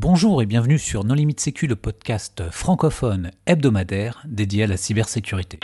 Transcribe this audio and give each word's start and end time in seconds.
Bonjour 0.00 0.40
et 0.42 0.46
bienvenue 0.46 0.78
sur 0.78 1.02
Non 1.02 1.14
Limite 1.14 1.40
Sécu, 1.40 1.66
le 1.66 1.74
podcast 1.74 2.44
francophone 2.52 3.32
hebdomadaire 3.46 4.22
dédié 4.28 4.62
à 4.62 4.66
la 4.68 4.76
cybersécurité. 4.76 5.58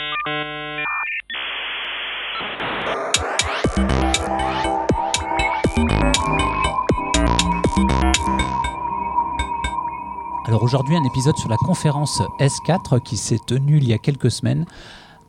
Alors 10.45 10.63
aujourd'hui 10.63 10.97
un 10.97 11.03
épisode 11.05 11.37
sur 11.37 11.47
la 11.47 11.55
conférence 11.55 12.21
S4 12.41 13.01
qui 13.01 13.15
s'est 13.15 13.39
tenue 13.47 13.77
il 13.77 13.87
y 13.87 13.93
a 13.93 13.97
quelques 13.97 14.31
semaines 14.31 14.65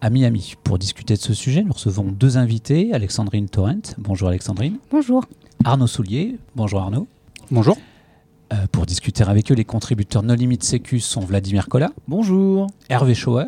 à 0.01 0.11
Miami. 0.11 0.55
Pour 0.65 0.81
discuter 0.81 1.15
de 1.15 1.21
ce 1.21 1.33
sujet, 1.33 1.63
nous 1.63 1.75
recevons 1.75 2.11
deux 2.11 2.39
invités, 2.39 2.93
Alexandrine 2.93 3.49
Torrent. 3.49 3.95
Bonjour 3.99 4.27
Alexandrine. 4.27 4.79
Bonjour. 4.91 5.25
Arnaud 5.65 5.87
Soulier. 5.87 6.39
Bonjour 6.57 6.81
Arnaud. 6.81 7.07
Bonjour. 7.53 7.77
Euh, 8.53 8.67
pour 8.71 8.87
discuter 8.87 9.25
avec 9.25 9.51
eux, 9.51 9.55
les 9.55 9.65
contributeurs 9.65 10.23
No 10.23 10.35
Limit 10.35 10.59
Sécu 10.61 11.01
sont 11.01 11.21
Vladimir 11.21 11.69
Kola. 11.69 11.91
Bonjour. 12.07 12.69
Hervé 12.89 13.15
Schauer. 13.15 13.47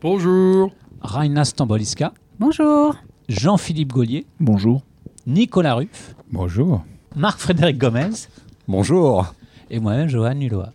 Bonjour. 0.00 0.72
Raina 1.02 1.44
Stamboliska. 1.44 2.14
Bonjour. 2.38 2.96
Jean-Philippe 3.28 3.92
Gaulier. 3.92 4.26
Bonjour. 4.40 4.82
Nicolas 5.26 5.74
Ruff. 5.74 6.14
Bonjour. 6.32 6.82
Marc-Frédéric 7.14 7.76
Gomez. 7.78 8.10
Bonjour. 8.68 9.34
Et 9.70 9.80
moi-même, 9.80 10.08
Johan 10.08 10.34
Nuloa. 10.34 10.72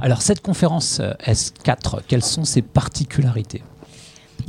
Alors, 0.00 0.20
cette 0.20 0.42
conférence 0.42 1.00
euh, 1.00 1.12
S4, 1.26 2.00
quelles 2.06 2.24
sont 2.24 2.44
ses 2.44 2.62
particularités? 2.62 3.62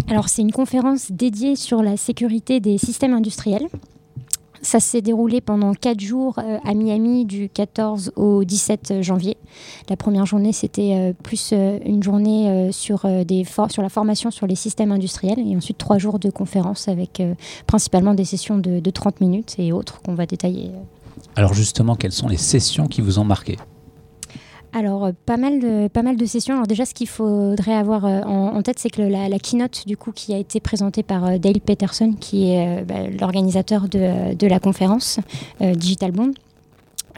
Alors, 0.09 0.27
c'est 0.27 0.41
une 0.41 0.51
conférence 0.51 1.11
dédiée 1.11 1.55
sur 1.55 1.81
la 1.81 1.95
sécurité 1.95 2.59
des 2.59 2.77
systèmes 2.77 3.13
industriels. 3.13 3.67
Ça 4.65 4.79
s'est 4.79 5.03
déroulé 5.03 5.41
pendant 5.41 5.75
quatre 5.75 5.99
jours 5.99 6.39
euh, 6.39 6.57
à 6.65 6.73
Miami 6.73 7.25
du 7.25 7.49
14 7.49 8.13
au 8.15 8.43
17 8.43 9.03
janvier. 9.03 9.37
La 9.89 9.95
première 9.95 10.25
journée, 10.25 10.53
c'était 10.53 10.95
euh, 10.95 11.13
plus 11.13 11.51
euh, 11.53 11.77
une 11.85 12.01
journée 12.01 12.71
sur, 12.71 13.05
des 13.25 13.45
sur 13.69 13.83
la 13.83 13.89
formation 13.89 14.31
sur 14.31 14.47
les 14.47 14.55
systèmes 14.55 14.91
industriels 14.91 15.37
et 15.37 15.55
ensuite 15.55 15.77
trois 15.77 15.99
jours 15.99 16.17
de 16.17 16.31
conférence 16.31 16.87
avec 16.87 17.21
principalement 17.67 18.15
des 18.15 18.25
sessions 18.25 18.57
de, 18.57 18.79
de 18.79 18.89
30 18.89 19.21
minutes 19.21 19.55
et 19.59 19.71
autres 19.71 20.01
qu'on 20.01 20.15
va 20.15 20.25
détailler. 20.25 20.71
Alors, 21.35 21.53
justement, 21.53 21.95
quelles 21.95 22.11
sont 22.11 22.27
les 22.27 22.37
sessions 22.37 22.87
qui 22.87 23.01
vous 23.01 23.19
ont 23.19 23.23
marqué? 23.23 23.57
Alors, 24.75 25.05
euh, 25.05 25.11
pas 25.25 25.37
mal, 25.37 25.61
de, 25.61 25.87
pas 25.87 26.03
mal 26.03 26.17
de 26.17 26.25
sessions. 26.25 26.55
Alors 26.55 26.67
déjà, 26.67 26.85
ce 26.85 26.93
qu'il 26.93 27.07
faudrait 27.07 27.75
avoir 27.75 28.05
euh, 28.05 28.21
en, 28.23 28.61
tête, 28.61 28.77
c'est 28.77 28.89
que 28.89 29.01
la, 29.01 29.39
keynote, 29.39 29.87
du 29.87 29.95
coup, 29.95 30.11
qui 30.11 30.33
a 30.33 30.37
été 30.37 30.59
présentée 30.59 31.01
par 31.01 31.25
euh, 31.25 31.37
Dale 31.37 31.61
Peterson, 31.61 32.13
qui 32.19 32.51
est 32.51 32.83
bah, 32.83 33.07
l'organisateur 33.19 33.87
de, 33.87 34.47
la 34.47 34.59
conférence 34.59 35.19
Digital 35.61 36.11
Bond, 36.11 36.31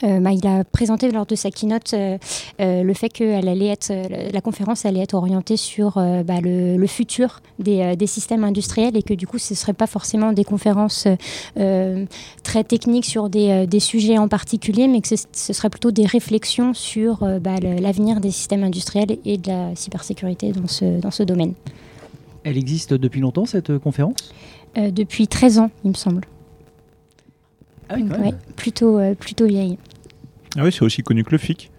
euh, 0.03 0.20
bah, 0.20 0.31
il 0.31 0.45
a 0.45 0.64
présenté 0.64 1.12
lors 1.12 1.26
de 1.26 1.36
sa 1.36 1.50
keynote 1.52 1.94
euh, 1.94 2.17
euh, 2.59 2.84
le 2.84 2.94
fait 2.94 3.09
que 3.09 3.23
elle 3.23 3.48
allait 3.48 3.67
être, 3.67 3.92
la 4.31 4.42
conférence 4.42 4.86
allait 4.86 5.02
être 5.02 5.16
orientée 5.16 5.58
sur 5.58 5.95
bah, 5.95 6.42
le, 6.42 6.78
le 6.78 6.88
futur 6.88 7.42
des, 7.59 7.95
des 7.95 8.08
systèmes 8.08 8.44
industriels 8.44 8.95
et 8.95 9.03
que 9.03 9.14
du 9.14 9.28
coup 9.28 9.38
ce 9.38 9.53
ne 9.53 9.58
seraient 9.58 9.73
pas 9.73 9.88
forcément 9.88 10.34
des 10.34 10.44
conférences 10.44 11.08
très 12.44 12.64
techniques 12.64 13.06
sur 13.06 13.30
des, 13.30 13.68
des 13.68 13.80
sujets 13.80 14.18
en 14.18 14.28
particulier, 14.28 14.88
mais 14.88 15.02
que 15.02 15.08
ce, 15.08 15.16
ce 15.31 15.53
serait 15.53 15.70
plutôt 15.70 15.92
des 15.92 16.06
réflexions 16.06 16.73
sur 16.73 17.20
bah, 17.40 17.56
l'avenir 17.62 18.20
des 18.20 18.31
systèmes 18.31 18.64
industriels 18.64 19.18
et 19.25 19.38
de 19.38 19.48
la 19.48 19.75
cybersécurité 19.75 20.52
dans 20.52 20.68
ce, 20.68 21.00
dans 21.00 21.12
ce 21.12 21.23
domaine. 21.23 21.53
Elle 22.44 22.58
existe 22.58 22.94
depuis 22.94 23.22
longtemps 23.22 23.45
cette 23.45 23.78
conférence? 23.78 24.34
Depuis 24.75 25.28
13 25.28 25.59
ans, 25.59 25.72
il 25.84 25.92
me 25.92 25.95
semble. 25.95 26.22
Ah 27.90 27.98
Donc, 27.98 28.12
ouais, 28.20 28.34
plutôt, 28.56 28.98
euh, 29.00 29.16
plutôt 29.16 29.46
vieille. 29.46 29.78
Ah 30.58 30.64
oui, 30.64 30.72
c'est 30.72 30.84
aussi 30.84 31.04
connu 31.04 31.24
que 31.24 31.32
le 31.32 31.38
FIC. 31.38 31.72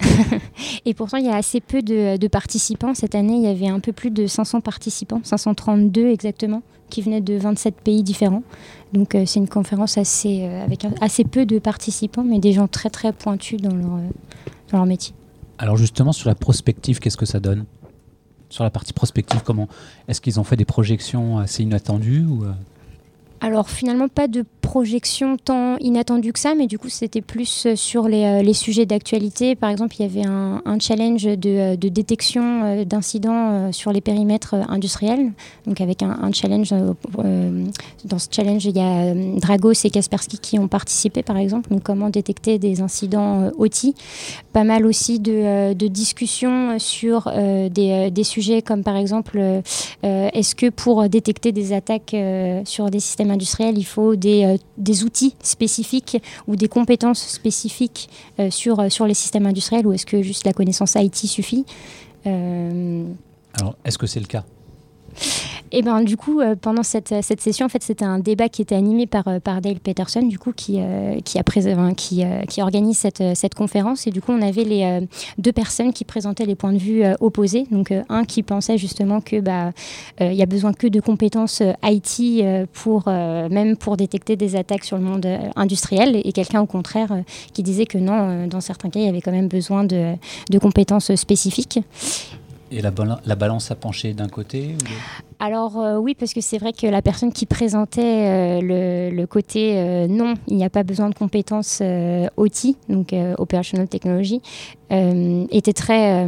Et 0.84 0.94
pourtant, 0.94 1.16
il 1.18 1.24
y 1.26 1.28
a 1.30 1.36
assez 1.36 1.60
peu 1.60 1.82
de, 1.82 2.16
de 2.16 2.28
participants. 2.28 2.94
Cette 2.94 3.14
année, 3.14 3.34
il 3.36 3.42
y 3.42 3.46
avait 3.46 3.68
un 3.68 3.80
peu 3.80 3.92
plus 3.92 4.10
de 4.10 4.26
500 4.26 4.60
participants, 4.60 5.20
532 5.22 6.08
exactement, 6.08 6.62
qui 6.90 7.02
venaient 7.02 7.20
de 7.20 7.34
27 7.34 7.76
pays 7.76 8.02
différents. 8.02 8.42
Donc, 8.92 9.14
euh, 9.14 9.24
c'est 9.26 9.40
une 9.40 9.48
conférence 9.48 9.96
assez, 9.98 10.42
euh, 10.42 10.64
avec 10.64 10.84
un- 10.84 10.92
assez 11.00 11.24
peu 11.24 11.46
de 11.46 11.58
participants, 11.58 12.24
mais 12.24 12.38
des 12.38 12.52
gens 12.52 12.68
très 12.68 12.90
très 12.90 13.12
pointus 13.12 13.60
dans 13.60 13.74
leur, 13.74 13.94
euh, 13.94 14.08
dans 14.70 14.78
leur 14.78 14.86
métier. 14.86 15.14
Alors, 15.58 15.76
justement, 15.76 16.12
sur 16.12 16.28
la 16.28 16.34
prospective, 16.34 16.98
qu'est-ce 16.98 17.16
que 17.16 17.26
ça 17.26 17.40
donne? 17.40 17.64
Sur 18.50 18.64
la 18.64 18.70
partie 18.70 18.92
prospective, 18.92 19.40
comment? 19.44 19.68
Est-ce 20.08 20.20
qu'ils 20.20 20.38
ont 20.38 20.44
fait 20.44 20.56
des 20.56 20.64
projections 20.64 21.38
assez 21.38 21.62
inattendues 21.62 22.24
ou, 22.24 22.44
euh, 22.44 22.52
Alors 23.40 23.68
finalement 23.68 24.08
pas 24.08 24.28
de 24.28 24.44
projection 24.64 25.36
tant 25.36 25.76
inattendue 25.78 26.32
que 26.32 26.38
ça, 26.38 26.54
mais 26.54 26.66
du 26.66 26.78
coup 26.78 26.88
c'était 26.88 27.20
plus 27.20 27.66
euh, 27.66 27.76
sur 27.76 28.08
les, 28.08 28.24
euh, 28.24 28.42
les 28.42 28.54
sujets 28.54 28.86
d'actualité. 28.86 29.54
Par 29.54 29.70
exemple, 29.70 29.94
il 29.98 30.02
y 30.02 30.04
avait 30.06 30.26
un, 30.26 30.78
challenge 30.80 31.24
de, 31.24 31.50
euh, 31.50 31.76
de 31.76 31.88
détection 31.88 32.84
d'incidents 32.84 33.70
sur 33.72 33.92
les 33.92 34.00
périmètres 34.00 34.54
industriels. 34.68 35.32
Donc 35.66 35.80
avec 35.80 36.02
un, 36.02 36.32
challenge, 36.32 36.70
dans 38.04 38.18
ce 38.18 38.28
challenge 38.30 38.64
il 38.64 38.76
y 38.76 38.80
a 38.80 39.14
Dragos 39.38 39.84
et 39.84 39.90
Kaspersky 39.90 40.38
qui 40.38 40.58
ont 40.58 40.68
participé 40.68 41.22
par 41.22 41.36
exemple. 41.36 41.70
Donc 41.70 41.82
comment 41.82 42.08
détecter 42.08 42.58
des 42.58 42.80
incidents 42.80 43.42
euh, 43.42 43.50
OT. 43.58 43.94
Pas 44.52 44.64
mal 44.64 44.86
aussi 44.86 45.20
de, 45.20 45.74
de 45.74 45.88
discussions 45.88 46.78
sur 46.78 47.30
des, 47.70 48.10
des 48.10 48.24
sujets 48.24 48.62
comme 48.62 48.82
par 48.82 48.96
exemple 48.96 49.62
est-ce 50.02 50.54
que 50.54 50.70
pour 50.70 51.08
détecter 51.08 51.50
des 51.50 51.72
attaques 51.72 52.14
sur 52.64 52.90
des 52.90 53.00
systèmes 53.00 53.32
industriels, 53.32 53.76
il 53.76 53.84
faut 53.84 54.14
des, 54.14 54.53
des 54.76 55.04
outils 55.04 55.34
spécifiques 55.42 56.18
ou 56.46 56.56
des 56.56 56.68
compétences 56.68 57.26
spécifiques 57.26 58.08
euh, 58.38 58.50
sur, 58.50 58.80
euh, 58.80 58.88
sur 58.88 59.06
les 59.06 59.14
systèmes 59.14 59.46
industriels 59.46 59.86
ou 59.86 59.92
est-ce 59.92 60.06
que 60.06 60.22
juste 60.22 60.44
la 60.44 60.52
connaissance 60.52 60.94
IT 60.96 61.16
suffit? 61.16 61.64
Euh, 62.26 63.04
Alors, 63.54 63.76
est-ce 63.84 63.98
que 63.98 64.06
c'est 64.06 64.20
le 64.20 64.26
cas? 64.26 64.44
Et 65.78 65.82
ben 65.82 66.02
du 66.02 66.16
coup, 66.16 66.40
euh, 66.40 66.54
pendant 66.54 66.82
cette, 66.82 67.14
cette 67.22 67.40
session, 67.40 67.66
en 67.66 67.68
fait, 67.68 67.82
c'était 67.82 68.04
un 68.04 68.18
débat 68.18 68.48
qui 68.48 68.62
était 68.62 68.74
animé 68.74 69.06
par, 69.06 69.26
euh, 69.28 69.40
par 69.40 69.60
Dale 69.60 69.80
Peterson, 69.80 70.22
du 70.22 70.38
coup, 70.38 70.52
qui, 70.52 70.76
euh, 70.78 71.18
qui, 71.24 71.38
a 71.38 71.42
qui, 71.96 72.24
euh, 72.24 72.42
qui 72.42 72.62
organise 72.62 72.98
cette, 72.98 73.20
euh, 73.20 73.32
cette 73.34 73.54
conférence. 73.54 74.06
Et 74.06 74.10
du 74.10 74.20
coup, 74.22 74.32
on 74.32 74.42
avait 74.42 74.64
les 74.64 74.84
euh, 74.84 75.06
deux 75.38 75.52
personnes 75.52 75.92
qui 75.92 76.04
présentaient 76.04 76.46
les 76.46 76.54
points 76.54 76.72
de 76.72 76.78
vue 76.78 77.02
euh, 77.04 77.14
opposés. 77.20 77.64
Donc, 77.70 77.90
euh, 77.90 78.02
un 78.08 78.24
qui 78.24 78.42
pensait 78.42 78.78
justement 78.78 79.20
que 79.20 79.40
bah, 79.40 79.72
euh, 80.20 80.30
il 80.32 80.36
y 80.36 80.42
a 80.42 80.46
besoin 80.46 80.72
que 80.72 80.86
de 80.86 81.00
compétences 81.00 81.60
euh, 81.60 81.72
IT 81.84 82.20
euh, 82.42 82.66
pour 82.72 83.04
euh, 83.08 83.48
même 83.48 83.76
pour 83.76 83.96
détecter 83.96 84.36
des 84.36 84.56
attaques 84.56 84.84
sur 84.84 84.96
le 84.96 85.04
monde 85.04 85.26
euh, 85.26 85.38
industriel, 85.56 86.20
et 86.24 86.32
quelqu'un 86.32 86.60
au 86.60 86.66
contraire 86.66 87.12
euh, 87.12 87.22
qui 87.52 87.62
disait 87.62 87.86
que 87.86 87.98
non, 87.98 88.12
euh, 88.18 88.46
dans 88.46 88.60
certains 88.60 88.90
cas, 88.90 89.00
il 89.00 89.06
y 89.06 89.08
avait 89.08 89.20
quand 89.20 89.32
même 89.32 89.48
besoin 89.48 89.84
de, 89.84 90.14
de 90.50 90.58
compétences 90.58 91.14
spécifiques. 91.14 91.80
Et 92.70 92.80
la, 92.82 92.90
bala- 92.90 93.20
la 93.24 93.36
balance 93.36 93.70
a 93.70 93.74
penché 93.76 94.14
d'un 94.14 94.28
côté 94.28 94.74
Alors 95.44 95.78
euh, 95.78 95.98
oui, 95.98 96.16
parce 96.18 96.32
que 96.32 96.40
c'est 96.40 96.56
vrai 96.56 96.72
que 96.72 96.86
la 96.86 97.02
personne 97.02 97.30
qui 97.30 97.44
présentait 97.44 98.00
euh, 98.00 98.60
le, 98.62 99.14
le 99.14 99.26
côté 99.26 99.74
euh, 99.76 100.06
non, 100.06 100.32
il 100.48 100.56
n'y 100.56 100.64
a 100.64 100.70
pas 100.70 100.84
besoin 100.84 101.10
de 101.10 101.14
compétences 101.14 101.82
OT, 102.38 102.76
donc 102.88 103.14
Operational 103.36 103.86
Technology, 103.86 104.40
était 104.90 105.74
très, 105.74 106.26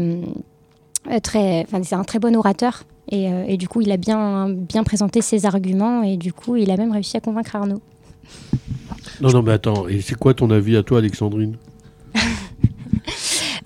très, 1.22 1.62
enfin 1.62 1.82
c'est 1.82 1.94
un 1.94 2.04
très 2.04 2.18
bon 2.18 2.36
orateur. 2.36 2.84
Et, 3.10 3.24
et 3.46 3.56
du 3.56 3.68
coup, 3.68 3.80
il 3.80 3.90
a 3.90 3.96
bien, 3.96 4.50
bien 4.50 4.84
présenté 4.84 5.22
ses 5.22 5.46
arguments 5.46 6.02
et 6.02 6.18
du 6.18 6.34
coup, 6.34 6.56
il 6.56 6.70
a 6.70 6.76
même 6.76 6.92
réussi 6.92 7.16
à 7.16 7.20
convaincre 7.20 7.56
Arnaud. 7.56 7.80
Non, 9.22 9.30
non, 9.30 9.42
mais 9.42 9.52
attends, 9.52 9.88
et 9.88 10.02
c'est 10.02 10.16
quoi 10.16 10.34
ton 10.34 10.50
avis 10.50 10.76
à 10.76 10.82
toi, 10.82 10.98
Alexandrine? 10.98 11.56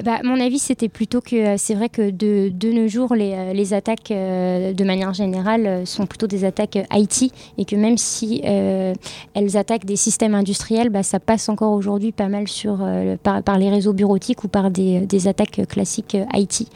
Bah, 0.04 0.20
mon 0.24 0.40
avis, 0.40 0.58
c'était 0.58 0.88
plutôt 0.88 1.20
que 1.20 1.36
euh, 1.36 1.54
c'est 1.58 1.74
vrai 1.74 1.88
que 1.88 2.10
de, 2.10 2.48
de 2.48 2.72
nos 2.72 2.88
jours, 2.88 3.14
les, 3.14 3.32
euh, 3.34 3.76
attaques, 3.76 4.10
euh, 4.10 4.72
de 4.72 4.84
manière 4.84 5.12
générale, 5.12 5.86
sont 5.86 6.06
plutôt 6.06 6.26
des 6.26 6.44
attaques 6.44 6.78
IT 6.92 7.32
et 7.58 7.64
que 7.64 7.76
même 7.76 7.98
si 7.98 8.40
elles 8.42 9.56
attaquent 9.56 9.84
des 9.84 9.96
systèmes 9.96 10.34
industriels, 10.34 10.88
bah, 10.88 11.02
ça 11.02 11.20
passe 11.20 11.48
encore 11.48 11.72
aujourd'hui 11.72 12.12
pas 12.12 12.28
mal 12.28 12.48
sur, 12.48 12.78
par, 13.22 13.58
les 13.58 13.70
réseaux 13.70 13.92
bureautiques 13.92 14.44
ou 14.44 14.48
par 14.48 14.70
des, 14.70 15.28
attaques 15.28 15.66
classiques 15.68 16.16
IT. 16.34 16.68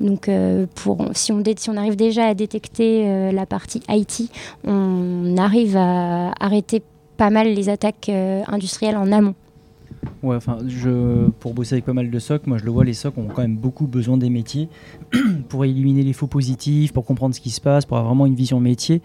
Donc, 0.00 0.30
pour, 0.74 1.04
si, 1.12 1.32
on 1.32 1.76
arrive 1.76 1.96
déjà 1.96 2.26
à 2.26 2.34
détecter 2.34 3.30
la 3.32 3.46
partie 3.46 3.82
IT, 3.88 4.30
on 4.64 5.36
arrive 5.36 5.76
à 5.76 6.32
arrêter 6.40 6.82
pas 7.16 7.30
mal 7.30 7.52
les 7.52 7.68
attaques 7.68 8.08
industrielles 8.08 8.96
en 8.96 9.10
amont. 9.12 9.34
Ouais, 10.22 10.36
enfin, 10.36 10.58
je, 10.66 11.28
pour 11.40 11.54
bosser 11.54 11.74
avec 11.74 11.84
pas 11.84 11.92
mal 11.92 12.10
de 12.10 12.18
SOC, 12.18 12.46
moi 12.46 12.58
je 12.58 12.64
le 12.64 12.70
vois, 12.70 12.84
les 12.84 12.94
SOC 12.94 13.16
ont 13.18 13.28
quand 13.28 13.42
même 13.42 13.56
beaucoup 13.56 13.86
besoin 13.86 14.16
des 14.16 14.30
métiers 14.30 14.68
pour 15.48 15.64
éliminer 15.64 16.02
les 16.02 16.12
faux 16.12 16.26
positifs, 16.26 16.92
pour 16.92 17.04
comprendre 17.04 17.34
ce 17.34 17.40
qui 17.40 17.50
se 17.50 17.60
passe, 17.60 17.86
pour 17.86 17.96
avoir 17.96 18.12
vraiment 18.12 18.26
une 18.26 18.34
vision 18.34 18.60
métier. 18.60 19.00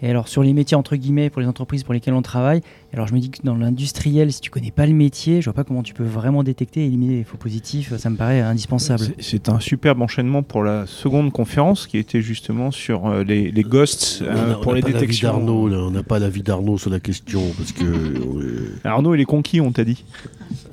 Et 0.00 0.08
alors 0.08 0.28
sur 0.28 0.42
les 0.44 0.52
métiers 0.52 0.76
entre 0.76 0.94
guillemets, 0.96 1.28
pour 1.28 1.40
les 1.42 1.48
entreprises 1.48 1.82
pour 1.82 1.92
lesquelles 1.92 2.14
on 2.14 2.22
travaille, 2.22 2.60
alors 2.92 3.06
je 3.08 3.14
me 3.14 3.18
dis 3.18 3.30
que 3.30 3.38
dans 3.42 3.56
l'industriel, 3.56 4.32
si 4.32 4.40
tu 4.40 4.48
connais 4.50 4.70
pas 4.70 4.86
le 4.86 4.92
métier, 4.92 5.40
je 5.40 5.46
vois 5.46 5.54
pas 5.54 5.64
comment 5.64 5.82
tu 5.82 5.92
peux 5.94 6.04
vraiment 6.04 6.42
détecter 6.44 6.82
et 6.82 6.86
éliminer 6.86 7.16
les 7.16 7.24
faux 7.24 7.36
positifs. 7.36 7.96
Ça 7.96 8.08
me 8.10 8.16
paraît 8.16 8.40
indispensable. 8.40 9.04
C'est- 9.18 9.48
un 9.48 9.58
superbe 9.60 10.00
enchaînement 10.02 10.42
pour 10.42 10.62
la 10.62 10.86
seconde 10.86 11.32
conférence 11.32 11.86
qui 11.86 11.98
était 11.98 12.22
justement 12.22 12.70
sur 12.70 13.06
euh, 13.06 13.24
les, 13.24 13.50
les 13.50 13.62
ghosts 13.62 14.22
On 14.22 14.26
euh, 14.36 14.52
a- 14.52 14.54
pour 14.56 14.68
on 14.68 14.74
les 14.74 14.80
n'a 14.82 14.86
pas 14.86 14.92
l'avis 14.92 15.00
détections. 15.00 15.28
d'Arnaud, 15.32 15.68
là, 15.68 15.78
on 15.78 15.90
n'a 15.90 16.02
pas 16.02 16.18
l'avis 16.18 16.42
d'Arnaud 16.42 16.78
sur 16.78 16.90
la 16.90 17.00
question, 17.00 17.42
parce 17.56 17.72
que... 17.72 17.84
euh, 17.84 18.78
Arnaud, 18.84 19.14
il 19.14 19.20
est 19.20 19.24
conquis, 19.24 19.60
on 19.60 19.72
t'a 19.72 19.84
dit. 19.84 20.04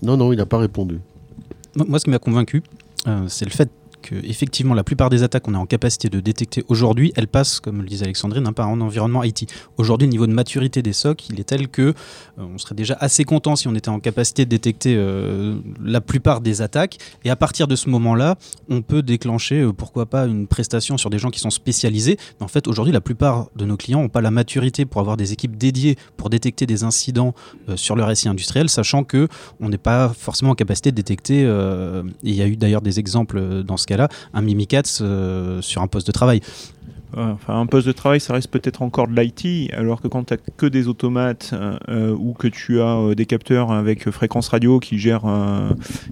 Non, 0.03 0.17
non, 0.17 0.31
il 0.33 0.37
n'a 0.37 0.45
pas 0.45 0.57
répondu. 0.59 0.99
Moi, 1.75 1.99
ce 1.99 2.05
qui 2.05 2.11
m'a 2.11 2.19
convaincu, 2.19 2.61
euh, 3.07 3.25
c'est 3.27 3.45
le 3.45 3.51
fait 3.51 3.69
que 4.05 4.15
effectivement 4.23 4.75
la 4.75 4.83
plupart 4.83 5.09
des 5.09 5.23
attaques 5.23 5.43
qu'on 5.43 5.55
est 5.55 5.57
en 5.57 5.65
capacité 5.65 6.09
de 6.09 6.19
détecter 6.19 6.63
aujourd'hui, 6.67 7.11
elles 7.15 7.27
passent, 7.27 7.59
comme 7.59 7.81
le 7.81 7.87
disait 7.87 8.05
Alexandrine, 8.05 8.45
hein, 8.45 8.53
par 8.53 8.69
un 8.69 8.79
environnement 8.79 9.23
IT. 9.23 9.51
Aujourd'hui, 9.77 10.05
le 10.05 10.11
niveau 10.11 10.27
de 10.27 10.33
maturité 10.33 10.83
des 10.83 10.93
SOC, 10.93 11.29
il 11.29 11.39
est 11.39 11.45
tel 11.45 11.67
que 11.69 11.81
euh, 11.81 11.93
on 12.37 12.57
serait 12.59 12.75
déjà 12.75 12.95
assez 12.99 13.23
content 13.23 13.55
si 13.55 13.67
on 13.67 13.73
était 13.73 13.89
en 13.89 13.99
capacité 13.99 14.45
de 14.45 14.49
détecter 14.49 14.95
euh, 14.95 15.57
la 15.83 16.01
plupart 16.01 16.41
des 16.41 16.61
attaques. 16.61 16.97
Et 17.23 17.31
à 17.31 17.35
partir 17.35 17.67
de 17.67 17.75
ce 17.75 17.89
moment-là, 17.89 18.35
on 18.69 18.83
peut 18.83 19.01
déclencher, 19.01 19.61
euh, 19.61 19.73
pourquoi 19.73 20.05
pas, 20.05 20.27
une 20.27 20.45
prestation 20.45 20.97
sur 20.97 21.09
des 21.09 21.17
gens 21.17 21.31
qui 21.31 21.39
sont 21.39 21.49
spécialisés. 21.49 22.17
Mais 22.39 22.45
en 22.45 22.47
fait, 22.47 22.67
aujourd'hui, 22.67 22.93
la 22.93 23.01
plupart 23.01 23.47
de 23.55 23.65
nos 23.65 23.77
clients 23.77 24.01
n'ont 24.01 24.09
pas 24.09 24.21
la 24.21 24.31
maturité 24.31 24.85
pour 24.85 25.01
avoir 25.01 25.17
des 25.17 25.33
équipes 25.33 25.57
dédiées 25.57 25.97
pour 26.15 26.29
détecter 26.29 26.67
des 26.67 26.83
incidents 26.83 27.33
sur 27.75 27.95
leur 27.95 28.07
récit 28.07 28.27
industriel, 28.29 28.69
sachant 28.69 29.03
que 29.03 29.27
on 29.59 29.69
n'est 29.69 29.77
pas 29.77 30.09
forcément 30.09 30.51
en 30.51 30.55
capacité 30.55 30.91
de 30.91 30.95
détecter. 30.95 31.41
il 32.23 32.35
y 32.35 32.41
a 32.41 32.47
eu 32.47 32.55
d'ailleurs 32.55 32.81
des 32.81 32.99
exemples 32.99 33.63
dans 33.63 33.77
ce 33.77 33.87
cas-là, 33.95 34.09
un 34.33 34.41
Mimikatz 34.41 34.99
euh, 35.01 35.61
sur 35.61 35.81
un 35.81 35.87
poste 35.87 36.07
de 36.07 36.11
travail. 36.11 36.41
Un 37.47 37.65
poste 37.65 37.87
de 37.87 37.93
travail, 37.93 38.19
ça 38.19 38.33
reste 38.33 38.49
peut-être 38.49 38.81
encore 38.81 39.07
de 39.07 39.15
l'IT, 39.19 39.73
alors 39.73 40.01
que 40.01 40.09
quand 40.09 40.25
tu 40.25 40.35
que 40.57 40.65
des 40.65 40.89
automates 40.89 41.51
euh, 41.53 41.77
euh, 41.87 42.11
ou 42.13 42.33
que 42.33 42.47
tu 42.47 42.81
as 42.81 42.97
euh, 42.97 43.15
des 43.15 43.25
capteurs 43.25 43.71
avec 43.71 44.09
fréquence 44.09 44.49
radio 44.49 44.79
qui 44.79 44.99
gèrent 44.99 45.23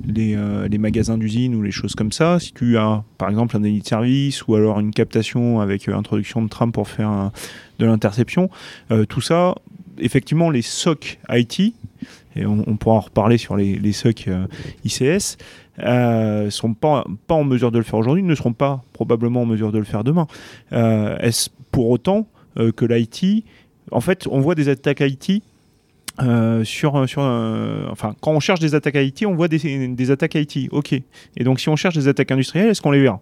les, 0.06 0.38
magasins 0.78 1.18
d'usine 1.18 1.56
ou 1.56 1.62
les 1.62 1.72
choses 1.72 1.96
comme 1.96 2.14
ça, 2.14 2.40
si 2.40 2.54
tu 2.54 2.78
as 2.78 3.04
par 3.18 3.30
exemple 3.30 3.58
un 3.58 3.60
délit 3.60 3.82
de 3.82 3.88
service 3.88 4.48
ou 4.48 4.56
alors 4.56 4.80
une 4.80 4.92
captation 4.92 5.60
avec 5.60 5.90
introduction 5.90 6.42
de 6.42 6.48
tram 6.48 6.72
pour 6.72 6.88
faire 6.88 7.32
de 7.80 7.86
l'interception, 7.86 8.50
tout 9.10 9.22
ça, 9.22 9.56
effectivement, 9.98 10.50
les 10.50 10.62
SOC 10.62 11.20
IT, 11.30 11.74
et 12.36 12.46
on, 12.46 12.78
pourra 12.78 12.96
en 12.96 13.00
reparler 13.02 13.38
sur 13.38 13.56
les, 13.56 13.76
les 13.78 13.92
SOC 13.92 14.30
ICS, 14.86 15.38
euh, 15.80 16.50
sont 16.50 16.74
pas, 16.74 17.04
en 17.30 17.44
mesure 17.44 17.72
de 17.72 17.78
le 17.78 17.84
faire 17.84 18.00
aujourd'hui, 18.00 18.24
ne 18.24 18.36
seront 18.36 18.54
pas 18.54 18.84
probablement 18.94 19.42
en 19.42 19.46
mesure 19.46 19.72
de 19.72 19.80
le 19.80 19.84
faire 19.84 20.04
demain. 20.04 20.28
Euh, 20.72 21.18
Est-ce 21.18 21.50
pour 21.72 21.90
autant 21.90 22.28
euh, 22.60 22.72
que 22.72 22.86
l'IT, 22.86 23.46
en 23.92 24.02
fait, 24.02 24.28
on 24.30 24.40
voit 24.40 24.56
des 24.56 24.70
attaques 24.70 25.02
IT 25.02 25.44
sur, 26.64 27.10
sur 27.10 27.22
enfin, 27.92 28.14
quand 28.22 28.32
on 28.32 28.40
cherche 28.40 28.60
des 28.60 28.76
attaques 28.76 28.96
IT, 28.96 29.26
on 29.26 29.34
voit 29.34 29.48
des, 29.48 30.12
attaques 30.12 30.36
IT. 30.36 30.70
Ok. 30.72 30.94
Et 30.94 31.44
donc, 31.44 31.60
si 31.60 31.70
on 31.70 31.76
cherche 31.76 31.96
des 31.96 32.08
attaques 32.08 32.32
industrielles, 32.32 32.70
est-ce 32.70 32.82
qu'on 32.82 32.92
les 32.92 33.02
verra? 33.02 33.20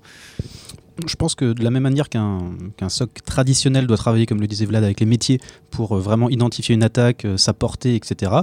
Je 1.07 1.15
pense 1.15 1.33
que 1.33 1.53
de 1.53 1.63
la 1.63 1.71
même 1.71 1.83
manière 1.83 2.09
qu'un 2.09 2.51
SOC 2.89 3.24
traditionnel 3.25 3.88
doit 3.88 3.95
travailler, 3.95 4.25
comme 4.25 4.42
le 4.42 4.45
disait 4.45 4.65
Vlad, 4.65 4.83
avec 4.83 5.00
les 5.00 5.06
métiers 5.06 5.39
pour 5.71 5.95
vraiment 5.95 6.30
identifier 6.30 6.75
une 6.75 6.83
attaque, 6.83 7.25
sa 7.38 7.53
portée, 7.53 7.95
etc., 7.95 8.42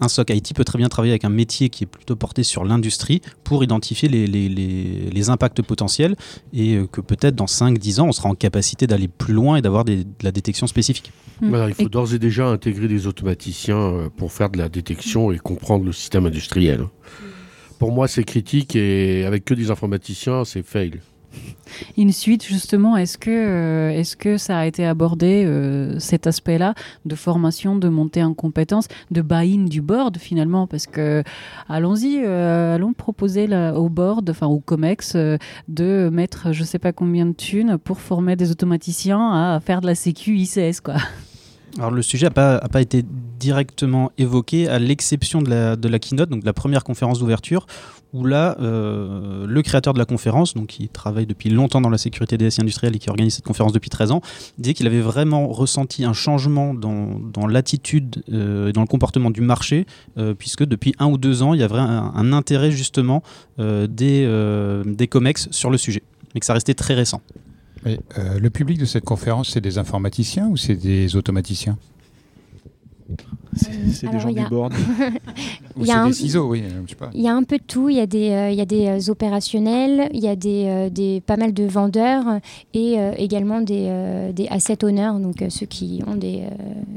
un 0.00 0.08
SOC 0.08 0.30
IT 0.30 0.54
peut 0.54 0.64
très 0.64 0.78
bien 0.78 0.88
travailler 0.88 1.12
avec 1.12 1.24
un 1.24 1.28
métier 1.30 1.68
qui 1.68 1.84
est 1.84 1.86
plutôt 1.86 2.16
porté 2.16 2.42
sur 2.42 2.64
l'industrie 2.64 3.20
pour 3.44 3.64
identifier 3.64 4.08
les, 4.08 4.26
les- 4.26 4.48
les- 4.48 5.10
les 5.10 5.30
impacts 5.30 5.62
potentiels 5.62 6.14
et 6.52 6.76
euh, 6.76 6.86
que 6.86 7.00
peut-être 7.00 7.34
dans 7.34 7.46
5-10 7.46 8.00
ans, 8.00 8.06
on 8.08 8.12
sera 8.12 8.28
en 8.28 8.34
capacité 8.34 8.86
d'aller 8.86 9.08
plus 9.08 9.34
loin 9.34 9.56
et 9.56 9.62
d'avoir 9.62 9.84
des- 9.84 10.04
de 10.04 10.10
la 10.22 10.30
détection 10.32 10.66
spécifique. 10.66 11.12
Mm. 11.40 11.48
Voilà, 11.50 11.68
il 11.68 11.74
faut 11.74 11.82
Et- 11.82 11.88
d'ores 11.88 12.14
et 12.14 12.18
déjà 12.18 12.46
intégrer 12.48 12.88
des 12.88 13.06
automaticiens 13.06 13.78
euh, 13.78 14.08
pour 14.16 14.32
faire 14.32 14.50
de 14.50 14.58
la 14.58 14.68
détection 14.68 15.32
et 15.32 15.38
comprendre 15.38 15.84
le 15.84 15.92
système 15.92 16.26
industriel. 16.26 16.84
Pour 17.78 17.92
moi, 17.92 18.08
c'est 18.08 18.24
critique 18.24 18.74
et 18.74 19.24
avec 19.24 19.44
que 19.44 19.54
des 19.54 19.70
informaticiens, 19.70 20.44
c'est 20.44 20.62
fail. 20.64 21.00
Une 21.96 22.12
suite, 22.12 22.44
justement, 22.44 22.96
est-ce 22.96 23.18
que, 23.18 23.30
euh, 23.30 23.90
est-ce 23.90 24.16
que 24.16 24.36
ça 24.36 24.58
a 24.58 24.66
été 24.66 24.86
abordé, 24.86 25.44
euh, 25.44 25.98
cet 25.98 26.26
aspect-là, 26.26 26.74
de 27.04 27.14
formation, 27.14 27.76
de 27.76 27.88
montée 27.88 28.22
en 28.22 28.34
compétences, 28.34 28.88
de 29.10 29.22
buy-in 29.22 29.64
du 29.64 29.82
board, 29.82 30.16
finalement? 30.18 30.66
Parce 30.66 30.86
que, 30.86 31.22
allons-y, 31.68 32.22
euh, 32.24 32.74
allons 32.74 32.92
proposer 32.92 33.48
au 33.74 33.88
board, 33.88 34.28
enfin 34.30 34.46
au 34.46 34.60
COMEX, 34.60 35.16
de 35.68 36.08
mettre 36.12 36.52
je 36.52 36.64
sais 36.64 36.78
pas 36.78 36.92
combien 36.92 37.26
de 37.26 37.32
thunes 37.32 37.78
pour 37.78 38.00
former 38.00 38.36
des 38.36 38.50
automaticiens 38.50 39.54
à 39.54 39.60
faire 39.60 39.80
de 39.80 39.86
la 39.86 39.94
sécu 39.94 40.36
ICS, 40.36 40.80
quoi. 40.82 40.96
Alors 41.76 41.90
le 41.90 42.02
sujet 42.02 42.26
n'a 42.26 42.58
pas, 42.68 42.80
été 42.80 43.04
directement 43.38 44.10
évoqué, 44.18 44.68
à 44.68 44.78
l'exception 44.78 45.42
de 45.42 45.50
la, 45.50 45.98
keynote, 45.98 46.28
donc 46.28 46.40
de 46.40 46.46
la 46.46 46.52
première 46.52 46.82
conférence 46.82 47.18
d'ouverture, 47.18 47.66
où 48.12 48.24
là, 48.24 48.56
euh, 48.60 49.46
le 49.46 49.62
créateur 49.62 49.92
de 49.92 49.98
la 49.98 50.06
conférence, 50.06 50.54
donc 50.54 50.68
qui 50.68 50.88
travaille 50.88 51.26
depuis 51.26 51.50
longtemps 51.50 51.80
dans 51.80 51.90
la 51.90 51.98
sécurité 51.98 52.38
des 52.38 52.50
SI 52.50 52.62
industriels 52.62 52.96
et 52.96 52.98
qui 52.98 53.10
organise 53.10 53.34
cette 53.34 53.44
conférence 53.44 53.72
depuis 53.72 53.90
13 53.90 54.12
ans, 54.12 54.22
disait 54.56 54.74
qu'il 54.74 54.86
avait 54.86 55.00
vraiment 55.00 55.48
ressenti 55.48 56.04
un 56.04 56.14
changement 56.14 56.74
dans, 56.74 57.46
l'attitude 57.46 58.22
euh, 58.32 58.68
et 58.68 58.72
dans 58.72 58.80
le 58.80 58.86
comportement 58.86 59.30
du 59.30 59.42
marché, 59.42 59.86
euh, 60.16 60.34
puisque 60.34 60.64
depuis 60.64 60.94
un 60.98 61.06
ou 61.06 61.18
deux 61.18 61.42
ans, 61.42 61.54
il 61.54 61.60
y 61.60 61.64
avait 61.64 61.78
un, 61.78 62.32
intérêt 62.32 62.70
justement 62.70 63.22
des, 63.58 64.82
des 64.86 65.08
COMEX 65.08 65.48
sur 65.50 65.70
le 65.70 65.78
sujet, 65.78 66.02
mais 66.34 66.40
que 66.40 66.46
ça 66.46 66.54
restait 66.54 66.74
très 66.74 66.94
récent. 66.94 67.20
Et, 67.88 67.98
euh, 68.18 68.38
le 68.38 68.50
public 68.50 68.78
de 68.78 68.84
cette 68.84 69.04
conférence, 69.04 69.50
c'est 69.50 69.60
des 69.60 69.78
informaticiens 69.78 70.48
ou 70.48 70.56
c'est 70.56 70.74
des 70.76 71.16
automaticiens? 71.16 71.76
C'est 73.56 74.10
des 74.10 74.20
gens 74.20 74.28
il 74.28 74.36
y 74.36 74.40
a- 74.40 74.44
du 74.44 74.50
board. 74.50 74.72
Ou 75.76 75.80
Il 75.82 75.86
y 75.86 75.90
a 75.90 75.94
c'est 75.94 75.98
un- 76.00 76.06
des 76.08 76.12
ciseaux, 76.12 76.48
oui. 76.50 76.62
Il 77.14 77.20
y 77.22 77.28
a 77.28 77.34
un 77.34 77.42
peu 77.42 77.56
de 77.58 77.62
tout. 77.62 77.88
Il 77.88 77.96
y 77.96 78.00
a 78.00 78.06
des, 78.06 78.30
euh, 78.30 78.50
il 78.50 78.56
y 78.56 78.60
a 78.60 78.66
des 78.66 78.86
euh, 78.86 79.10
opérationnels, 79.10 80.10
il 80.12 80.20
y 80.20 80.28
a 80.28 80.36
des, 80.36 80.64
euh, 80.66 80.90
des, 80.90 81.20
pas 81.24 81.36
mal 81.36 81.52
de 81.54 81.64
vendeurs 81.64 82.24
et 82.74 82.98
euh, 82.98 83.12
également 83.16 83.60
des, 83.62 83.86
euh, 83.88 84.32
des 84.32 84.46
asset 84.48 84.84
owners, 84.84 85.12
donc 85.22 85.40
euh, 85.42 85.48
ceux 85.50 85.66
qui, 85.66 86.02
ont 86.06 86.14
des, 86.16 86.42
euh, 86.42 86.50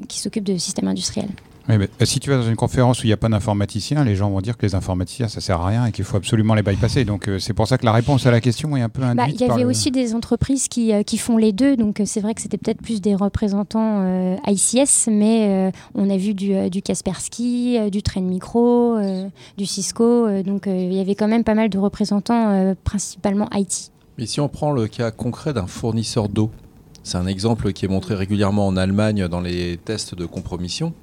qui 0.07 0.19
s'occupent 0.19 0.43
de 0.43 0.57
systèmes 0.57 0.88
industriels. 0.89 1.29
Oui, 1.77 1.85
euh, 2.01 2.06
si 2.06 2.19
tu 2.19 2.29
vas 2.29 2.38
dans 2.38 2.44
une 2.47 2.56
conférence 2.56 3.00
où 3.01 3.03
il 3.06 3.09
n'y 3.09 3.13
a 3.13 3.18
pas 3.18 3.29
d'informaticiens, 3.29 4.03
les 4.03 4.15
gens 4.15 4.29
vont 4.29 4.41
dire 4.41 4.57
que 4.57 4.65
les 4.65 4.75
informaticiens, 4.75 5.27
ça 5.27 5.41
sert 5.41 5.62
à 5.62 5.68
rien 5.68 5.85
et 5.85 5.91
qu'il 5.91 6.03
faut 6.06 6.18
absolument 6.18 6.53
les 6.53 6.63
bypasser. 6.63 7.06
Donc 7.06 7.27
euh, 7.27 7.39
c'est 7.39 7.53
pour 7.53 7.68
ça 7.68 7.77
que 7.77 7.85
la 7.85 7.91
réponse 7.91 8.25
à 8.25 8.31
la 8.31 8.41
question 8.41 8.75
est 8.75 8.81
un 8.81 8.89
peu 8.89 9.01
induite 9.03 9.18
Bah, 9.18 9.25
Il 9.33 9.41
y 9.41 9.45
par 9.47 9.56
avait 9.56 9.63
le- 9.63 9.69
aussi 9.69 9.91
des 9.91 10.13
entreprises 10.15 10.68
qui, 10.68 10.94
euh, 10.94 11.03
qui 11.03 11.18
font 11.18 11.38
les 11.38 11.51
deux, 11.53 11.77
donc 11.77 12.01
c'est 12.06 12.19
vrai 12.21 12.33
que 12.33 12.41
c'était 12.41 12.57
peut-être 12.57 12.81
plus 12.81 13.00
des 13.01 13.15
représentants 13.15 14.01
euh, 14.01 14.35
ICS, 14.47 15.07
mais 15.09 15.47
euh, 15.50 15.71
on 15.95 16.09
a 16.09 16.18
vu 16.18 16.33
du, 16.33 16.53
euh, 16.53 16.69
du 16.69 16.81
Kaspersky, 16.81 17.77
euh, 17.79 17.89
du 17.89 18.03
Trend 18.03 18.21
Micro, 18.21 18.97
euh, 18.97 19.27
du 19.57 19.65
Cisco, 19.65 20.03
euh, 20.27 20.44
donc 20.44 20.67
euh, 20.67 20.75
il 20.75 20.94
y 20.94 21.00
avait 21.00 21.15
quand 21.15 21.27
même 21.27 21.44
pas 21.44 21.56
mal 21.56 21.69
de 21.69 21.77
représentants, 21.77 22.50
euh, 22.51 22.75
principalement 22.83 23.47
IT. 23.53 23.91
Mais 24.17 24.25
si 24.25 24.39
on 24.39 24.50
prend 24.50 24.71
le 24.71 24.88
cas 24.88 25.12
concret 25.12 25.53
d'un 25.53 25.67
fournisseur 25.67 26.27
d'eau, 26.29 26.51
c'est 27.03 27.17
un 27.17 27.25
exemple 27.27 27.74
qui 27.74 27.85
est 27.85 27.88
montré 27.88 28.13
régulièrement 28.13 28.67
en 28.67 28.77
Allemagne 28.77 29.27
dans 29.27 29.41
les 29.41 29.77
tests 29.83 30.13
de 30.15 30.25
compromission. 30.25 30.94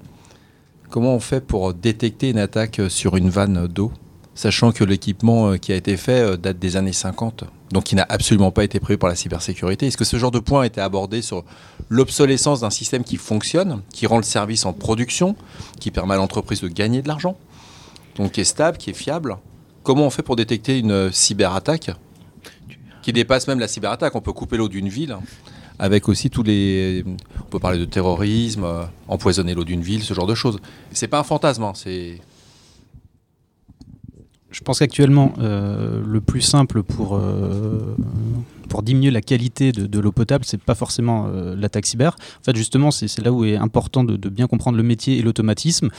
Comment 0.90 1.14
on 1.14 1.20
fait 1.20 1.43
pour 1.43 1.75
détecter 1.75 2.31
une 2.31 2.38
attaque 2.38 2.81
sur 2.88 3.17
une 3.17 3.29
vanne 3.29 3.67
d'eau, 3.67 3.93
sachant 4.35 4.73
que 4.73 4.85
l'équipement 4.85 5.50
euh, 5.50 5.56
qui 5.58 5.70
a 5.73 5.76
été 5.76 5.99
fait 5.99 6.23
euh, 6.23 6.37
date 6.38 6.59
des 6.59 6.76
années 6.76 6.95
50, 6.95 7.45
donc 7.73 7.85
qui 7.85 7.95
n'a 7.95 8.07
absolument 8.09 8.50
pas 8.52 8.64
été 8.64 8.80
prévu 8.80 8.97
par 8.97 9.11
la 9.11 9.14
cybersécurité? 9.14 9.87
Est-ce 9.87 9.99
que 9.99 10.07
ce 10.07 10.16
genre 10.16 10.30
de 10.30 10.38
point 10.38 10.62
a 10.62 10.66
été 10.66 10.80
abordé 10.80 11.21
sur 11.21 11.45
l'obsolescence 11.90 12.61
d'un 12.61 12.71
système 12.71 13.04
qui 13.04 13.18
fonctionne, 13.18 13.83
qui 13.92 14.07
rend 14.07 14.16
le 14.16 14.23
service 14.23 14.64
en 14.64 14.73
production, 14.73 15.37
qui 15.78 15.90
permet 15.90 16.14
à 16.14 16.16
l'entreprise 16.16 16.62
de 16.62 16.68
gagner 16.68 17.02
de 17.02 17.09
l'argent, 17.09 17.37
donc 18.16 18.33
qui 18.33 18.40
est 18.40 18.45
stable, 18.45 18.78
qui 18.78 18.88
est 18.88 18.95
fiable? 18.95 19.37
Comment 19.83 20.07
on 20.07 20.11
fait 20.11 20.23
pour 20.23 20.37
détecter 20.37 20.78
une 20.78 20.92
euh, 20.92 21.12
cyberattaque 21.12 21.90
qui 23.02 23.12
dépasse 23.12 23.47
même 23.47 23.61
la 23.61 23.68
cyberattaque? 23.68 24.14
On 24.14 24.23
peut 24.23 24.33
couper 24.33 24.57
l'eau 24.57 24.68
d'une 24.68 24.88
ville 24.88 25.18
avec 25.78 26.08
aussi 26.08 26.30
tous 26.30 26.42
les. 26.42 27.04
On 27.40 27.50
peut 27.50 27.58
parler 27.58 27.78
de 27.78 27.85
terrorisme, 27.85 28.64
euh, 28.64 28.85
empoisonner 29.06 29.54
l'eau 29.54 29.64
d'une 29.64 29.82
ville, 29.82 30.02
ce 30.02 30.14
genre 30.14 30.26
de 30.26 30.35
choses. 30.35 30.58
C'est 30.92 31.08
pas 31.08 31.20
un 31.20 31.25
fantasme, 31.25 31.62
hein, 31.62 31.73
c'est. 31.75 32.18
Je 34.50 34.61
pense 34.62 34.78
qu'actuellement, 34.78 35.35
euh, 35.38 36.02
le 36.04 36.20
plus 36.20 36.40
simple 36.40 36.82
pour, 36.82 37.16
euh, 37.16 37.94
pour 38.70 38.82
diminuer 38.82 39.11
la 39.11 39.20
qualité 39.20 39.73
de, 39.73 40.00
l'eau 40.00 40.11
potable, 40.11 40.44
c'est 40.47 40.61
pas 40.61 40.75
forcément 40.75 41.26
euh, 41.26 41.54
l'attaque 41.54 41.85
cyber. 41.85 42.16
En 42.40 42.44
fait, 42.44 42.56
justement, 42.56 42.90
c'est 42.90 43.20
là 43.20 43.30
où 43.30 43.44
est 43.44 43.56
important 43.56 44.04
de, 44.04 44.16
bien 44.28 44.47
comprendre 44.47 44.78
le 44.78 44.82
métier 44.82 45.18
et 45.18 45.23
l'automatisme. 45.23 45.90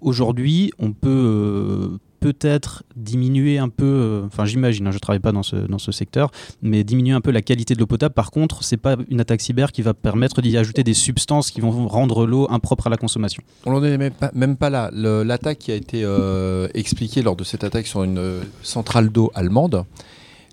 Aujourd'hui, 0.00 0.72
on 0.78 0.92
peut 0.92 1.98
peut-être 2.22 2.84
diminuer 2.94 3.58
un 3.58 3.68
peu, 3.68 3.84
euh, 3.84 4.26
enfin 4.26 4.44
j'imagine, 4.44 4.86
hein, 4.86 4.92
je 4.92 4.98
travaille 4.98 5.20
pas 5.20 5.32
dans 5.32 5.42
ce, 5.42 5.56
dans 5.56 5.78
ce 5.78 5.90
secteur, 5.90 6.30
mais 6.62 6.84
diminuer 6.84 7.12
un 7.12 7.20
peu 7.20 7.32
la 7.32 7.42
qualité 7.42 7.74
de 7.74 7.80
l'eau 7.80 7.86
potable. 7.86 8.14
Par 8.14 8.30
contre, 8.30 8.62
c'est 8.62 8.76
pas 8.76 8.96
une 9.10 9.20
attaque 9.20 9.40
cyber 9.40 9.72
qui 9.72 9.82
va 9.82 9.92
permettre 9.92 10.40
d'y 10.40 10.56
ajouter 10.56 10.84
des 10.84 10.94
substances 10.94 11.50
qui 11.50 11.60
vont 11.60 11.88
rendre 11.88 12.24
l'eau 12.24 12.46
impropre 12.48 12.86
à 12.86 12.90
la 12.90 12.96
consommation. 12.96 13.42
On 13.66 13.72
n'en 13.72 13.82
est 13.82 13.98
même 14.34 14.56
pas, 14.56 14.70
là. 14.70 14.90
L'attaque 14.92 15.58
qui 15.58 15.72
a 15.72 15.74
été 15.74 16.02
euh, 16.04 16.68
expliquée 16.74 17.22
lors 17.22 17.34
de 17.34 17.44
cette 17.44 17.64
attaque 17.64 17.88
sur 17.88 18.04
une 18.04 18.18
euh, 18.18 18.42
centrale 18.62 19.10
d'eau 19.10 19.32
allemande, 19.34 19.84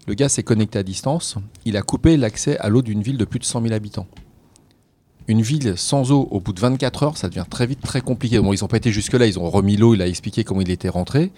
le 0.08 0.16
gars 0.16 0.30
s'est 0.30 0.44
connecté 0.44 0.80
à 0.80 0.84
distance. 0.84 1.36
Il 1.66 1.78
a 1.78 1.84
coupé 1.84 2.18
l'accès 2.18 2.58
à 2.58 2.70
l'eau 2.70 2.82
d'une 2.82 3.04
ville 3.04 3.18
de 3.18 3.26
plus 3.26 3.38
de 3.38 3.46
100 3.46 3.62
000 3.62 3.74
habitants. 3.74 4.08
Une 5.30 5.44
ville 5.44 5.76
sans 5.78 6.12
eau, 6.12 6.28
au 6.32 6.40
bout 6.40 6.54
de 6.54 6.60
24 6.60 7.04
heures, 7.04 7.16
ça 7.18 7.30
devient 7.30 7.46
très 7.48 7.68
vite 7.68 7.82
très 7.82 8.02
compliqué. 8.02 8.40
Bon, 8.40 8.52
ils 8.52 8.62
n'ont 8.62 8.68
pas 8.68 8.78
été 8.78 8.92
jusque-là, 8.92 9.28
ils 9.28 9.38
ont 9.38 9.48
remis 9.48 9.78
l'eau, 9.78 9.94
il 9.94 10.02
a 10.02 10.08
expliqué 10.08 10.44
comment 10.44 10.62
il 10.62 10.72
était 10.72 10.90
rentré. 10.90 11.32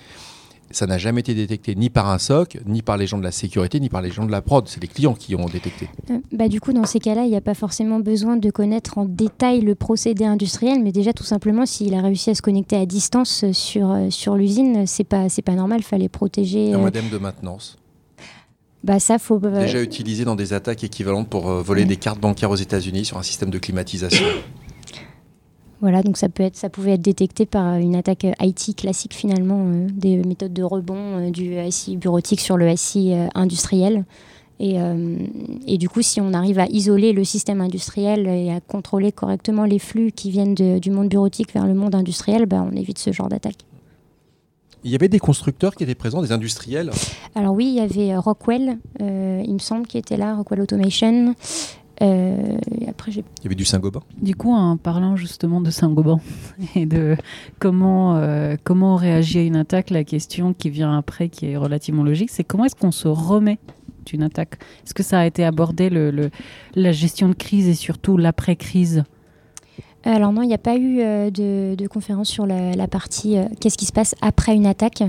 ça 0.72 0.88
n'a 0.88 0.98
jamais 0.98 1.20
été 1.20 1.36
détecté 1.36 1.76
ni 1.76 1.90
par 1.90 2.10
un 2.10 2.18
SOC, 2.18 2.60
ni 2.66 2.84
par 2.84 2.96
les 2.96 3.06
gens 3.06 3.18
de 3.18 3.24
la 3.26 3.34
sécurité, 3.34 3.82
ni 3.82 3.90
par 3.90 4.02
les 4.02 4.10
gens 4.10 4.26
de 4.26 4.32
la 4.32 4.42
prod. 4.42 4.66
C'est 4.70 4.82
les 4.82 4.88
clients 4.88 5.14
qui 5.14 5.36
ont 5.36 5.46
détecté. 5.48 5.90
Euh, 6.10 6.20
bah, 6.32 6.48
du 6.48 6.62
coup, 6.62 6.72
dans 6.72 6.86
ces 6.86 7.00
cas-là, 7.02 7.24
il 7.26 7.32
n'y 7.32 7.36
a 7.36 7.42
pas 7.42 7.54
forcément 7.54 8.00
besoin 8.00 8.38
de 8.38 8.50
connaître 8.50 8.98
en 8.98 9.04
détail 9.04 9.60
le 9.60 9.76
procédé 9.76 10.24
industriel, 10.24 10.82
mais 10.82 10.94
déjà 10.94 11.12
tout 11.12 11.26
simplement, 11.26 11.66
s'il 11.66 11.94
a 11.94 12.02
réussi 12.02 12.30
à 12.30 12.36
se 12.36 12.42
connecter 12.42 12.78
à 12.78 12.86
distance 12.86 13.52
sur, 13.52 13.92
euh, 13.92 14.10
sur 14.10 14.38
l'usine, 14.38 14.88
c'est 14.88 15.04
pas, 15.04 15.28
pas 15.44 15.56
normal, 15.56 15.82
il 15.82 15.84
fallait 15.84 16.08
protéger. 16.08 16.72
Un 16.72 16.80
euh, 16.80 16.84
modem 16.84 17.10
de 17.10 17.18
maintenance. 17.18 17.76
Bah, 18.84 19.00
ça, 19.00 19.20
faut. 19.20 19.40
euh, 19.44 19.62
Déjà 19.62 19.82
utilisé 19.82 20.26
dans 20.26 20.36
des 20.36 20.54
attaques 20.54 20.84
équivalentes 20.84 21.30
pour 21.30 21.50
euh, 21.50 21.62
voler 21.62 21.82
Ouais. 21.84 21.88
des 21.88 21.98
cartes 21.98 22.20
bancaires 22.20 22.52
aux 22.52 22.56
États-Unis 22.56 23.06
sur 23.06 23.18
un 23.18 23.24
système 23.24 23.50
de 23.50 23.58
climatisation. 23.60 24.26
Voilà, 25.82 26.04
donc 26.04 26.16
ça, 26.18 26.30
peut 26.30 26.44
être, 26.44 26.56
ça 26.56 26.70
pouvait 26.70 26.92
être 26.92 27.02
détecté 27.02 27.48
par 27.48 27.78
une 27.78 27.96
attaque 27.96 28.26
euh, 28.26 28.34
IT 28.40 28.76
classique 28.78 29.16
finalement, 29.16 29.66
euh, 29.66 29.88
des 29.92 30.18
méthodes 30.18 30.54
de 30.54 30.62
rebond 30.62 30.96
euh, 31.18 31.32
du 31.32 31.56
SI 31.72 31.98
bureautique 31.98 32.40
sur 32.40 32.56
le 32.56 32.76
SI 32.76 33.14
euh, 33.14 33.26
industriel. 33.34 34.06
Et, 34.60 34.80
euh, 34.80 35.18
et 35.66 35.80
du 35.80 35.90
coup, 35.90 36.04
si 36.04 36.22
on 36.22 36.34
arrive 36.34 36.60
à 36.60 36.68
isoler 36.68 37.14
le 37.14 37.24
système 37.24 37.62
industriel 37.62 38.28
et 38.28 38.52
à 38.52 38.60
contrôler 38.62 39.12
correctement 39.12 39.64
les 39.66 39.80
flux 39.80 40.12
qui 40.12 40.30
viennent 40.30 40.54
de- 40.54 40.78
du 40.78 40.92
monde 40.92 41.10
bureautique 41.10 41.52
vers 41.52 41.66
le 41.66 41.74
monde 41.74 41.96
industriel, 41.96 42.46
bah, 42.46 42.64
on 42.72 42.76
évite 42.76 43.00
ce 43.00 43.12
genre 43.12 43.28
d'attaque. 43.30 43.66
Il 44.84 44.92
y 44.92 44.96
avait 44.96 45.10
des 45.10 45.20
constructeurs 45.20 45.76
qui 45.76 45.84
étaient 45.84 45.94
présents, 45.96 46.22
des 46.22 46.32
industriels. 46.32 46.90
Alors 47.36 47.54
oui, 47.54 47.68
il 47.68 47.76
y 47.76 47.80
avait 47.80 48.14
euh, 48.14 48.20
Rockwell, 48.20 48.78
euh, 49.02 49.44
il 49.46 49.54
me 49.54 49.60
semble, 49.60 49.86
qui 49.86 49.98
était 49.98 50.18
là, 50.18 50.36
Rockwell 50.36 50.62
Automation. 50.62 51.36
Euh, 52.02 52.58
et 52.80 52.90
après, 52.90 53.12
j'ai 53.12 53.24
Il 53.42 53.44
y 53.44 53.48
avait 53.48 53.54
du 53.56 53.64
Saint-Gobain. 53.66 54.02
Du 54.20 54.34
coup, 54.36 54.52
en 54.52 54.76
parlant 54.78 55.16
justement 55.16 55.62
de 55.62 55.70
Saint-Gobain 55.70 56.20
et 56.76 56.88
de 56.88 57.16
comment, 57.60 58.16
euh, 58.18 58.56
comment 58.64 58.94
on 58.96 58.98
réagit 58.98 59.38
à 59.38 59.44
une 59.44 59.56
attaque, 59.56 59.92
la 59.92 60.04
question 60.04 60.54
qui 60.54 60.72
vient 60.72 60.98
après, 60.98 61.30
qui 61.30 61.46
est 61.46 61.58
relativement 61.58 62.04
logique, 62.04 62.32
c'est 62.32 62.44
comment 62.44 62.66
est-ce 62.66 62.76
qu'on 62.76 62.92
se 62.92 63.08
remet 63.08 63.60
d'une 64.08 64.24
attaque? 64.24 64.58
Est-ce 64.84 64.96
que 64.96 65.04
ça 65.04 65.20
a 65.20 65.26
été 65.28 65.44
abordé, 65.46 65.92
le, 65.92 66.10
le- 66.10 66.32
la 66.74 66.92
gestion 66.92 67.30
de 67.30 67.36
crise 67.36 67.68
et 67.68 67.76
surtout 67.76 68.18
l'après-crise? 68.18 69.04
Alors 70.04 70.34
non, 70.34 70.42
il 70.42 70.48
n'y 70.48 70.54
a 70.54 70.58
pas 70.58 70.78
eu 70.78 71.00
euh, 71.02 71.30
de, 71.30 71.76
de 71.76 71.88
conférence 71.88 72.28
sur 72.28 72.48
la, 72.48 72.72
la 72.74 72.88
partie 72.88 73.38
euh, 73.38 73.44
qu'est-ce 73.60 73.78
qui 73.78 73.86
se 73.86 73.92
passe 73.92 74.16
après 74.22 74.56
une 74.56 74.66
attaque. 74.66 75.04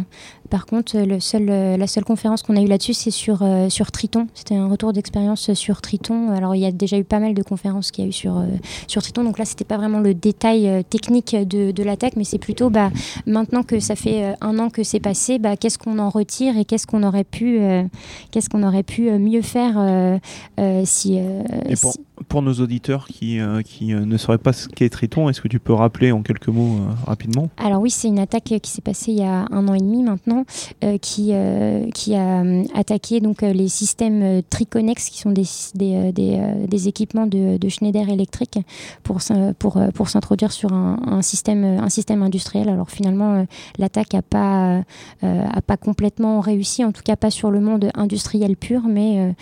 Par 0.50 0.66
contre, 0.66 0.98
euh, 0.98 1.06
le 1.06 1.18
seul, 1.18 1.48
euh, 1.48 1.78
la 1.78 1.86
seule 1.86 2.04
conférence 2.04 2.42
qu'on 2.42 2.56
a 2.56 2.60
eue 2.60 2.66
là-dessus, 2.66 2.92
c'est 2.92 3.10
sur, 3.10 3.38
euh, 3.42 3.70
sur 3.70 3.90
Triton. 3.90 4.26
C'était 4.34 4.54
un 4.54 4.68
retour 4.68 4.92
d'expérience 4.92 5.54
sur 5.54 5.80
Triton. 5.80 6.28
Alors 6.30 6.54
il 6.54 6.60
y 6.60 6.66
a 6.66 6.72
déjà 6.72 6.98
eu 6.98 7.04
pas 7.04 7.20
mal 7.20 7.32
de 7.32 7.42
conférences 7.42 7.90
qu'il 7.90 8.04
y 8.04 8.06
a 8.06 8.10
eu 8.10 8.12
sur, 8.12 8.36
euh, 8.36 8.44
sur 8.86 9.00
Triton. 9.00 9.24
Donc 9.24 9.38
là, 9.38 9.46
c'était 9.46 9.64
pas 9.64 9.78
vraiment 9.78 9.98
le 9.98 10.12
détail 10.12 10.68
euh, 10.68 10.82
technique 10.82 11.34
de, 11.34 11.70
de 11.70 11.82
l'attaque, 11.82 12.16
mais 12.16 12.24
c'est 12.24 12.36
plutôt 12.38 12.68
bah, 12.68 12.90
maintenant 13.26 13.62
que 13.62 13.80
ça 13.80 13.96
fait 13.96 14.24
euh, 14.24 14.32
un 14.42 14.58
an 14.58 14.68
que 14.68 14.82
c'est 14.82 15.00
passé, 15.00 15.38
bah, 15.38 15.56
qu'est-ce 15.56 15.78
qu'on 15.78 15.98
en 16.00 16.10
retire 16.10 16.58
et 16.58 16.66
qu'est-ce 16.66 16.86
qu'on 16.86 17.02
aurait 17.02 17.24
pu, 17.24 17.60
euh, 17.60 17.82
qu'est-ce 18.30 18.50
qu'on 18.50 18.62
aurait 18.62 18.82
pu 18.82 19.08
euh, 19.08 19.18
mieux 19.18 19.42
faire 19.42 19.76
euh, 19.78 20.18
euh, 20.60 20.82
si, 20.84 21.18
euh, 21.18 21.42
Et 21.66 21.76
pour, 21.76 21.92
si- 21.92 22.00
pour 22.28 22.42
nos 22.42 22.54
auditeurs 22.54 23.06
qui, 23.06 23.40
euh, 23.40 23.62
qui 23.62 23.92
euh, 23.92 24.04
ne 24.04 24.16
sauraient 24.16 24.38
pas 24.38 24.52
ce 24.52 24.68
qu'est 24.68 24.88
Triton, 24.88 25.28
est-ce 25.28 25.40
que 25.40 25.48
tu 25.48 25.58
peux 25.58 25.72
rappeler 25.72 26.12
en 26.12 26.22
quelques 26.22 26.48
mots 26.48 26.76
euh, 26.76 26.92
rapidement? 27.06 27.48
Alors 27.56 27.80
oui, 27.80 27.90
c'est 27.90 28.08
une 28.08 28.18
attaque 28.18 28.54
qui 28.62 28.70
s'est 28.70 28.80
passée 28.82 29.12
il 29.12 29.18
y 29.18 29.22
a 29.22 29.46
un 29.50 29.68
an 29.68 29.74
et 29.74 29.80
demi 29.80 30.02
maintenant, 30.02 30.44
qui, 31.00 31.32
qui 31.94 32.14
a 32.14 32.44
attaqué 32.74 33.20
donc 33.20 33.42
les 33.42 33.68
systèmes 33.68 34.42
Triconex, 34.48 35.08
qui 35.10 35.18
sont 35.18 35.30
des, 35.30 35.44
des, 36.12 36.88
équipements 36.88 37.26
de, 37.26 37.56
de 37.56 37.68
Schneider 37.68 38.08
Electric, 38.08 38.58
pour, 39.02 39.18
pour, 39.58 39.80
pour 39.94 40.08
s'introduire 40.08 40.52
sur 40.52 40.72
un, 40.72 41.22
système, 41.22 41.64
un 41.64 41.88
système 41.88 42.22
industriel. 42.22 42.68
Alors 42.68 42.90
finalement, 42.90 43.46
l'attaque 43.78 44.14
n'a 44.14 44.22
pas, 44.22 44.82
pas 45.20 45.76
complètement 45.76 46.40
réussi, 46.40 46.84
en 46.84 46.92
tout 46.92 47.02
cas 47.02 47.16
pas 47.16 47.30
sur 47.30 47.50
le 47.50 47.60
monde 47.60 47.90
industriel 47.94 48.56
pur, 48.56 48.82
mais 48.88 49.34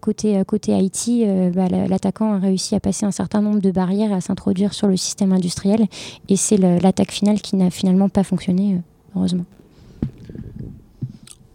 côté, 0.00 0.42
côté 0.46 0.74
euh, 1.08 1.50
bah, 1.50 1.68
la- 1.68 1.98
l'attaquant 2.08 2.32
a 2.32 2.38
réussi 2.38 2.74
à 2.74 2.80
passer 2.80 3.04
un 3.04 3.10
certain 3.10 3.42
nombre 3.42 3.60
de 3.60 3.70
barrières 3.70 4.10
et 4.10 4.14
à 4.14 4.20
s'introduire 4.22 4.72
sur 4.72 4.86
le 4.86 4.96
système 4.96 5.32
industriel. 5.32 5.86
Et 6.28 6.36
c'est 6.36 6.56
l'attaque 6.56 7.12
finale 7.12 7.40
qui 7.40 7.54
n'a 7.56 7.70
finalement 7.70 8.08
pas 8.08 8.24
fonctionné, 8.24 8.74
euh, 8.74 8.78
heureusement. 9.16 9.44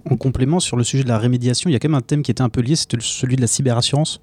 En 0.10 0.16
complément 0.16 0.60
sur 0.60 0.78
le 0.78 0.84
sujet 0.84 1.04
de 1.04 1.10
la 1.10 1.18
rémédiation, 1.18 1.70
il 1.70 1.74
y 1.74 1.76
a 1.76 1.80
quand 1.80 1.90
même 1.90 1.98
un 1.98 2.02
thème 2.02 2.22
qui 2.22 2.30
était 2.30 2.44
un 2.44 2.50
peu 2.50 2.62
lié, 2.62 2.76
c'était 2.76 2.98
celui 3.00 3.36
de 3.36 3.42
la 3.42 3.48
cyberassurance 3.48 4.20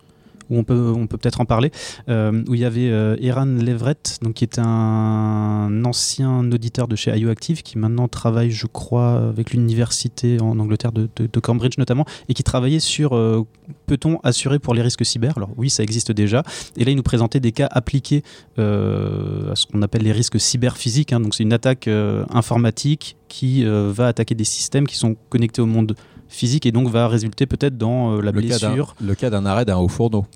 où 0.50 0.58
on 0.58 0.64
peut 0.64 0.92
on 0.96 1.06
peut 1.06 1.16
peut-être 1.16 1.40
en 1.40 1.44
parler, 1.46 1.70
euh, 2.08 2.42
où 2.48 2.54
il 2.54 2.60
y 2.60 2.64
avait 2.64 2.90
euh, 2.90 3.16
Eran 3.20 3.44
Leverett, 3.46 4.18
donc 4.22 4.34
qui 4.34 4.44
était 4.44 4.60
un 4.60 5.82
ancien 5.84 6.50
auditeur 6.52 6.88
de 6.88 6.96
chez 6.96 7.16
IOActive, 7.16 7.62
qui 7.62 7.78
maintenant 7.78 8.08
travaille, 8.08 8.50
je 8.50 8.66
crois, 8.66 9.28
avec 9.28 9.52
l'université 9.52 10.40
en 10.40 10.58
Angleterre 10.58 10.92
de, 10.92 11.08
de- 11.16 11.28
de 11.32 11.40
Cambridge 11.40 11.78
notamment, 11.78 12.04
et 12.28 12.34
qui 12.34 12.42
travaillait 12.42 12.80
sur 12.80 13.14
euh, 13.16 13.42
peut-on 13.86 14.18
assurer 14.22 14.58
pour 14.58 14.74
les 14.74 14.82
risques 14.82 15.04
cyber? 15.06 15.32
Alors 15.36 15.50
oui, 15.56 15.70
ça 15.70 15.82
existe 15.82 16.12
déjà. 16.12 16.42
Et 16.76 16.84
là, 16.84 16.90
il 16.90 16.96
nous 16.96 17.02
présentait 17.02 17.40
des 17.40 17.52
cas 17.52 17.68
appliqués 17.70 18.22
euh, 18.58 19.52
à 19.52 19.56
ce 19.56 19.66
qu'on 19.66 19.82
appelle 19.82 20.02
les 20.02 20.12
risques 20.12 20.38
cyberphysiques. 20.40 21.12
hein. 21.12 21.20
Donc 21.20 21.34
c'est 21.34 21.42
une 21.44 21.52
attaque 21.52 21.88
informatique 22.30 23.16
qui 23.28 23.64
va 23.64 24.08
attaquer 24.08 24.34
des 24.34 24.44
systèmes 24.44 24.86
qui 24.86 24.96
sont 24.96 25.16
connectés 25.28 25.62
au 25.62 25.66
monde 25.66 25.94
physique 26.28 26.66
et 26.66 26.72
donc 26.72 26.88
va 26.88 27.08
résulter 27.08 27.46
peut-être 27.46 27.76
dans 27.76 28.14
euh, 28.16 28.20
la 28.20 28.30
Le 28.30 28.40
cas 28.42 28.46
blessure 28.58 28.94
le 29.00 29.14
cas 29.14 29.30
d'un 29.30 29.44
arrêt 29.46 29.64
d'un 29.64 29.76
haut 29.78 29.88
fourneau. 29.88 30.26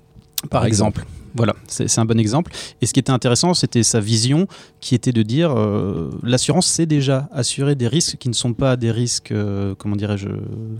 Par 0.45 0.65
exemple. 0.65 1.05
Voilà, 1.35 1.53
c'est 1.67 1.99
un 1.99 2.05
bon 2.05 2.17
exemple. 2.17 2.53
Et 2.81 2.85
ce 2.85 2.93
qui 2.93 2.99
était 3.01 3.11
intéressant, 3.11 3.53
c'était 3.53 3.83
sa 3.83 3.99
vision 3.99 4.47
qui 4.79 4.95
était 4.95 5.11
de 5.11 5.21
dire 5.21 5.51
euh, 5.51 6.09
l'assurance, 6.23 6.65
c'est 6.65 6.85
déjà 6.85 7.27
assurer 7.33 7.75
des 7.75 7.89
risques 7.89 8.15
qui 8.17 8.29
ne 8.29 8.33
sont 8.33 8.53
pas 8.53 8.77
des 8.77 8.89
risques, 8.89 9.33
euh, 9.33 9.75
comment 9.77 9.97
dirais-je, 9.97 10.29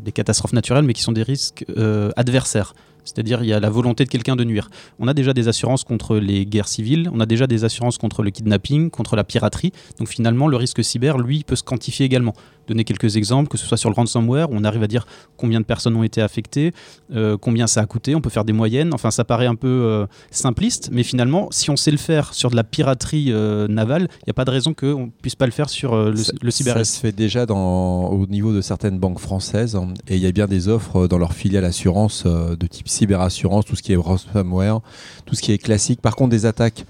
des 0.02 0.14
catastrophes 0.14 0.54
naturelles, 0.54 0.86
mais 0.86 0.94
qui 0.94 1.02
sont 1.02 1.12
des 1.12 1.24
risques 1.24 1.66
euh, 1.78 2.12
adversaires. 2.16 2.74
C'est-à-dire, 3.06 3.42
il 3.44 3.48
y 3.48 3.54
a 3.54 3.60
la 3.60 3.70
volonté 3.70 4.04
de 4.04 4.10
quelqu'un 4.10 4.36
de 4.36 4.44
nuire. 4.44 4.70
On 5.00 5.08
a 5.08 5.14
déjà 5.14 5.32
des 5.34 5.48
assurances 5.48 5.84
contre 5.86 6.18
les 6.18 6.46
guerres 6.46 6.68
civiles, 6.68 7.10
on 7.14 7.20
a 7.22 7.26
déjà 7.26 7.48
des 7.48 7.64
assurances 7.64 7.98
contre 7.98 8.22
le 8.24 8.32
kidnapping, 8.32 8.90
contre 8.90 9.16
la 9.16 9.24
piraterie. 9.24 9.72
Donc 10.00 10.10
finalement, 10.10 10.48
le 10.48 10.58
risque 10.58 10.84
cyber, 10.84 11.18
lui, 11.18 11.44
peut 11.46 11.56
se 11.56 11.64
quantifier 11.64 12.06
également. 12.06 12.34
Donner 12.68 12.84
quelques 12.84 13.16
exemples, 13.16 13.48
que 13.48 13.60
ce 13.60 13.66
soit 13.68 13.78
sur 13.78 13.90
le 13.92 13.96
ransomware, 13.96 14.50
où 14.50 14.56
on 14.56 14.64
arrive 14.64 14.82
à 14.82 14.88
dire 14.88 15.06
combien 15.38 15.60
de 15.60 15.66
personnes 15.66 15.96
ont 15.96 16.02
été 16.04 16.20
affectées, 16.22 16.72
euh, 17.14 17.38
combien 17.38 17.68
ça 17.68 17.82
a 17.82 17.86
coûté, 17.86 18.16
on 18.16 18.22
peut 18.22 18.32
faire 18.32 18.44
des 18.44 18.54
moyennes. 18.54 18.92
Enfin, 18.92 19.12
ça 19.12 19.24
paraît 19.24 19.46
un 19.46 19.54
peu 19.54 19.68
euh, 19.68 20.08
simpliste, 20.32 20.90
mais 20.92 21.04
finalement, 21.04 21.48
si 21.52 21.70
on 21.70 21.76
sait 21.76 21.92
le 21.92 21.98
faire 21.98 22.34
sur 22.34 22.50
de 22.50 22.56
la 22.56 22.64
piraterie 22.64 23.28
euh, 23.32 23.68
navale, 23.68 24.08
il 24.22 24.24
n'y 24.28 24.32
a 24.32 24.34
pas 24.34 24.46
de 24.46 24.50
raison 24.52 24.74
qu'on 24.74 25.06
ne 25.06 25.12
puisse 25.22 25.36
pas 25.36 25.46
le 25.46 25.52
faire 25.52 25.70
sur 25.70 25.96
le, 25.96 26.16
Ça- 26.16 26.34
le 26.42 26.50
Ça 26.52 26.58
cyberrisque. 26.58 26.96
se 26.96 27.00
fait 27.00 27.12
déjà 27.12 27.46
dans, 27.46 28.08
au 28.10 28.26
niveau 28.26 28.52
de 28.52 28.62
certaines 28.62 28.98
banques 28.98 29.20
françaises 29.20 29.76
hein, 29.76 29.90
et 30.08 30.16
il 30.16 30.22
y 30.24 30.26
a 30.28 30.32
bien 30.32 30.48
des 30.48 30.68
offres 30.68 31.06
dans 31.08 31.20
leur 31.20 31.34
filiale 31.34 31.66
assurance 31.66 32.24
euh, 32.26 32.56
de 32.56 32.66
type 32.66 32.88
cyberassurance, 32.96 33.66
tout 33.66 33.76
ce 33.76 33.84
qui 33.84 33.94
est 33.94 33.96
ransomware, 33.98 34.80
tout 35.26 35.36
ce 35.36 35.42
qui 35.42 35.52
est 35.52 35.58
classique. 35.58 36.02
Par 36.02 36.16
contre, 36.16 36.32
des 36.32 36.46
attaques 36.46 36.86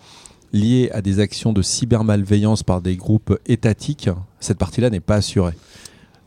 liées 0.54 0.90
à 0.94 1.02
des 1.02 1.20
actions 1.20 1.52
de 1.54 1.62
cybermalveillance 1.62 2.64
par 2.64 2.82
des 2.82 2.96
groupes 2.96 3.38
étatiques, 3.46 4.10
cette 4.40 4.58
partie-là 4.58 4.90
n'est 4.90 5.00
pas 5.02 5.16
assurée. 5.16 5.54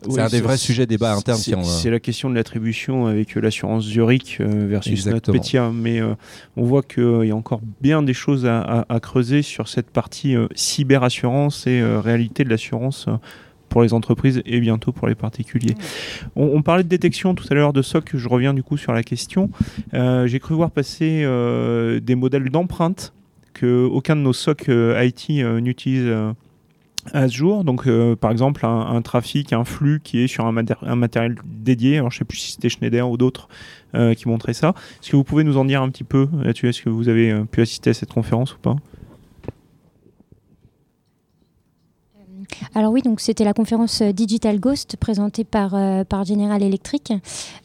C'est 0.03 0.11
Oui, 0.13 0.21
un 0.21 0.29
des 0.29 0.41
vrais 0.41 0.57
sujets 0.59 0.87
débats 0.87 1.13
internes 1.15 1.39
c'est- 1.41 1.55
euh, 1.57 1.63
C'est 1.65 1.91
la 1.91 1.99
question 1.99 2.31
de 2.31 2.35
l'attribution 2.37 3.07
avec 3.07 3.37
euh, 3.37 3.41
l'assurance 3.41 3.83
Zurich 3.85 4.37
euh, 4.41 4.67
versus 4.69 4.93
Exactement. 4.93 5.35
NotPetya. 5.35 5.71
Mais 5.75 6.01
on 6.57 6.63
voit 6.65 6.83
qu'il 6.85 7.25
y 7.25 7.31
a 7.33 7.35
encore 7.37 7.61
bien 7.81 8.03
des 8.05 8.15
choses 8.15 8.47
à, 8.47 8.61
à- 8.61 8.95
à 8.95 9.01
creuser 9.01 9.43
sur 9.43 9.67
cette 9.67 9.91
partie 9.91 10.37
cyberassurance 10.55 11.67
et 11.67 11.83
réalité 11.83 12.45
de 12.45 12.51
l'assurance. 12.51 13.07
Pour 13.69 13.83
les 13.83 13.93
entreprises 13.93 14.43
et 14.47 14.61
bientôt 14.61 14.93
pour 14.93 15.09
les 15.09 15.15
particuliers. 15.15 15.75
On, 16.37 16.45
on 16.55 16.63
parlait 16.63 16.85
de 16.85 16.89
détection 16.89 17.35
tout 17.35 17.47
à 17.51 17.55
l'heure 17.55 17.73
de 17.73 17.83
SOC, 17.83 18.17
je 18.17 18.29
reviens 18.29 18.55
du 18.55 18.63
coup 18.63 18.77
sur 18.77 18.93
la 18.93 19.03
question. 19.03 19.51
Euh, 19.95 20.27
J'ai 20.27 20.39
cru 20.41 20.55
voir 20.55 20.71
passer 20.71 21.23
euh, 21.25 22.01
des 22.01 22.15
modèles 22.15 22.49
d'empreinte 22.51 23.13
que 23.55 23.85
aucun 23.85 24.17
de 24.17 24.21
nos 24.21 24.33
SOC 24.33 24.69
euh, 24.69 25.05
IT 25.05 25.29
n'utilise 25.63 26.09
à 27.15 27.27
ce 27.29 27.35
jour. 27.35 27.65
Donc, 27.65 27.87
euh, 27.87 28.17
par 28.17 28.31
exemple, 28.31 28.67
un, 28.67 28.81
un 28.81 29.01
trafic, 29.03 29.53
un 29.53 29.65
flux 29.65 30.01
qui 30.03 30.21
est 30.21 30.27
sur 30.27 30.45
un, 30.47 30.53
maté- 30.53 30.75
un 30.83 30.97
matériel 30.97 31.37
dédié. 31.45 31.97
Alors, 31.99 32.11
je 32.11 32.19
sais 32.19 32.25
plus 32.25 32.37
si 32.39 32.53
c'était 32.53 32.69
Schneider 32.69 33.09
ou 33.09 33.17
d'autres 33.17 33.49
euh, 33.95 34.13
qui 34.15 34.29
montraient 34.29 34.53
ça. 34.53 34.75
Est-ce 35.03 35.11
que 35.13 35.17
vous 35.17 35.25
pouvez 35.25 35.43
nous 35.45 35.57
en 35.57 35.65
dire 35.65 35.81
un 35.81 35.89
petit 35.89 36.05
peu 36.05 36.29
là-dessus? 36.43 36.69
Est-ce 36.69 36.83
que 36.83 36.91
vous 36.91 37.09
avez 37.09 37.31
euh, 37.33 37.45
pu 37.45 37.63
assister 37.63 37.91
à 37.91 37.95
cette 37.95 38.13
conférence 38.13 38.55
ou 38.55 38.59
pas? 38.59 38.77
Alors 42.75 42.93
oui, 42.93 43.03
donc 43.03 43.21
c'était 43.21 43.45
la 43.45 43.53
conférence 43.53 44.01
euh, 44.03 44.13
Digital 44.13 44.59
Ghost 44.61 44.97
présentée 44.97 45.45
par, 45.45 45.75
euh, 45.75 46.05
General 46.25 46.63
Electric. 46.63 47.13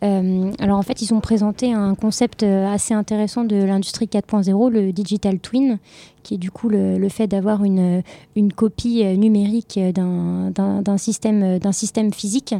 Euh, 0.03 0.51
alors 0.59 0.77
en 0.77 0.81
fait, 0.81 1.01
ils 1.01 1.13
ont 1.13 1.19
présenté 1.19 1.73
un 1.73 1.95
concept 1.95 2.43
assez 2.43 2.93
intéressant 2.93 3.43
de 3.43 3.55
l'industrie 3.55 4.05
4.0, 4.05 4.69
le 4.69 4.91
Digital 4.91 5.39
Twin, 5.39 5.79
qui 6.21 6.35
est 6.35 6.37
du 6.37 6.51
coup 6.51 6.69
le, 6.69 7.09
fait 7.09 7.27
d'avoir 7.27 7.63
une, 7.63 8.03
copie 8.55 9.03
numérique 9.17 9.79
d'un 9.93 10.97
système 10.97 12.13
physique. 12.13 12.55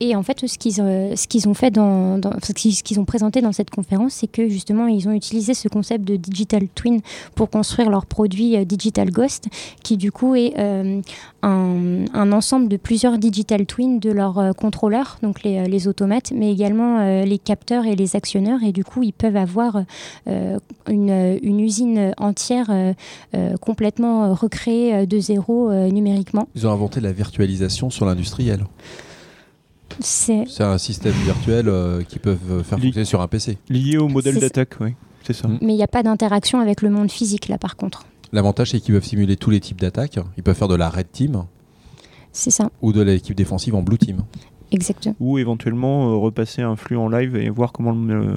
Et 0.00 0.16
en 0.16 0.22
fait, 0.24 0.46
ce 0.46 0.58
qu'ils 0.58 0.80
euh, 0.80 1.12
ont 1.46 1.54
fait 1.54 1.72
ce 1.74 2.82
qu'ils 2.82 2.98
ont 2.98 3.04
présenté 3.04 3.40
dans 3.40 3.52
cette 3.52 3.70
conférence, 3.70 4.14
c'est 4.14 4.26
que 4.26 4.48
justement, 4.48 4.88
ils 4.88 5.08
ont 5.08 5.12
utilisé 5.12 5.54
ce 5.54 5.68
concept 5.68 6.04
de 6.04 6.16
digital 6.16 6.66
twin 6.74 7.00
pour 7.36 7.50
construire 7.50 7.88
leur 7.88 8.06
produit 8.06 8.56
euh, 8.56 8.64
Digital 8.64 9.10
Ghost, 9.10 9.46
qui 9.84 9.96
du 9.96 10.10
coup 10.10 10.34
est 10.34 10.54
euh, 10.58 11.00
un, 11.42 12.32
ensemble 12.32 12.68
de 12.68 12.76
plusieurs 12.76 13.18
digital 13.18 13.64
twins 13.64 14.00
de 14.00 14.10
leurs 14.10 14.56
contrôleurs, 14.56 15.18
donc 15.22 15.44
les, 15.44 15.86
automates, 15.88 16.32
mais 16.34 16.50
également 16.52 17.22
les 17.24 17.38
capteurs 17.38 17.84
et 17.84 17.96
les 17.96 18.16
actionneurs. 18.16 18.62
Et 18.62 18.72
du 18.72 18.84
coup, 18.84 19.02
ils 19.02 19.12
peuvent 19.12 19.36
avoir 19.36 19.82
une, 20.88 21.60
usine 21.60 22.14
entière 22.16 22.70
complètement 23.60 24.34
recréée 24.34 25.06
de 25.06 25.18
zéro 25.18 25.72
numériquement. 25.72 26.48
Ils 26.54 26.66
ont 26.66 26.70
inventé 26.70 27.00
la 27.00 27.12
virtualisation 27.12 27.90
sur 27.90 28.06
l'industriel. 28.06 28.64
C'est 30.00 30.44
un 30.60 30.78
système 30.78 31.12
virtuel 31.24 31.68
euh, 31.68 32.02
qui 32.02 32.18
peuvent 32.18 32.38
euh, 32.50 32.62
faire 32.62 32.78
Li- 32.78 32.84
fonctionner 32.86 33.04
sur 33.04 33.20
un 33.20 33.28
PC. 33.28 33.58
Lié 33.68 33.98
au 33.98 34.08
modèle 34.08 34.38
d'attaque, 34.38 34.74
oui. 34.80 34.94
C'est 35.24 35.32
ça. 35.34 35.46
Mm. 35.48 35.58
mais 35.62 35.72
il 35.74 35.76
n'y 35.76 35.82
a 35.84 35.88
pas 35.88 36.02
d'interaction 36.02 36.58
avec 36.60 36.82
le 36.82 36.90
monde 36.90 37.10
physique 37.10 37.48
là 37.48 37.56
par 37.58 37.76
contre. 37.76 38.04
L'avantage, 38.32 38.70
c'est 38.70 38.80
qu'ils 38.80 38.94
peuvent 38.94 39.04
simuler 39.04 39.36
tous 39.36 39.50
les 39.50 39.60
types 39.60 39.80
d'attaques. 39.80 40.18
Ils 40.36 40.42
peuvent 40.42 40.56
faire 40.56 40.68
de 40.68 40.74
la 40.74 40.88
red 40.88 41.10
team 41.12 41.44
C'est 42.32 42.50
ça, 42.50 42.70
ou 42.80 42.92
de 42.92 43.02
l'équipe 43.02 43.36
défensive 43.36 43.74
en 43.74 43.82
blue 43.82 43.98
team. 43.98 44.24
exactement. 44.70 45.14
Ou 45.20 45.38
éventuellement 45.38 46.10
euh, 46.10 46.16
repasser 46.16 46.62
un 46.62 46.74
flux 46.76 46.96
en 46.96 47.08
live 47.08 47.36
et 47.36 47.50
voir 47.50 47.72
comment 47.72 47.92
le, 47.92 48.14
euh, 48.14 48.34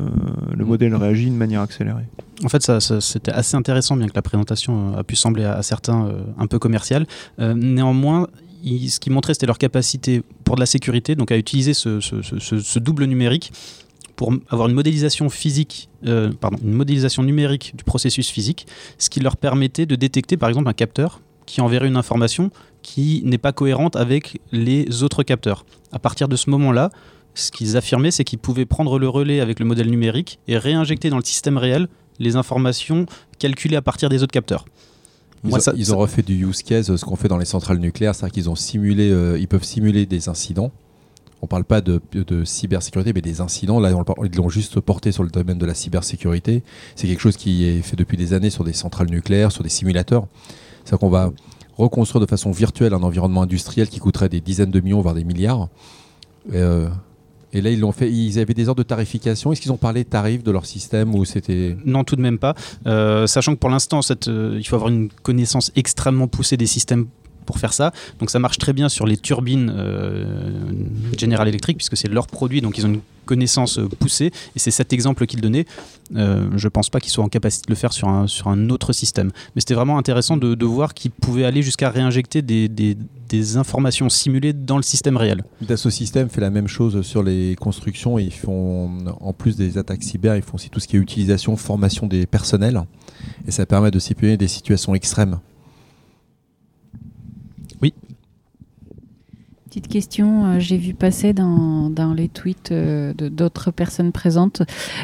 le 0.56 0.66
modèle 0.66 0.94
réagit 0.96 1.30
de 1.30 1.36
manière 1.36 1.62
accélérée. 1.62 2.04
En 2.44 2.50
fait, 2.50 2.62
ça, 2.62 2.82
ça- 2.82 3.00
c'était 3.00 3.32
assez 3.32 3.56
intéressant, 3.56 3.96
bien 3.96 4.08
que 4.08 4.16
la 4.16 4.22
présentation 4.22 4.94
euh, 4.94 5.00
a 5.00 5.04
pu 5.06 5.16
sembler 5.16 5.46
à, 5.46 5.54
à 5.54 5.64
certains 5.64 6.06
euh, 6.08 6.22
un 6.38 6.48
peu 6.48 6.60
commerciale. 6.60 7.08
Euh, 7.40 7.54
néanmoins, 7.54 8.28
ce 8.66 9.00
qui 9.00 9.10
montrait, 9.10 9.34
c'était 9.34 9.46
leur 9.46 9.58
capacité 9.58 10.24
pour 10.44 10.56
de 10.56 10.60
la 10.60 10.66
sécurité, 10.66 11.16
donc 11.16 11.32
à 11.32 11.38
utiliser 11.38 11.74
ce, 11.74 12.80
double 12.80 13.06
numérique 13.06 13.52
pour 14.16 14.34
avoir 14.50 14.70
une 14.70 14.76
modélisation 14.76 15.30
physique, 15.30 15.90
euh, 16.06 16.32
pardon, 16.40 16.58
une 16.64 16.74
modélisation 16.74 17.22
numérique 17.22 17.74
du 17.76 17.84
processus 17.84 18.30
physique, 18.30 18.66
ce 18.98 19.10
qui 19.10 19.20
leur 19.20 19.36
permettait 19.36 19.86
de 19.86 19.96
détecter, 19.96 20.38
par 20.38 20.50
exemple, 20.50 20.70
un 20.70 20.74
capteur 20.74 21.22
qui 21.46 21.62
enverrait 21.62 21.88
une 21.88 21.98
information 21.98 22.50
qui 22.82 23.22
n'est 23.26 23.38
pas 23.38 23.52
cohérente 23.52 23.96
avec 23.96 24.40
les 24.52 25.04
autres 25.04 25.24
capteurs. 25.24 25.66
À 25.92 26.00
partir 26.00 26.28
de 26.28 26.36
ce 26.36 26.50
moment-là, 26.50 26.92
ce 27.36 27.52
qu'ils 27.52 27.78
affirmaient, 27.78 28.12
c'est 28.12 28.24
qu'ils 28.24 28.40
pouvaient 28.40 28.66
prendre 28.66 28.98
le 28.98 29.10
relais 29.10 29.42
avec 29.42 29.60
le 29.60 29.66
modèle 29.66 29.90
numérique 29.90 30.40
et 30.48 30.58
réinjecter 30.58 31.10
dans 31.10 31.18
le 31.18 31.24
système 31.24 31.58
réel 31.58 31.88
les 32.20 32.36
informations 32.36 33.06
calculées 33.38 33.76
à 33.76 33.82
partir 33.82 34.10
des 34.10 34.24
autres 34.24 34.32
capteurs. 34.32 34.66
Ils, 35.46 35.54
ont, 35.56 35.60
ça- 35.60 35.74
ils 35.76 35.86
ça- 35.88 35.94
ont 35.94 35.98
refait 35.98 36.22
du 36.22 36.46
use 36.48 36.64
case, 36.64 36.90
euh, 36.90 36.98
ce 36.98 37.06
qu'on 37.06 37.16
fait 37.16 37.28
dans 37.28 37.38
les 37.38 37.46
centrales 37.46 37.78
nucléaires, 37.80 38.16
c'est-à-dire 38.16 38.34
qu'ils 38.34 38.50
ont 38.50 38.56
simulé, 38.56 39.10
euh, 39.12 39.38
ils 39.40 39.48
peuvent 39.48 39.64
simuler 39.64 40.06
des 40.06 40.30
incidents. 40.30 40.72
On 41.42 41.48
parle 41.48 41.66
pas 41.66 41.82
de, 41.82 42.02
de 42.14 42.44
cybersécurité, 42.44 43.12
mais 43.14 43.22
des 43.22 43.40
incidents. 43.42 43.80
Là, 43.80 43.92
on 43.96 44.24
ils 44.26 44.36
l'ont 44.36 44.50
juste 44.50 44.80
porté 44.80 45.12
sur 45.12 45.22
le 45.24 45.30
domaine 45.30 45.58
de 45.60 45.66
la 45.66 45.76
cybersécurité. 45.76 46.64
C'est 46.96 47.08
quelque 47.08 47.20
chose 47.20 47.38
qui 47.38 47.66
est 47.66 47.82
fait 47.82 47.96
depuis 47.96 48.18
des 48.18 48.34
années 48.34 48.50
sur 48.50 48.64
des 48.64 48.74
centrales 48.74 49.10
nucléaires, 49.10 49.52
sur 49.52 49.62
des 49.62 49.70
simulateurs. 49.70 50.26
C'est-à-dire 50.84 51.00
qu'on 51.00 51.10
va 51.10 51.32
reconstruire 51.78 52.22
de 52.26 52.30
façon 52.30 52.52
virtuelle 52.52 52.94
un 52.94 53.04
environnement 53.04 53.42
industriel 53.44 53.90
qui 53.90 54.00
coûterait 54.00 54.30
des 54.30 54.40
dizaines 54.42 54.72
de 54.72 54.80
millions, 54.80 55.02
voire 55.02 55.14
des 55.14 55.26
milliards. 55.26 55.68
Euh, 56.54 56.88
et 57.56 57.62
là, 57.62 57.70
ils 57.72 58.40
avaient 58.40 58.54
des 58.54 58.68
ordres 58.68 58.84
de 58.84 58.88
tarification. 58.88 59.54
Est-ce 59.54 59.62
qu'ils 59.62 59.72
ont 59.72 59.78
parlé 59.78 60.04
de 60.04 60.10
tarifs 60.10 60.44
de 60.44 60.52
leur 60.52 60.66
système 60.66 61.16
ou 61.16 61.24
c'était 61.24 61.78
Non, 61.86 62.04
tout 62.04 62.18
de 62.18 62.22
même 62.22 62.38
pas. 62.38 62.54
Euh, 62.86 63.28
sachant 63.28 63.56
que 63.56 63.60
pour 63.60 63.70
l'instant, 63.70 64.02
euh, 64.28 64.58
il 64.58 64.68
faut 64.68 64.76
avoir 64.76 64.92
une 64.92 65.08
connaissance 65.24 65.72
extrêmement 65.78 66.28
poussée 66.28 66.58
des 66.58 66.66
systèmes 66.66 67.08
pour 67.46 67.60
faire 67.60 67.74
ça. 67.74 67.92
Donc 68.20 68.30
ça 68.30 68.40
marche 68.40 68.58
très 68.58 68.74
bien 68.74 68.90
sur 68.90 69.06
les 69.06 69.18
turbines 69.18 69.72
euh, 69.76 70.62
General 71.18 71.48
Electric, 71.48 71.78
puisque 71.78 71.98
c'est 71.98 72.08
leur 72.08 72.28
produit, 72.28 72.62
donc 72.62 72.78
ils 72.78 72.86
ont 72.86 72.90
une 72.90 73.02
connaissance 73.26 73.80
euh, 73.80 73.88
poussée. 73.88 74.32
Et 74.56 74.60
c'est 74.60 74.72
cet 74.72 74.94
exemple 74.94 75.26
qu'ils 75.26 75.42
donnaient. 75.42 75.66
Euh, 76.16 76.48
je 76.56 76.68
pense 76.68 76.90
pas 76.90 77.00
qu'ils 77.00 77.12
soient 77.12 77.24
en 77.24 77.30
capacité 77.30 77.66
de 77.68 77.72
le 77.72 77.76
faire 77.76 77.92
sur 77.94 78.08
un, 78.08 78.28
sur 78.28 78.48
un 78.50 78.70
autre 78.70 78.94
système. 78.94 79.32
Mais 79.56 79.62
c'était 79.62 79.74
vraiment 79.74 79.98
intéressant 79.98 80.38
de, 80.38 80.66
voir 80.66 80.94
qu'ils 80.94 81.12
pouvaient 81.12 81.46
aller 81.46 81.62
jusqu'à 81.62 81.90
réinjecter 81.90 82.42
des, 82.42 82.68
des- 82.68 82.98
des 83.30 83.58
informations 83.58 84.08
simulées 84.10 84.54
dans 84.54 84.78
le 84.78 84.84
système 84.84 85.18
réel. 85.18 85.44
Dassault 85.62 85.90
Systèmes 85.90 86.30
fait 86.30 86.42
la 86.42 86.52
même 86.52 86.68
chose 86.68 87.02
sur 87.02 87.24
les 87.24 87.56
constructions. 87.60 88.20
Ils 88.20 88.32
font, 88.34 88.92
en 89.20 89.34
plus 89.34 89.56
des 89.56 89.80
attaques 89.80 90.04
cyber, 90.04 90.36
ils 90.36 90.44
font 90.44 90.56
aussi 90.56 90.70
tout 90.70 90.80
ce 90.80 90.88
qui 90.88 90.96
est 90.96 91.00
utilisation, 91.00 91.58
formation 91.58 92.06
des 92.06 92.28
personnels. 92.28 92.82
Et 93.48 93.52
ça 93.52 93.66
permet 93.66 93.90
de 93.90 93.98
simuler 94.00 94.38
des 94.38 94.48
situations 94.48 94.94
extrêmes. 94.94 95.40
Petite 99.76 99.92
question, 99.92 100.46
euh, 100.46 100.60
j'ai 100.60 100.78
vu 100.78 100.94
passer 100.94 101.34
dans, 101.34 101.90
dans 101.90 102.14
les 102.14 102.30
tweets 102.30 102.72
euh, 102.72 103.14
de 103.14 103.28
d'autres 103.28 103.72
personnes 103.72 104.14
présentes 104.14 104.62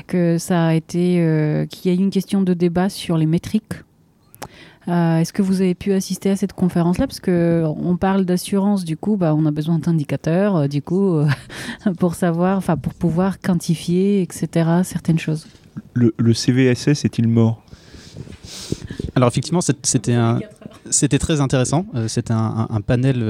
que 0.08 0.38
ça 0.38 0.67
a 0.67 0.74
été, 0.76 1.17
euh, 1.19 1.65
qu'il 1.65 1.91
y 1.91 1.93
a 1.93 1.98
eu 2.00 2.02
une 2.02 2.10
question 2.10 2.41
de 2.41 2.54
débat 2.54 2.88
sur 2.88 3.17
les 3.17 3.26
métriques. 3.26 3.74
Euh, 4.88 5.17
Est-ce 5.17 5.34
que 5.34 5.41
vous 5.41 5.60
avez 5.60 5.76
pu 5.76 5.91
assister 5.91 6.30
à 6.30 6.38
cette 6.38 6.54
conférence-là? 6.54 7.06
Parce 7.06 7.19
que 7.19 7.65
on 7.65 7.98
parle 7.98 8.24
d'assurance, 8.24 8.86
du 8.86 8.95
coup, 8.95 9.17
bah, 9.17 9.36
on 9.36 9.45
a 9.45 9.52
besoin 9.52 9.78
d'indicateurs, 9.78 10.56
euh, 10.56 10.67
du 10.69 10.82
coup, 10.82 11.15
euh, 11.17 11.28
pour 12.00 12.15
savoir, 12.15 12.58
enfin, 12.58 12.78
pour 12.78 12.93
pouvoir 12.93 13.41
quantifier, 13.41 14.22
etc. 14.22 14.69
Certaines 14.86 15.19
choses. 15.19 15.48
Le, 15.95 16.13
le 16.17 16.34
CVSS 16.34 17.04
est-il 17.04 17.28
mort? 17.28 17.62
Alors 19.15 19.28
effectivement, 19.28 19.60
c'était 19.60 20.13
un, 20.13 20.39
c'était 20.89 21.19
très 21.19 21.41
intéressant. 21.41 21.86
C'était 22.08 22.32
un, 22.34 22.38
un- 22.69 22.76
un 22.76 22.80
panel 22.82 23.22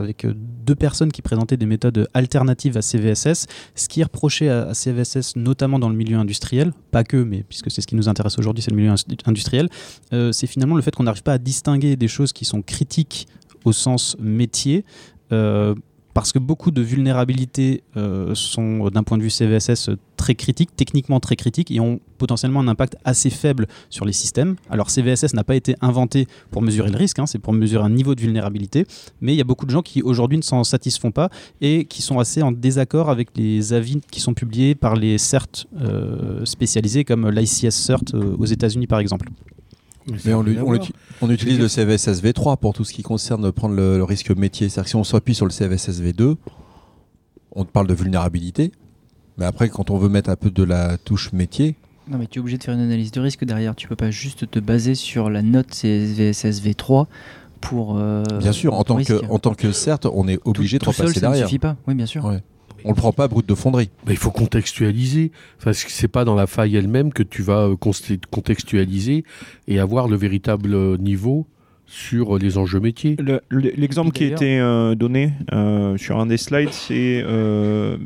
avec 0.00 0.24
deux 0.64 0.74
personnes 0.74 1.12
qui 1.12 1.22
présentaient 1.22 1.56
des 1.56 1.66
méthodes 1.66 2.08
alternatives 2.14 2.76
à 2.76 2.82
CVSS. 2.82 3.46
Ce 3.74 3.88
qui 3.88 4.00
est 4.00 4.04
reproché 4.04 4.48
à, 4.48 4.74
CVSS, 4.74 5.36
notamment 5.36 5.78
dans 5.78 5.88
le 5.88 5.96
milieu 5.96 6.16
industriel, 6.16 6.72
pas 6.90 7.04
que, 7.04 7.16
mais 7.16 7.44
puisque 7.48 7.70
c'est 7.70 7.80
ce 7.80 7.86
qui 7.86 7.96
nous 7.96 8.08
intéresse 8.08 8.38
aujourd'hui, 8.38 8.62
c'est 8.62 8.70
le 8.70 8.76
milieu 8.76 8.94
industriel, 9.26 9.68
euh, 10.12 10.32
c'est 10.32 10.46
finalement 10.46 10.76
le 10.76 10.82
fait 10.82 10.94
qu'on 10.94 11.04
n'arrive 11.04 11.22
pas 11.22 11.34
à 11.34 11.38
distinguer 11.38 11.96
des 11.96 12.08
choses 12.08 12.32
qui 12.32 12.44
sont 12.44 12.62
critiques 12.62 13.28
au 13.64 13.72
sens 13.72 14.16
métier. 14.18 14.84
euh, 15.32 15.74
parce 16.14 16.32
que 16.32 16.38
beaucoup 16.38 16.70
de 16.70 16.80
vulnérabilités 16.80 17.82
euh, 17.96 18.34
sont, 18.34 18.88
d'un 18.88 19.02
point 19.02 19.18
de 19.18 19.22
vue 19.22 19.30
CVSS, 19.30 19.88
euh, 19.88 19.96
très 20.16 20.36
critiques, 20.36 20.70
techniquement 20.76 21.18
très 21.18 21.36
critiques, 21.36 21.70
et 21.72 21.80
ont 21.80 22.00
potentiellement 22.18 22.60
un 22.60 22.68
impact 22.68 22.96
assez 23.04 23.30
faible 23.30 23.66
sur 23.90 24.04
les 24.04 24.12
systèmes. 24.12 24.54
Alors 24.70 24.90
CVSS 24.90 25.34
n'a 25.34 25.44
pas 25.44 25.56
été 25.56 25.74
inventé 25.80 26.26
pour 26.52 26.62
mesurer 26.62 26.90
le 26.90 26.96
risque, 26.96 27.18
hein, 27.18 27.26
c'est 27.26 27.40
pour 27.40 27.52
mesurer 27.52 27.84
un 27.84 27.90
niveau 27.90 28.14
de 28.14 28.20
vulnérabilité, 28.20 28.86
mais 29.20 29.34
il 29.34 29.36
y 29.36 29.40
a 29.40 29.44
beaucoup 29.44 29.66
de 29.66 29.70
gens 29.70 29.82
qui 29.82 30.02
aujourd'hui 30.02 30.38
ne 30.38 30.42
s'en 30.42 30.62
satisfont 30.62 31.10
pas 31.10 31.28
et 31.60 31.84
qui 31.84 32.00
sont 32.00 32.20
assez 32.20 32.42
en 32.42 32.52
désaccord 32.52 33.10
avec 33.10 33.28
les 33.36 33.72
avis 33.72 34.00
qui 34.10 34.20
sont 34.20 34.34
publiés 34.34 34.74
par 34.74 34.94
les 34.94 35.18
CERT 35.18 35.66
euh, 35.80 36.44
spécialisés 36.44 37.04
comme 37.04 37.28
l'ICS 37.28 37.70
CERT 37.70 38.14
euh, 38.14 38.36
aux 38.38 38.46
États-Unis 38.46 38.86
par 38.86 39.00
exemple. 39.00 39.28
Mais 40.24 40.34
on, 40.34 40.42
lui- 40.42 40.58
on 40.60 40.72
l'uti- 40.72 40.92
on 41.22 41.30
utilise 41.30 41.58
le 41.58 41.68
CVSS 41.68 42.22
V3 42.22 42.58
pour 42.58 42.74
tout 42.74 42.84
ce 42.84 42.92
qui 42.92 43.02
concerne 43.02 43.50
prendre 43.52 43.74
le, 43.74 43.96
le 43.96 44.04
risque 44.04 44.30
métier. 44.30 44.68
C'est-à-dire 44.68 44.84
que 44.84 44.90
si 44.90 44.96
on 44.96 45.04
s'appuie 45.04 45.34
sur 45.34 45.46
le 45.46 45.50
CVSS 45.52 46.00
V2, 46.02 46.36
on 47.52 47.64
te 47.64 47.70
parle 47.70 47.86
de 47.86 47.94
vulnérabilité. 47.94 48.72
Mais 49.38 49.44
après, 49.46 49.68
quand 49.68 49.90
on 49.90 49.96
veut 49.98 50.08
mettre 50.08 50.30
un 50.30 50.36
peu 50.36 50.50
de 50.50 50.62
la 50.62 50.96
touche 50.98 51.32
métier, 51.32 51.76
Non, 52.08 52.18
mais 52.18 52.26
tu 52.26 52.38
es 52.38 52.40
obligé 52.40 52.58
de 52.58 52.62
faire 52.64 52.74
une 52.74 52.80
analyse 52.80 53.10
de 53.12 53.20
risque 53.20 53.44
derrière. 53.44 53.74
Tu 53.74 53.88
peux 53.88 53.96
pas 53.96 54.10
juste 54.10 54.50
te 54.50 54.58
baser 54.58 54.94
sur 54.94 55.30
la 55.30 55.42
note 55.42 55.72
CVSS 55.72 56.60
V3 56.62 57.06
pour. 57.60 57.96
euh, 57.98 58.22
bien 58.40 58.52
sûr, 58.52 58.74
en 58.74 58.84
tant, 58.84 58.96
que, 59.02 59.24
en 59.30 59.38
tant 59.38 59.54
que 59.54 59.72
certes, 59.72 60.06
on 60.12 60.28
est 60.28 60.36
Tout- 60.36 60.50
obligé 60.50 60.78
de 60.78 60.84
tout 60.84 60.92
seul, 60.92 61.06
repasser 61.06 61.20
ça 61.20 61.26
ne 61.26 61.32
derrière. 61.32 61.48
suffit 61.48 61.58
pas. 61.58 61.76
Oui, 61.88 61.94
bien 61.94 62.06
sûr. 62.06 62.24
Ouais. 62.24 62.42
On 62.84 62.90
le 62.90 62.94
prend 62.96 63.12
pas 63.12 63.28
brut 63.28 63.48
de 63.48 63.54
fonderie. 63.54 63.90
Bah, 64.04 64.12
il 64.12 64.18
faut 64.18 64.30
contextualiser. 64.30 65.32
Parce 65.64 65.84
que 65.84 65.90
c'est 65.90 66.08
pas 66.08 66.24
dans 66.24 66.34
la 66.34 66.46
faille 66.46 66.76
elle-même 66.76 67.12
que 67.12 67.22
tu 67.22 67.42
vas 67.42 67.68
euh, 67.68 67.76
contextualiser 68.30 69.24
et 69.68 69.78
avoir 69.78 70.08
le 70.08 70.16
véritable 70.16 70.74
euh, 70.74 70.96
niveau 70.96 71.46
sur 71.86 72.36
euh, 72.36 72.38
les 72.38 72.58
enjeux 72.58 72.80
métiers. 72.80 73.16
Le- 73.18 73.40
le- 73.48 73.72
L'exemple 73.76 74.10
qui 74.12 74.24
a 74.24 74.28
été 74.28 74.58
euh, 74.60 74.94
donné 74.94 75.32
euh, 75.52 75.96
sur 75.96 76.18
un 76.18 76.26
des 76.26 76.36
slides, 76.36 76.72
c'est 76.72 77.22
euh, 77.24 77.96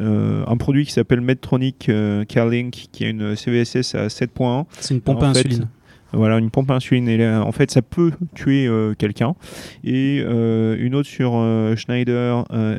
euh, 0.00 0.44
un 0.46 0.56
produit 0.56 0.84
qui 0.84 0.92
s'appelle 0.92 1.20
Medtronic 1.20 1.88
euh, 1.88 2.24
CareLink, 2.24 2.88
qui 2.92 3.04
a 3.04 3.08
une 3.10 3.36
CVSS 3.36 3.94
à 3.94 4.06
7.1. 4.08 4.64
C'est 4.80 4.94
une 4.94 5.00
pompe 5.00 5.22
à 5.22 5.30
En 5.30 5.34
fait, 5.34 5.40
insuline. 5.40 5.68
Voilà, 6.12 6.38
une 6.38 6.50
pompe 6.50 6.70
à 6.70 6.74
insuline. 6.74 7.08
Et 7.08 7.16
là, 7.16 7.42
en 7.44 7.52
fait, 7.52 7.70
ça 7.70 7.82
peut 7.82 8.12
tuer 8.34 8.66
euh, 8.66 8.94
quelqu'un. 8.96 9.34
Et 9.82 10.22
euh, 10.24 10.76
une 10.78 10.94
autre 10.94 11.08
sur 11.08 11.32
euh, 11.34 11.74
Schneider 11.76 12.44
euh, 12.52 12.78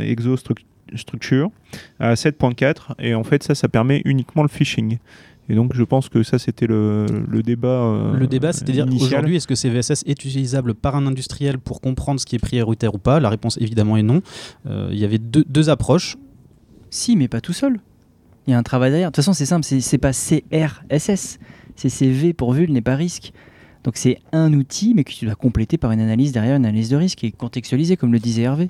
ExoStructure 0.95 1.49
à 1.99 2.13
7.4. 2.15 2.93
Et 2.99 3.13
en 3.13 3.23
fait, 3.23 3.43
ça, 3.43 3.53
ça 3.55 3.67
permet 3.67 4.01
uniquement 4.05 4.41
le 4.41 4.49
phishing. 4.49 4.97
Et 5.47 5.53
donc, 5.53 5.75
je 5.75 5.83
pense 5.83 6.09
que 6.09 6.23
ça, 6.23 6.39
c'était 6.39 6.65
le, 6.65 7.05
le 7.29 7.43
débat. 7.43 7.67
euh, 7.67 8.17
Le 8.17 8.25
débat, 8.25 8.51
c'est-à-dire 8.51 8.87
aujourd'hui, 8.99 9.35
est-ce 9.35 9.45
que 9.47 9.53
CVSS 9.53 10.03
est 10.07 10.23
utilisable 10.25 10.73
par 10.73 10.95
un 10.95 11.05
industriel 11.05 11.59
pour 11.59 11.81
comprendre 11.81 12.19
ce 12.19 12.25
qui 12.25 12.35
est 12.35 12.39
prioritaire 12.39 12.95
ou 12.95 12.97
pas? 12.97 13.19
La 13.19 13.29
réponse 13.29 13.57
évidemment 13.61 13.95
est 13.95 14.01
non. 14.03 14.21
Euh, 14.65 14.89
Il 14.91 14.97
y 14.97 15.05
avait 15.05 15.19
deux, 15.19 15.43
deux 15.47 15.69
approches. 15.69 16.17
Si, 16.89 17.15
mais 17.15 17.27
pas 17.27 17.41
tout 17.41 17.53
seul. 17.53 17.79
Il 18.47 18.51
y 18.51 18.53
a 18.53 18.57
un 18.57 18.63
travail 18.63 18.89
derrière. 18.91 19.09
De 19.09 19.11
toute 19.11 19.23
façon, 19.23 19.33
c'est 19.33 19.45
simple, 19.45 19.65
c'est 19.65 19.81
c'est 19.81 19.97
pas 19.99 20.13
CRSS. 20.13 21.39
C'est 21.75 21.89
CV 21.89 22.33
pour 22.33 22.53
vul 22.53 22.71
n'est 22.71 22.81
pas 22.81 22.95
risque. 22.95 23.31
Donc 23.83 23.97
c'est 23.97 24.17
un 24.31 24.51
outil, 24.53 24.93
mais 24.95 25.03
que 25.03 25.11
tu 25.11 25.25
dois 25.25 25.35
compléter 25.35 25.77
par 25.77 25.91
une 25.91 25.99
analyse 25.99 26.31
derrière, 26.31 26.55
une 26.55 26.65
analyse 26.65 26.89
de 26.89 26.95
risque 26.95 27.23
et 27.23 27.31
contextualiser, 27.31 27.97
comme 27.97 28.13
le 28.13 28.19
disait 28.19 28.43
Hervé. 28.43 28.69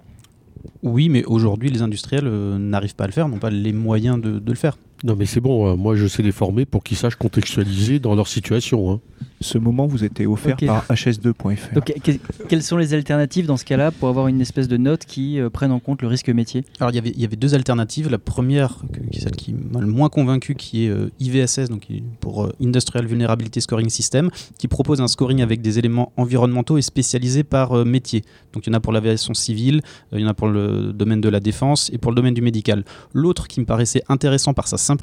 Oui, 0.83 1.09
mais 1.09 1.23
aujourd'hui, 1.25 1.69
les 1.69 1.81
industriels 1.81 2.27
euh, 2.27 2.57
n'arrivent 2.57 2.95
pas 2.95 3.05
à 3.05 3.07
le 3.07 3.13
faire, 3.13 3.27
n'ont 3.27 3.39
pas 3.39 3.49
les 3.49 3.73
moyens 3.73 4.19
de, 4.19 4.39
de 4.39 4.51
le 4.51 4.57
faire. 4.57 4.77
Non, 5.05 5.15
mais 5.15 5.27
c'est 5.27 5.39
bon, 5.39 5.69
hein. 5.69 5.75
moi 5.75 5.95
je 5.95 6.07
sais 6.07 6.23
les 6.23 6.31
former 6.31 6.65
pour 6.65 6.83
qu'ils 6.83 6.97
sachent 6.97 7.15
contextualiser 7.15 7.99
dans 7.99 8.15
leur 8.15 8.27
situation. 8.27 8.91
hein. 8.91 8.99
Ce 9.39 9.57
moment 9.59 9.85
vous 9.85 10.03
était 10.03 10.25
offert 10.25 10.55
par 10.65 10.85
hs2.fr. 10.87 11.73
Donc, 11.73 11.93
que- 12.03 12.11
quelles 12.49 12.63
sont 12.63 12.77
les 12.77 12.93
alternatives 12.95 13.45
dans 13.45 13.57
ce 13.57 13.65
cas-là 13.65 13.91
pour 13.91 14.09
avoir 14.09 14.27
une 14.27 14.41
espèce 14.41 14.67
de 14.67 14.77
note 14.77 15.05
qui 15.05 15.39
euh, 15.39 15.49
prenne 15.51 15.71
en 15.71 15.79
compte 15.79 16.01
le 16.01 16.07
risque 16.07 16.29
métier? 16.29 16.63
Alors 16.79 16.91
il 16.91 16.95
y 16.95 16.97
avait, 16.97 17.11
il 17.11 17.21
y 17.21 17.25
avait 17.25 17.35
deux 17.35 17.53
alternatives. 17.53 18.09
La 18.09 18.17
première, 18.17 18.77
qui 19.11 19.17
est 19.17 19.21
celle 19.21 19.33
qui 19.35 19.53
m'a 19.53 19.79
le 19.79 19.87
moins 19.87 20.09
convaincu, 20.09 20.55
qui 20.55 20.85
est 20.85 20.89
euh, 20.89 21.11
IVSS, 21.19 21.69
donc 21.69 21.87
pour 22.19 22.45
euh, 22.45 22.53
Industrial 22.61 23.05
Vulnerability 23.05 23.61
Scoring 23.61 23.89
System, 23.89 24.31
qui 24.57 24.67
propose 24.67 25.01
un 25.01 25.07
scoring 25.07 25.41
avec 25.43 25.61
des 25.61 25.77
éléments 25.77 26.13
environnementaux 26.17 26.77
et 26.79 26.81
spécialisés 26.81 27.43
par 27.43 27.73
euh, 27.73 27.85
métier. 27.85 28.23
Donc 28.53 28.65
il 28.65 28.71
y 28.71 28.73
en 28.73 28.77
a 28.77 28.79
pour 28.79 28.91
l'aviation 28.93 29.33
civile, 29.35 29.81
euh, 30.13 30.17
il 30.17 30.21
y 30.21 30.25
en 30.25 30.29
a 30.29 30.33
pour 30.33 30.47
le 30.47 30.93
domaine 30.93 31.21
de 31.21 31.29
la 31.29 31.39
défense 31.39 31.91
et 31.93 31.99
pour 31.99 32.11
le 32.11 32.15
domaine 32.15 32.33
du 32.33 32.41
médical. 32.41 32.83
L'autre 33.13 33.47
qui 33.47 33.59
me 33.59 33.65
paraissait 33.65 34.01
intéressant 34.09 34.53
par 34.53 34.67
sa 34.67 34.77
simplicité, 34.77 34.94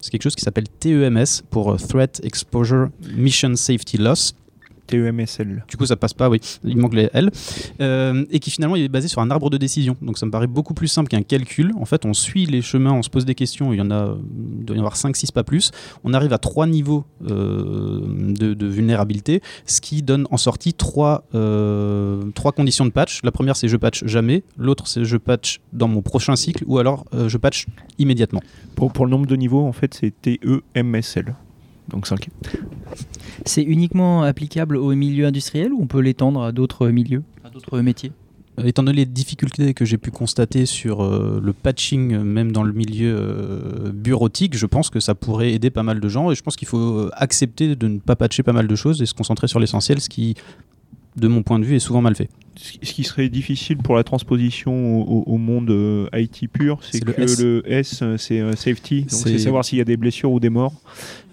c'est 0.00 0.10
quelque 0.10 0.22
chose 0.22 0.34
qui 0.34 0.42
s'appelle 0.42 0.68
TEMS 0.68 1.42
pour 1.50 1.72
euh, 1.72 1.76
Threat 1.76 2.20
Exposure 2.24 2.88
Mission 3.16 3.54
Safety 3.56 3.98
Loss. 3.98 4.34
TEMSL. 4.86 5.64
Du 5.68 5.76
coup, 5.76 5.86
ça 5.86 5.96
passe 5.96 6.14
pas, 6.14 6.28
oui, 6.28 6.40
il 6.64 6.76
manque 6.76 6.94
les 6.94 7.08
L. 7.12 7.30
Euh, 7.80 8.24
et 8.30 8.38
qui 8.38 8.50
finalement 8.50 8.76
il 8.76 8.84
est 8.84 8.88
basé 8.88 9.08
sur 9.08 9.20
un 9.20 9.30
arbre 9.30 9.50
de 9.50 9.56
décision. 9.56 9.96
Donc 10.02 10.18
ça 10.18 10.26
me 10.26 10.30
paraît 10.30 10.46
beaucoup 10.46 10.74
plus 10.74 10.88
simple 10.88 11.08
qu'un 11.08 11.22
calcul. 11.22 11.72
En 11.78 11.84
fait, 11.84 12.04
on 12.04 12.14
suit 12.14 12.46
les 12.46 12.62
chemins, 12.62 12.92
on 12.92 13.02
se 13.02 13.10
pose 13.10 13.24
des 13.24 13.34
questions. 13.34 13.72
Il 13.72 13.78
y 13.78 13.80
en 13.80 13.90
a, 13.90 14.16
il 14.58 14.64
doit 14.64 14.76
y 14.76 14.78
en 14.78 14.82
avoir 14.82 14.96
5, 14.96 15.16
6, 15.16 15.30
pas 15.32 15.44
plus. 15.44 15.70
On 16.04 16.14
arrive 16.14 16.32
à 16.32 16.38
trois 16.38 16.66
niveaux 16.66 17.04
euh, 17.28 18.00
de, 18.02 18.54
de 18.54 18.66
vulnérabilité, 18.66 19.42
ce 19.66 19.80
qui 19.80 20.02
donne 20.02 20.26
en 20.30 20.36
sortie 20.36 20.74
trois, 20.74 21.24
euh, 21.34 22.22
trois 22.34 22.52
conditions 22.52 22.84
de 22.84 22.90
patch. 22.90 23.20
La 23.22 23.32
première, 23.32 23.56
c'est 23.56 23.68
je 23.68 23.76
patch 23.76 24.04
jamais. 24.04 24.42
L'autre, 24.56 24.86
c'est 24.86 25.04
je 25.04 25.16
patch 25.16 25.60
dans 25.72 25.88
mon 25.88 26.02
prochain 26.02 26.36
cycle. 26.36 26.64
Ou 26.66 26.78
alors 26.78 27.04
euh, 27.14 27.28
je 27.28 27.38
patch 27.38 27.66
immédiatement. 27.98 28.42
Pour, 28.74 28.92
pour 28.92 29.06
le 29.06 29.10
nombre 29.10 29.26
de 29.26 29.36
niveaux, 29.36 29.64
en 29.66 29.72
fait, 29.72 29.94
c'est 29.94 30.12
TEMSL. 30.20 31.34
Donc 31.92 32.06
5. 32.06 32.28
C'est 33.44 33.62
uniquement 33.62 34.22
applicable 34.22 34.76
au 34.76 34.94
milieu 34.94 35.26
industriel 35.26 35.72
ou 35.72 35.82
on 35.82 35.86
peut 35.86 36.00
l'étendre 36.00 36.42
à 36.42 36.52
d'autres 36.52 36.88
milieux, 36.88 37.22
à 37.44 37.50
d'autres 37.50 37.80
métiers? 37.80 38.12
Euh, 38.58 38.64
Étant 38.64 38.82
donné 38.82 38.98
les 38.98 39.06
difficultés 39.06 39.74
que 39.74 39.84
j'ai 39.84 39.98
pu 39.98 40.10
constater 40.10 40.66
sur 40.66 41.02
euh, 41.02 41.40
le 41.42 41.52
patching, 41.52 42.14
euh, 42.14 42.22
même 42.22 42.52
dans 42.52 42.62
le 42.62 42.72
milieu 42.72 43.14
euh, 43.18 43.92
bureautique, 43.92 44.56
je 44.56 44.66
pense 44.66 44.90
que 44.90 45.00
ça 45.00 45.14
pourrait 45.14 45.52
aider 45.52 45.70
pas 45.70 45.82
mal 45.82 46.00
de 46.00 46.08
gens 46.08 46.30
et 46.30 46.34
je 46.34 46.42
pense 46.42 46.56
qu'il 46.56 46.68
faut 46.68 47.08
accepter 47.14 47.76
de 47.76 47.88
ne 47.88 47.98
pas 47.98 48.16
patcher 48.16 48.42
pas 48.42 48.52
mal 48.52 48.66
de 48.66 48.74
choses 48.74 49.00
et 49.02 49.06
se 49.06 49.14
concentrer 49.14 49.48
sur 49.48 49.58
l'essentiel, 49.58 50.00
ce 50.00 50.08
qui, 50.08 50.34
de 51.16 51.28
mon 51.28 51.42
point 51.42 51.58
de 51.58 51.64
vue, 51.64 51.76
est 51.76 51.80
souvent 51.80 52.02
mal 52.02 52.14
fait. 52.14 52.28
Ce 52.56 52.92
qui 52.92 53.02
serait 53.04 53.28
difficile 53.30 53.78
pour 53.78 53.96
la 53.96 54.04
transposition 54.04 54.72
au, 55.02 55.38
monde 55.38 55.70
euh, 55.70 56.06
IT 56.12 56.48
pur, 56.52 56.78
c'est 56.82 57.02
le 57.04 57.12
que 57.12 57.22
S. 57.22 57.40
le 57.40 57.62
S, 57.66 58.00
euh, 58.02 58.16
c'est 58.18 58.40
euh, 58.40 58.54
safety. 58.54 59.02
Donc 59.02 59.10
C'est- 59.10 59.38
savoir 59.38 59.64
s'il 59.64 59.78
y 59.78 59.80
a 59.80 59.84
des 59.84 59.96
blessures 59.96 60.30
ou 60.30 60.38
des 60.40 60.50
morts. 60.50 60.74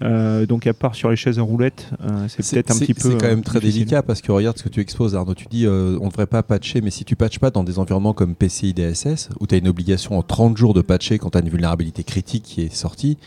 Euh, 0.02 0.46
donc 0.46 0.66
à 0.66 0.72
part 0.72 0.94
sur 0.94 1.10
les 1.10 1.16
chaises 1.16 1.38
à 1.38 1.42
roulettes, 1.42 1.90
euh, 2.02 2.26
c'est 2.28 2.48
peut-être 2.54 2.70
un 2.70 2.74
c'est- 2.74 2.86
petit 2.86 2.94
peu. 2.94 3.10
C'est 3.12 3.18
quand 3.18 3.28
même 3.28 3.42
très 3.42 3.60
difficile. 3.60 3.80
délicat 3.84 4.02
parce 4.02 4.22
que 4.22 4.32
regarde 4.32 4.56
ce 4.56 4.62
que 4.62 4.68
tu 4.70 4.80
exposes, 4.80 5.14
Arnaud. 5.14 5.34
Tu 5.34 5.46
dis 5.50 5.66
euh, 5.66 5.98
on 6.00 6.06
ne 6.06 6.10
devrait 6.10 6.26
pas 6.26 6.42
patcher, 6.42 6.80
mais 6.80 6.90
si 6.90 7.04
tu 7.04 7.16
patches 7.16 7.38
pas 7.38 7.50
dans 7.50 7.64
des 7.64 7.78
environnements 7.78 8.14
comme 8.14 8.34
PCI 8.34 8.72
DSS, 8.72 9.28
où 9.40 9.46
tu 9.46 9.54
as 9.54 9.58
une 9.58 9.68
obligation 9.68 10.18
en 10.18 10.22
30 10.22 10.56
jours 10.56 10.72
de 10.74 10.80
patcher 10.80 11.18
quand 11.18 11.30
tu 11.30 11.38
as 11.38 11.42
une 11.42 11.50
vulnérabilité 11.50 12.02
critique 12.02 12.44
qui 12.44 12.62
est 12.62 12.74
sortie, 12.74 13.18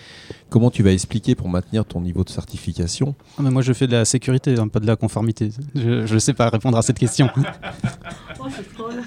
comment 0.50 0.72
tu 0.72 0.82
vas 0.82 0.92
expliquer 0.92 1.36
pour 1.36 1.48
maintenir 1.48 1.86
ton 1.86 2.02
niveau 2.02 2.24
de 2.24 2.30
certification? 2.30 3.14
Ah, 3.38 3.42
mais 3.44 3.52
moi, 3.52 3.62
je 3.62 3.72
fais 3.74 3.86
de 3.88 3.92
la 3.92 4.06
sécurité, 4.06 4.56
hein, 4.58 4.68
pas 4.68 4.80
de 4.80 4.88
la 4.88 4.96
conformité. 4.96 5.50
Je 5.76 6.12
ne 6.12 6.20
sais 6.20 6.34
pas 6.34 6.50
répondre 6.50 6.78
à 6.78 6.82
cette 6.82 6.98
question. 7.00 7.30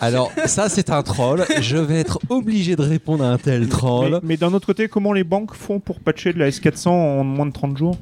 Alors, 0.00 0.30
ça, 0.46 0.68
c'est 0.68 0.90
un 0.90 1.02
troll. 1.02 1.44
Je 1.60 1.76
vais 1.76 2.00
être 2.00 2.18
obligé 2.28 2.76
de 2.76 2.82
répondre 2.82 3.24
à 3.24 3.28
un 3.28 3.38
tel 3.38 3.68
troll. 3.68 4.20
mais 4.22 4.36
d'un 4.36 4.52
autre 4.52 4.66
côté, 4.66 4.88
comment 4.88 5.12
les 5.12 5.24
banques 5.24 5.54
font 5.54 5.80
pour 5.80 6.00
patcher 6.00 6.32
de 6.32 6.38
la 6.38 6.50
S400 6.50 6.88
en 6.88 7.24
moins 7.24 7.46
de 7.46 7.52
30 7.52 7.76
jours? 7.76 7.96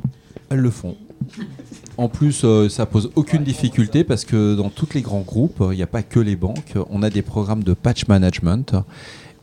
Elles 0.51 0.61
le 0.61 0.71
font. 0.71 0.97
En 1.97 2.09
plus, 2.09 2.43
euh, 2.45 2.69
ça 2.69 2.87
pose 2.87 3.11
aucune 3.15 3.45
difficulté 3.45 4.03
parce 4.05 4.25
que 4.25 4.57
dans 4.57 4.69
tous 4.69 4.95
les 4.95 5.03
grands 5.03 5.21
groupes, 5.21 5.63
il 5.71 5.77
n'y 5.77 5.83
a 5.83 5.87
pas 5.87 6.03
que 6.03 6.19
les 6.21 6.37
banques. 6.37 6.75
On 6.91 7.03
a 7.03 7.11
des 7.11 7.23
programmes 7.23 7.63
de 7.63 7.73
patch 7.73 8.09
management 8.09 8.75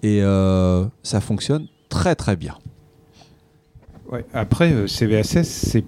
et 0.04 0.22
euh, 0.22 0.86
ça 1.04 1.22
fonctionne 1.22 1.67
très 1.89 2.15
très 2.15 2.36
bien. 2.36 2.56
Ouais, 4.12 4.26
Après, 4.34 4.74
euh, 4.74 4.88
CVSS, 4.88 5.48
c'est 5.48 5.86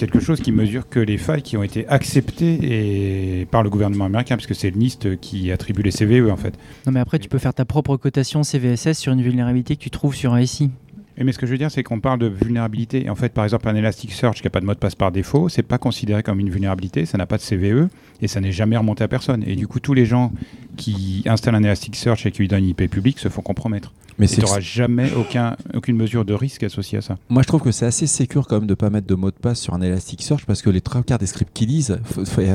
quelque 0.00 0.18
chose 0.18 0.40
qui 0.40 0.50
mesure 0.50 0.88
que 0.88 0.98
les 0.98 1.18
failles 1.18 1.42
qui 1.42 1.58
ont 1.58 1.62
été 1.62 1.86
acceptées 1.86 3.40
et 3.40 3.44
par 3.44 3.62
le 3.62 3.68
gouvernement 3.68 4.06
américain, 4.06 4.36
puisque 4.36 4.54
c'est 4.54 4.70
le 4.70 4.78
NIST 4.78 5.20
qui 5.20 5.52
attribue 5.52 5.82
les 5.82 5.90
CVE 5.90 6.30
en 6.30 6.38
fait. 6.38 6.58
Non, 6.86 6.92
mais 6.92 7.00
après, 7.00 7.18
tu 7.18 7.28
peux 7.28 7.38
faire 7.38 7.52
ta 7.52 7.66
propre 7.66 7.98
cotation 7.98 8.42
CVSS 8.42 8.94
sur 8.94 9.12
une 9.12 9.20
vulnérabilité 9.20 9.76
que 9.76 9.82
tu 9.82 9.90
trouves 9.90 10.14
sur 10.14 10.32
un 10.32 10.46
SI. 10.46 10.70
Et 11.18 11.24
mais 11.24 11.32
ce 11.32 11.38
que 11.38 11.44
je 11.44 11.52
veux 11.52 11.58
dire, 11.58 11.70
c'est 11.70 11.82
qu'on 11.82 12.00
parle 12.00 12.18
de 12.18 12.28
vulnérabilité. 12.28 13.10
En 13.10 13.14
fait, 13.14 13.34
par 13.34 13.44
exemple, 13.44 13.68
un 13.68 13.74
Elasticsearch 13.74 14.36
qui 14.36 14.44
n'a 14.44 14.50
pas 14.50 14.60
de 14.60 14.64
mot 14.64 14.72
de 14.72 14.78
passe 14.78 14.94
par 14.94 15.12
défaut, 15.12 15.50
c'est 15.50 15.62
pas 15.62 15.76
considéré 15.76 16.22
comme 16.22 16.40
une 16.40 16.48
vulnérabilité, 16.48 17.04
ça 17.04 17.18
n'a 17.18 17.26
pas 17.26 17.36
de 17.36 17.42
CVE 17.42 17.88
et 18.22 18.28
ça 18.28 18.40
n'est 18.40 18.52
jamais 18.52 18.78
remonté 18.78 19.04
à 19.04 19.08
personne. 19.08 19.44
Et 19.46 19.54
du 19.54 19.68
coup, 19.68 19.80
tous 19.80 19.92
les 19.92 20.06
gens 20.06 20.32
qui 20.78 21.22
installent 21.26 21.56
un 21.56 21.62
Elasticsearch 21.62 22.24
et 22.24 22.30
qui 22.30 22.38
lui 22.38 22.48
donnent 22.48 22.64
une 22.64 22.70
IP 22.70 22.88
publique 22.88 23.18
se 23.18 23.28
font 23.28 23.42
compromettre. 23.42 23.92
Mais 24.20 24.26
tu 24.26 24.40
n'auras 24.40 24.60
jamais 24.60 25.12
aucun, 25.14 25.56
aucune 25.74 25.96
mesure 25.96 26.24
de 26.24 26.34
risque 26.34 26.62
associée 26.62 26.98
à 26.98 27.00
ça. 27.00 27.16
Moi, 27.30 27.42
je 27.42 27.48
trouve 27.48 27.62
que 27.62 27.72
c'est 27.72 27.86
assez 27.86 28.06
sécure 28.06 28.46
quand 28.46 28.56
même 28.56 28.66
de 28.66 28.74
pas 28.74 28.90
mettre 28.90 29.06
de 29.06 29.14
mot 29.14 29.30
de 29.30 29.36
passe 29.36 29.60
sur 29.60 29.74
un 29.74 29.80
Elasticsearch 29.80 30.44
parce 30.44 30.62
que 30.62 30.70
les 30.70 30.80
trois 30.82 31.02
quarts 31.02 31.18
des 31.18 31.26
scripts 31.26 31.52
qu'ils 31.54 31.68
lisent 31.68 31.98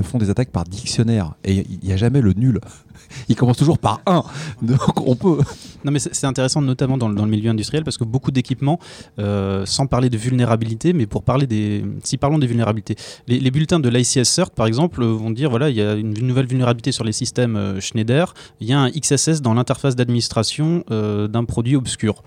font 0.03 0.17
des 0.17 0.29
attaques 0.29 0.51
par 0.51 0.63
dictionnaire 0.63 1.33
et 1.43 1.65
il 1.69 1.79
n'y 1.83 1.91
a 1.91 1.97
jamais 1.97 2.21
le 2.21 2.33
nul. 2.33 2.59
Ils 3.29 3.35
commencent 3.35 3.57
toujours 3.57 3.79
par 3.79 4.01
1. 4.05 4.23
Donc 4.61 5.07
on 5.07 5.15
peut. 5.15 5.39
Non, 5.83 5.91
mais 5.91 5.99
c'est 5.99 6.25
intéressant, 6.25 6.61
notamment 6.61 6.97
dans 6.97 7.09
le, 7.09 7.15
dans 7.15 7.25
le 7.25 7.31
milieu 7.31 7.49
industriel, 7.49 7.83
parce 7.83 7.97
que 7.97 8.03
beaucoup 8.03 8.31
d'équipements, 8.31 8.79
euh, 9.19 9.65
sans 9.65 9.87
parler 9.87 10.09
de 10.09 10.17
vulnérabilité, 10.17 10.93
mais 10.93 11.05
pour 11.05 11.23
parler 11.23 11.47
des. 11.47 11.83
Si 12.03 12.17
parlons 12.17 12.37
des 12.37 12.47
vulnérabilités, 12.47 12.95
les, 13.27 13.51
bulletins 13.51 13.79
de 13.79 13.89
l'ICS 13.89 14.23
CERT, 14.23 14.51
par 14.51 14.67
exemple, 14.67 15.03
vont 15.03 15.31
dire 15.31 15.49
voilà, 15.49 15.69
il 15.69 15.75
y 15.75 15.81
a 15.81 15.93
une 15.93 16.13
nouvelle 16.13 16.47
vulnérabilité 16.47 16.91
sur 16.91 17.03
les 17.03 17.11
systèmes 17.11 17.55
euh, 17.55 17.79
Schneider, 17.79 18.33
il 18.59 18.67
y 18.67 18.73
a 18.73 18.79
un 18.79 18.89
XSS 18.89 19.41
dans 19.41 19.53
l'interface 19.53 19.95
d'administration 19.95 20.83
euh, 20.91 21.27
d'un 21.27 21.45
produit 21.45 21.75
obscur. 21.75 22.23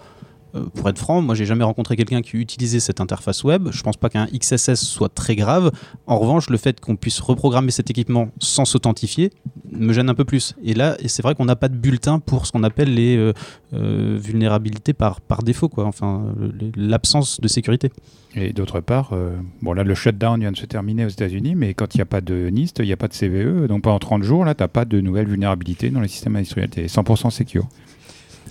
Euh, 0.55 0.65
pour 0.75 0.89
être 0.89 0.99
franc, 0.99 1.21
moi 1.21 1.35
j'ai 1.35 1.45
jamais 1.45 1.65
rencontré 1.65 1.97
quelqu'un 1.97 2.23
qui 2.23 2.37
utilisait 2.37 2.81
cette 2.81 3.01
interface 3.01 3.45
web. 3.45 3.69
Je 3.71 3.83
pense 3.83 3.97
pas 3.97 4.09
qu'un 4.09 4.27
XSS 4.27 4.83
soit 4.85 5.09
très 5.09 5.37
grave. 5.37 5.71
En 6.07 6.19
revanche, 6.19 6.51
le 6.51 6.57
fait 6.57 6.81
qu'on 6.81 6.97
puisse 6.97 7.21
reprogrammer 7.21 7.71
cet 7.71 7.91
équipement 7.91 8.29
sans 8.39 8.65
s'authentifier 8.65 9.31
me 9.71 9.93
gêne 9.93 10.09
un 10.09 10.15
peu 10.15 10.25
plus. 10.25 10.55
Et 10.63 10.75
là, 10.75 10.97
c'est 11.07 11.23
vrai 11.23 11.35
qu'on 11.35 11.45
n'a 11.45 11.57
pas 11.57 11.69
de 11.69 11.77
bulletin 11.77 12.19
pour 12.19 12.47
ce 12.47 12.53
qu'on 12.53 12.63
appelle 12.63 12.95
les 12.95 13.17
euh, 13.17 13.33
euh, 13.75 14.19
vulnérabilités 14.21 14.95
par, 14.95 15.21
par 15.21 15.43
défaut, 15.43 15.69
quoi. 15.69 15.85
Enfin, 15.85 16.35
l'absence 16.77 17.41
de 17.41 17.49
sécurité. 17.49 17.91
Et 18.35 18.53
d'autre 18.53 18.81
part, 18.81 19.13
bon 19.63 19.73
là 19.73 19.83
le 19.85 19.95
shutdown 19.95 20.39
vient 20.39 20.53
de 20.53 20.57
se 20.57 20.67
terminer 20.67 21.07
aux 21.07 21.09
États-Unis, 21.09 21.55
mais 21.55 21.73
quand 21.73 21.95
il 21.95 21.99
n'y 21.99 22.03
a 22.03 22.07
pas 22.07 22.21
de 22.21 22.51
NIST, 22.51 22.81
il 22.81 22.85
n'y 22.85 22.93
a 22.93 22.97
pas 22.97 23.09
de 23.09 23.15
CVE, 23.15 23.67
donc 23.67 23.83
pendant 23.83 23.99
30 23.99 24.23
jours, 24.23 24.45
là, 24.45 24.55
tu 24.55 24.63
n'as 24.63 24.69
pas 24.69 24.85
de 24.85 25.01
nouvelles 25.01 25.29
vulnérabilités 25.29 25.89
dans 25.89 26.01
les 26.01 26.09
systèmes 26.09 26.37
industriels, 26.37 26.69
tu 26.69 26.81
es 26.81 26.87
100% 26.87 27.31
secure. 27.31 27.67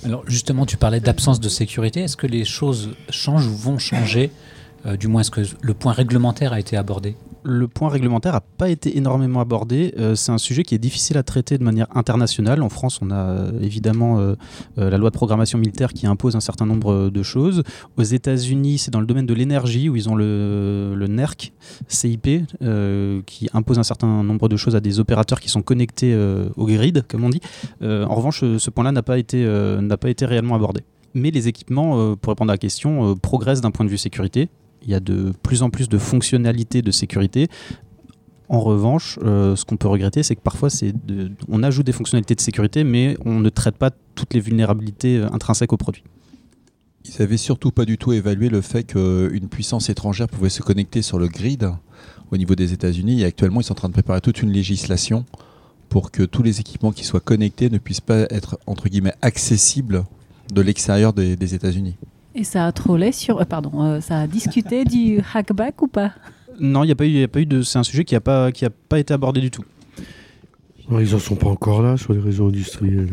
Alors 0.03 0.23
justement, 0.27 0.65
tu 0.65 0.77
parlais 0.77 0.99
d'absence 0.99 1.39
de 1.39 1.49
sécurité. 1.49 2.01
Est-ce 2.01 2.17
que 2.17 2.27
les 2.27 2.45
choses 2.45 2.95
changent 3.09 3.47
ou 3.47 3.55
vont 3.55 3.79
changer 3.79 4.31
Du 4.99 5.07
moins, 5.07 5.21
est-ce 5.21 5.31
que 5.31 5.41
le 5.61 5.73
point 5.73 5.91
réglementaire 5.91 6.53
a 6.53 6.59
été 6.59 6.77
abordé 6.77 7.15
Le 7.43 7.67
point 7.67 7.89
réglementaire 7.89 8.33
n'a 8.33 8.41
pas 8.41 8.69
été 8.69 8.97
énormément 8.97 9.41
abordé. 9.41 9.93
Euh, 9.97 10.15
c'est 10.15 10.31
un 10.31 10.37
sujet 10.37 10.63
qui 10.63 10.75
est 10.75 10.79
difficile 10.79 11.17
à 11.17 11.23
traiter 11.23 11.57
de 11.57 11.63
manière 11.63 11.87
internationale. 11.95 12.61
En 12.61 12.69
France, 12.69 12.99
on 13.01 13.11
a 13.11 13.15
euh, 13.15 13.51
évidemment 13.61 14.19
euh, 14.19 14.35
euh, 14.77 14.89
la 14.89 14.97
loi 14.97 15.09
de 15.09 15.15
programmation 15.15 15.57
militaire 15.57 15.91
qui 15.91 16.07
impose 16.07 16.35
un 16.35 16.39
certain 16.39 16.65
nombre 16.65 16.93
euh, 16.93 17.09
de 17.11 17.23
choses. 17.23 17.63
Aux 17.97 18.03
États-Unis, 18.03 18.77
c'est 18.77 18.91
dans 18.91 19.01
le 19.01 19.07
domaine 19.07 19.25
de 19.25 19.33
l'énergie 19.33 19.89
où 19.89 19.95
ils 19.95 20.09
ont 20.09 20.15
le, 20.15 20.93
le 20.95 21.07
NERC, 21.07 21.51
CIP, 21.87 22.45
euh, 22.61 23.21
qui 23.25 23.49
impose 23.53 23.79
un 23.79 23.83
certain 23.83 24.23
nombre 24.23 24.47
de 24.47 24.55
choses 24.57 24.75
à 24.75 24.79
des 24.79 24.99
opérateurs 24.99 25.39
qui 25.39 25.49
sont 25.49 25.61
connectés 25.61 26.13
euh, 26.13 26.49
au 26.55 26.65
grid, 26.65 27.03
comme 27.07 27.23
on 27.23 27.29
dit. 27.29 27.41
Euh, 27.81 28.05
en 28.05 28.15
revanche, 28.15 28.41
ce 28.41 28.69
point-là 28.69 28.91
n'a 28.91 29.03
pas, 29.03 29.17
été, 29.17 29.43
euh, 29.45 29.85
pas 29.97 30.09
été 30.09 30.25
réellement 30.25 30.55
abordé. 30.55 30.81
Mais 31.13 31.31
les 31.31 31.47
équipements, 31.47 31.99
euh, 31.99 32.15
pour 32.15 32.31
répondre 32.31 32.51
à 32.51 32.53
la 32.53 32.57
question, 32.59 33.11
euh, 33.11 33.15
progressent 33.15 33.61
d'un 33.61 33.71
point 33.71 33.85
de 33.85 33.89
vue 33.89 33.97
sécurité. 33.97 34.49
Il 34.87 34.91
y 34.91 34.95
a 34.95 35.01
de 35.01 35.33
plus 35.43 35.63
en 35.63 35.69
plus 35.69 35.89
de 35.89 35.97
fonctionnalités 35.97 36.81
de 36.81 36.91
sécurité. 36.91 37.49
En 38.47 38.61
revanche, 38.61 39.19
euh, 39.21 39.57
ce 39.57 39.65
qu'on 39.65 39.75
peut 39.75 39.89
regretter, 39.89 40.23
c'est 40.23 40.37
que 40.37 40.41
parfois, 40.41 40.69
on 41.49 41.61
ajoute 41.61 41.85
des 41.85 41.91
fonctionnalités 41.91 42.35
de 42.35 42.39
sécurité, 42.39 42.85
mais 42.85 43.17
on 43.25 43.41
ne 43.41 43.49
traite 43.49 43.75
pas 43.75 43.91
toutes 44.15 44.33
les 44.33 44.39
vulnérabilités 44.39 45.17
euh, 45.17 45.33
intrinsèques 45.33 45.73
au 45.73 45.77
produit. 45.77 46.03
Ils 47.03 47.21
avaient 47.21 47.37
surtout 47.37 47.71
pas 47.71 47.83
du 47.83 47.97
tout 47.97 48.13
évalué 48.13 48.47
le 48.47 48.61
fait 48.61 48.85
qu'une 48.85 49.49
puissance 49.49 49.89
étrangère 49.89 50.29
pouvait 50.29 50.49
se 50.49 50.61
connecter 50.61 51.01
sur 51.01 51.19
le 51.19 51.27
grid 51.27 51.69
au 52.31 52.37
niveau 52.37 52.55
des 52.55 52.71
États-Unis. 52.71 53.21
Et 53.21 53.25
actuellement, 53.25 53.59
ils 53.59 53.65
sont 53.65 53.73
en 53.73 53.75
train 53.75 53.89
de 53.89 53.93
préparer 53.93 54.21
toute 54.21 54.41
une 54.41 54.51
législation 54.51 55.25
pour 55.89 56.11
que 56.11 56.23
tous 56.23 56.43
les 56.43 56.61
équipements 56.61 56.93
qui 56.93 57.03
soient 57.03 57.19
connectés 57.19 57.69
ne 57.69 57.77
puissent 57.77 58.01
pas 58.01 58.21
être 58.29 58.57
entre 58.67 58.87
guillemets 58.87 59.15
accessibles 59.21 60.05
de 60.53 60.61
l'extérieur 60.61 61.11
des 61.11 61.55
États-Unis. 61.55 61.97
Et 62.39 62.43
ça 62.43 62.67
a 62.67 62.71
trollé 62.71 63.11
sur. 63.11 63.41
euh, 63.41 63.45
pardon, 63.45 63.83
euh, 63.83 63.99
ça 63.99 64.19
a 64.19 64.27
discuté 64.27 64.85
du 64.85 65.19
hackback 65.33 65.81
ou 65.81 65.87
pas? 65.87 66.11
Non, 66.59 66.83
il 66.83 66.87
n'y 66.87 66.91
a, 66.91 66.95
pas 66.95 67.05
eu- 67.05 67.09
il 67.09 67.17
y 67.19 67.23
a 67.23 67.27
pas 67.27 67.39
eu 67.39 67.45
de. 67.47 67.63
C'est 67.63 67.79
un 67.79 67.83
sujet 67.83 68.05
qui 68.05 68.13
n'a 68.13 68.19
pas, 68.21 68.51
qui 68.51 68.63
a 68.63 68.69
pas 68.69 68.99
été 68.99 69.11
abordé 69.13 69.41
du 69.41 69.49
tout. 69.51 69.65
Ouais, 70.89 71.03
ils 71.03 71.15
en 71.15 71.19
sont 71.19 71.35
pas 71.35 71.47
encore 71.49 71.81
là 71.81 71.97
sur 71.97 72.13
les 72.13 72.19
réseaux 72.19 72.47
industriels. 72.47 73.09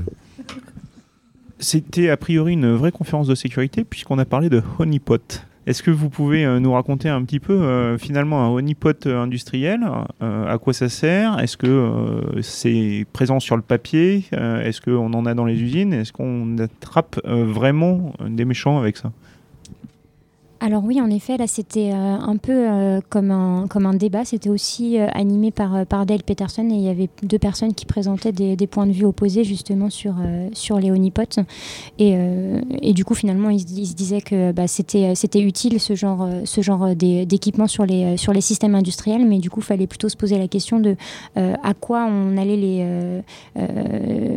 c'était 1.59 2.11
a 2.11 2.17
priori 2.19 2.53
une 2.53 2.73
vraie 2.75 2.93
conférence 2.93 3.27
de 3.27 3.35
sécurité 3.35 3.83
puisqu'on 3.85 4.19
a 4.19 4.25
parlé 4.27 4.49
de 4.51 4.63
honeypot. 4.79 5.19
Est-ce 5.67 5.83
que 5.83 5.91
vous 5.91 6.11
pouvez 6.11 6.45
euh, 6.45 6.61
nous 6.61 6.73
raconter 6.73 7.09
un 7.09 7.25
petit 7.25 7.41
peu 7.41 7.55
euh, 7.55 7.97
finalement 7.97 8.45
un 8.45 8.49
honeypot 8.49 9.07
euh, 9.07 9.23
industriel 9.23 9.81
À 10.21 10.59
quoi 10.59 10.73
ça 10.73 10.89
sert? 10.89 11.39
Est-ce 11.39 11.57
que 11.57 12.21
c'est 12.43 13.07
présent 13.13 13.41
sur 13.41 13.57
le 13.57 13.63
papier? 13.63 14.25
Est-ce 14.33 14.81
qu'on 14.81 15.13
en 15.13 15.27
a 15.27 15.35
dans 15.35 15.45
les 15.45 15.61
usines? 15.61 15.93
Est-ce 15.93 16.13
qu'on 16.13 16.59
attrape 16.59 17.21
vraiment 17.25 18.13
des 18.27 18.45
méchants 18.45 18.79
avec 18.79 18.97
ça? 18.97 19.13
Alors 20.65 20.83
oui, 20.83 20.99
en 20.99 21.11
effet, 21.11 21.37
là 21.37 21.47
c'était 21.47 21.91
euh, 21.93 22.17
un 22.17 22.39
peu 22.39 22.53
euh, 22.53 23.01
comme, 23.11 23.31
un, 23.31 23.67
comme 23.69 23.85
un 23.85 23.93
débat. 23.93 24.25
C'était 24.25 24.49
aussi 24.49 24.99
euh, 24.99 25.09
animé 25.13 25.51
par, 25.51 25.85
par 25.85 26.07
Dale 26.07 26.23
Peterson 26.23 26.67
et 26.71 26.75
il 26.75 26.81
y 26.81 26.89
avait 26.89 27.11
deux 27.23 27.39
personnes 27.39 27.75
qui 27.75 27.85
présentaient 27.85 28.33
des, 28.33 28.67
points 28.67 28.87
de 28.87 28.93
vue 28.93 29.05
opposés 29.05 29.45
justement 29.45 29.91
sur, 29.91 30.15
les 30.81 30.91
honeypots. 30.91 31.43
Et, 31.99 32.93
du 32.95 33.05
coup, 33.05 33.15
finalement, 33.15 33.51
ils, 33.51 33.61
se 33.61 33.95
disaient 33.95 34.23
que 34.23 34.53
bah, 34.53 34.67
c'était, 34.67 35.15
c'était 35.15 35.41
utile 35.41 35.81
ce 35.81 35.95
genre, 35.95 36.27
ce 36.47 36.95
d'équipement 37.25 37.67
sur 37.67 37.85
les, 37.85 38.17
sur 38.17 38.33
les 38.33 38.41
systèmes 38.41 38.75
industriels, 38.75 39.27
mais 39.27 39.41
du 39.41 39.51
coup, 39.51 39.61
il 39.61 39.65
fallait 39.65 39.87
plutôt 39.87 40.09
se 40.09 40.17
poser 40.17 40.39
la 40.39 40.49
question 40.49 40.81
de 40.81 40.97
à 41.37 41.75
quoi 41.75 42.07
on 42.11 42.39
allait 42.39 42.57
les, 42.57 43.21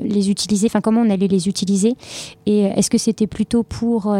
les 0.03 0.29
utiliser, 0.29 0.67
enfin 0.67 0.81
comment 0.81 1.01
on 1.01 1.09
allait 1.09 1.29
les 1.29 1.47
utiliser. 1.47 1.95
Et 2.45 2.63
est-ce 2.63 2.89
que 2.89 2.97
c'était 2.97 3.27
plutôt 3.27 3.63
pour 3.63 4.13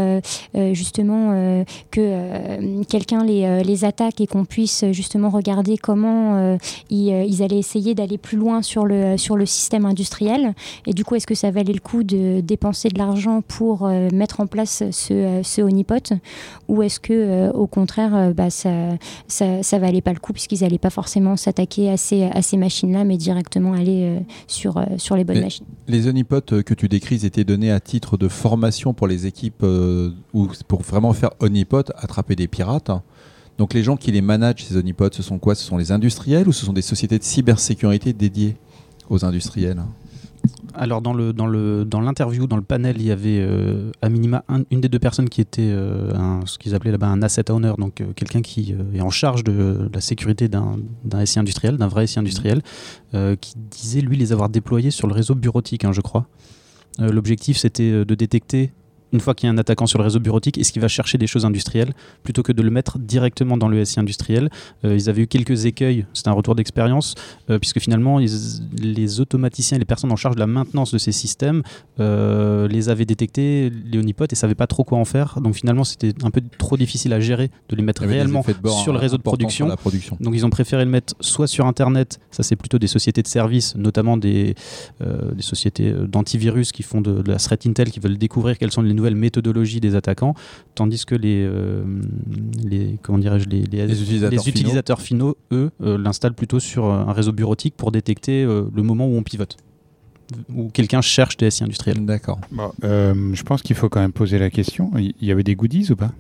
justement 0.54 1.63
euh, 2.02 2.84
quelqu'un 2.88 3.24
les, 3.24 3.46
euh, 3.46 3.62
les, 3.62 3.86
attaque 3.86 4.22
et 4.22 4.28
qu'on 4.28 4.46
puisse 4.46 4.86
justement 4.92 5.30
regarder 5.30 5.78
comment 5.78 6.36
euh, 6.36 6.58
ils, 6.90 7.44
allaient 7.44 7.60
essayer 7.60 7.96
d'aller 7.96 8.18
plus 8.18 8.38
loin 8.38 8.62
sur 8.62 8.86
le, 8.86 9.18
sur 9.18 9.38
le 9.38 9.46
système 9.46 9.86
industriel. 9.86 10.54
Et 10.86 10.94
du 10.94 11.04
coup, 11.04 11.16
est-ce 11.16 11.28
que 11.28 11.36
ça 11.36 11.52
valait 11.52 11.74
le 11.74 11.80
coup 11.80 12.04
de 12.04 12.42
dépenser 12.42 12.90
de 12.90 12.98
l'argent 12.98 13.42
pour 13.42 13.88
mettre 13.88 14.40
en 14.40 14.48
place 14.48 14.84
ce, 14.92 15.42
ce 15.44 15.62
honeypot? 15.62 16.14
Ou 16.68 16.84
est-ce 16.84 17.00
que 17.00 17.52
au 17.52 17.68
contraire, 17.68 18.34
bah, 18.34 18.50
ça, 18.50 18.70
ça, 19.28 19.64
ça, 19.64 19.80
valait 19.80 20.02
pas 20.02 20.14
le 20.14 20.20
coup 20.20 20.34
puisqu'ils 20.34 20.62
n'allaient 20.62 20.78
pas 20.78 20.90
forcément 20.90 21.36
s'attaquer 21.36 21.90
à 21.90 21.98
ces, 21.98 22.24
à 22.24 22.42
ces 22.42 22.58
machines-là, 22.58 23.04
mais 23.04 23.18
directement 23.18 23.74
aller 23.74 24.20
sur, 24.48 24.84
sur 24.98 25.16
les 25.16 25.24
bonnes 25.24 25.42
machines? 25.42 25.66
Les 25.88 26.08
honeypots 26.08 26.64
que 26.66 26.74
tu 26.74 26.88
décris 26.88 27.26
étaient 27.26 27.44
donnés 27.44 27.72
à 27.72 27.80
titre 27.80 28.18
de 28.18 28.28
formation 28.28 28.94
pour 28.94 29.08
les 29.08 29.26
équipes 29.26 29.64
ou 29.64 30.48
pour 30.68 30.82
vraiment 30.82 31.14
faire 31.14 31.32
honeypot 31.40 31.87
attraper 31.95 32.36
des 32.36 32.47
pirates. 32.47 32.91
Donc 33.58 33.73
les 33.73 33.84
gens 33.84 33.97
qui 33.97 34.12
les 34.12 34.21
managent, 34.21 34.65
ces 34.65 34.78
honeypots, 34.78 35.13
ce 35.13 35.23
sont 35.23 35.39
quoi? 35.39 35.56
Ce 35.56 35.63
sont 35.63 35.78
les 35.78 35.91
industriels 35.91 36.47
ou 36.47 36.54
ce 36.54 36.65
sont 36.65 36.73
des 36.73 36.82
sociétés 36.82 37.17
de 37.17 37.23
cybersécurité 37.23 38.13
dédiées 38.13 38.56
aux 39.10 39.26
industriels? 39.26 39.82
Alors 40.73 41.02
dans 41.02 41.13
le 41.13 41.34
dans 41.34 41.47
le 41.47 41.86
dans 41.86 42.00
l'interview 42.00 42.45
dans 42.45 42.56
le 42.56 42.62
panel 42.62 42.97
il 43.00 43.06
y 43.08 43.12
avait 43.12 43.39
euh, 43.39 43.91
à 44.02 44.10
minima 44.10 44.43
une 44.69 44.80
des 44.80 44.89
deux 44.89 45.00
personnes 45.00 45.28
qui 45.28 45.41
était 45.41 45.62
euh, 45.62 46.12
ce 46.45 46.60
qu'ils 46.60 46.76
appelaient 46.76 46.91
là-bas 46.91 47.08
un 47.08 47.21
asset 47.23 47.50
owner 47.50 47.73
donc 47.78 48.00
euh, 48.00 48.13
quelqu'un 48.15 48.41
qui 48.41 48.76
est 48.93 49.02
en 49.02 49.10
charge 49.10 49.43
de, 49.43 49.89
la 49.91 50.02
sécurité 50.02 50.47
d'un 50.47 50.78
d'un 51.04 51.26
SI 51.26 51.39
industriel 51.39 51.78
d'un 51.78 51.88
vrai 51.88 52.06
SI 52.06 52.19
industriel 52.19 52.62
qui 53.41 53.54
disait 53.56 54.02
lui 54.02 54.17
les 54.17 54.32
avoir 54.32 54.50
déployés 54.50 54.91
sur 54.91 55.08
le 55.08 55.13
réseau 55.13 55.34
bureautique 55.36 55.84
hein, 55.84 55.91
je 55.91 56.02
crois. 56.02 56.28
L'objectif 57.00 57.58
c'était 57.58 58.06
de 58.06 58.15
détecter 58.15 58.71
une 59.13 59.20
fois 59.20 59.34
qu'il 59.34 59.48
y 59.48 59.50
a 59.50 59.54
un 59.54 59.58
attaquant 59.58 59.86
sur 59.86 60.00
le 60.00 60.04
réseau 60.04 60.20
bureautique, 60.20 60.58
est-ce 60.58 60.72
qu'il 60.72 60.82
va 60.82 60.88
chercher 60.88 61.17
des 61.17 61.28
choses 61.28 61.46
industrielles 61.46 61.93
plutôt 62.24 62.43
que 62.43 62.52
de 62.52 62.62
le 62.62 62.70
mettre 62.70 63.00
directement 63.00 63.58
dans 63.58 63.67
le 63.67 63.84
SI 63.86 64.00
industriel 64.00 64.50
euh, 64.84 64.96
Ils 64.96 65.10
avaient 65.10 65.24
eu 65.24 65.28
quelques 65.28 65.65
écueils, 65.65 66.06
c'est 66.13 66.28
un 66.28 66.34
retour 66.34 66.56
d'expérience, 66.56 67.15
euh, 67.50 67.60
puisque 67.60 67.80
finalement 67.80 68.20
les 68.20 69.20
automaticiens 69.20 69.78
et 69.78 69.80
les 69.80 69.86
personnes 69.86 70.12
en 70.12 70.15
charge 70.15 70.36
de 70.36 70.39
la 70.39 70.48
maintenance 70.48 70.91
de 70.91 70.98
ces 70.98 71.12
systèmes 71.12 71.63
euh, 72.00 72.67
les 72.67 72.89
avaient 72.89 73.06
détectés, 73.06 73.72
les 73.86 74.00
honeypots, 74.00 74.26
et 74.26 74.28
ne 74.32 74.36
savaient 74.36 74.56
pas 74.56 74.67
trop 74.67 74.84
quoi 74.84 74.98
en 74.98 75.06
faire. 75.06 75.39
Donc 75.41 75.56
finalement 75.56 75.84
c'était 75.84 76.13
un 76.24 76.32
peu 76.32 76.41
trop 76.58 76.78
difficile 76.78 77.13
à 77.13 77.20
gérer 77.20 77.50
de 77.70 77.76
les 77.76 77.84
mettre 77.84 78.04
réellement 78.04 78.43
sur 78.84 78.93
le 78.93 79.00
réseau 79.00 79.17
de 79.17 79.24
production. 79.24 79.67
production. 79.76 80.17
Donc 80.20 80.34
ils 80.36 80.46
ont 80.46 80.50
préféré 80.50 80.84
le 80.84 80.91
mettre 80.91 81.15
soit 81.22 81.48
sur 81.48 81.65
Internet, 81.65 82.20
ça 82.32 82.43
c'est 82.43 82.56
plutôt 82.56 82.80
des 82.80 82.88
sociétés 82.88 83.22
de 83.22 83.28
services, 83.28 83.76
notamment 83.76 84.17
des, 84.17 84.56
des 85.00 85.41
sociétés 85.41 85.93
d'antivirus 86.08 86.72
qui 86.72 86.84
font 86.84 87.02
de, 87.02 87.22
de 87.22 87.32
la 87.32 87.38
threat 87.38 87.65
intel, 87.65 87.91
qui 87.91 88.00
veulent 88.00 88.17
découvrir 88.17 88.58
quelles 88.58 88.72
sont 88.72 88.82
les 88.82 88.97
nouvelle 88.98 89.16
méthodologie 89.16 89.80
des 89.80 89.96
attaquants, 89.96 90.34
tandis 90.76 91.06
que 91.06 91.16
les, 91.16 91.46
euh, 91.46 91.84
les 92.64 92.98
comment 93.02 93.18
dirais-je, 93.18 93.48
les, 93.48 93.62
utilisateurs, 94.50 95.02
finaux. 95.02 95.38
eux, 95.52 95.72
euh, 95.82 95.98
l'installent 95.98 96.34
plutôt 96.34 96.60
sur 96.60 96.86
euh, 96.86 97.06
un 97.08 97.14
réseau 97.14 97.32
bureautique 97.32 97.76
pour 97.78 97.92
détecter 97.92 98.44
le 98.44 98.84
moment 98.84 99.08
où 99.08 99.16
on 99.16 99.24
pivote 99.24 99.58
où 100.54 100.68
quelqu'un 100.68 101.00
cherche 101.00 101.38
des 101.38 101.50
SI 101.50 101.64
industriels. 101.64 102.06
D'accord. 102.06 102.42
je 102.52 103.44
pense 103.44 103.62
qu'il 103.62 103.78
faut 103.78 103.88
quand 103.88 104.02
même 104.02 104.12
poser 104.12 104.38
la 104.38 104.50
question. 104.50 104.92
Il 104.98 105.14
y 105.22 105.32
avait 105.32 105.44
des 105.44 105.56
goodies 105.56 105.90
ou 105.90 105.96
pas? 105.96 106.12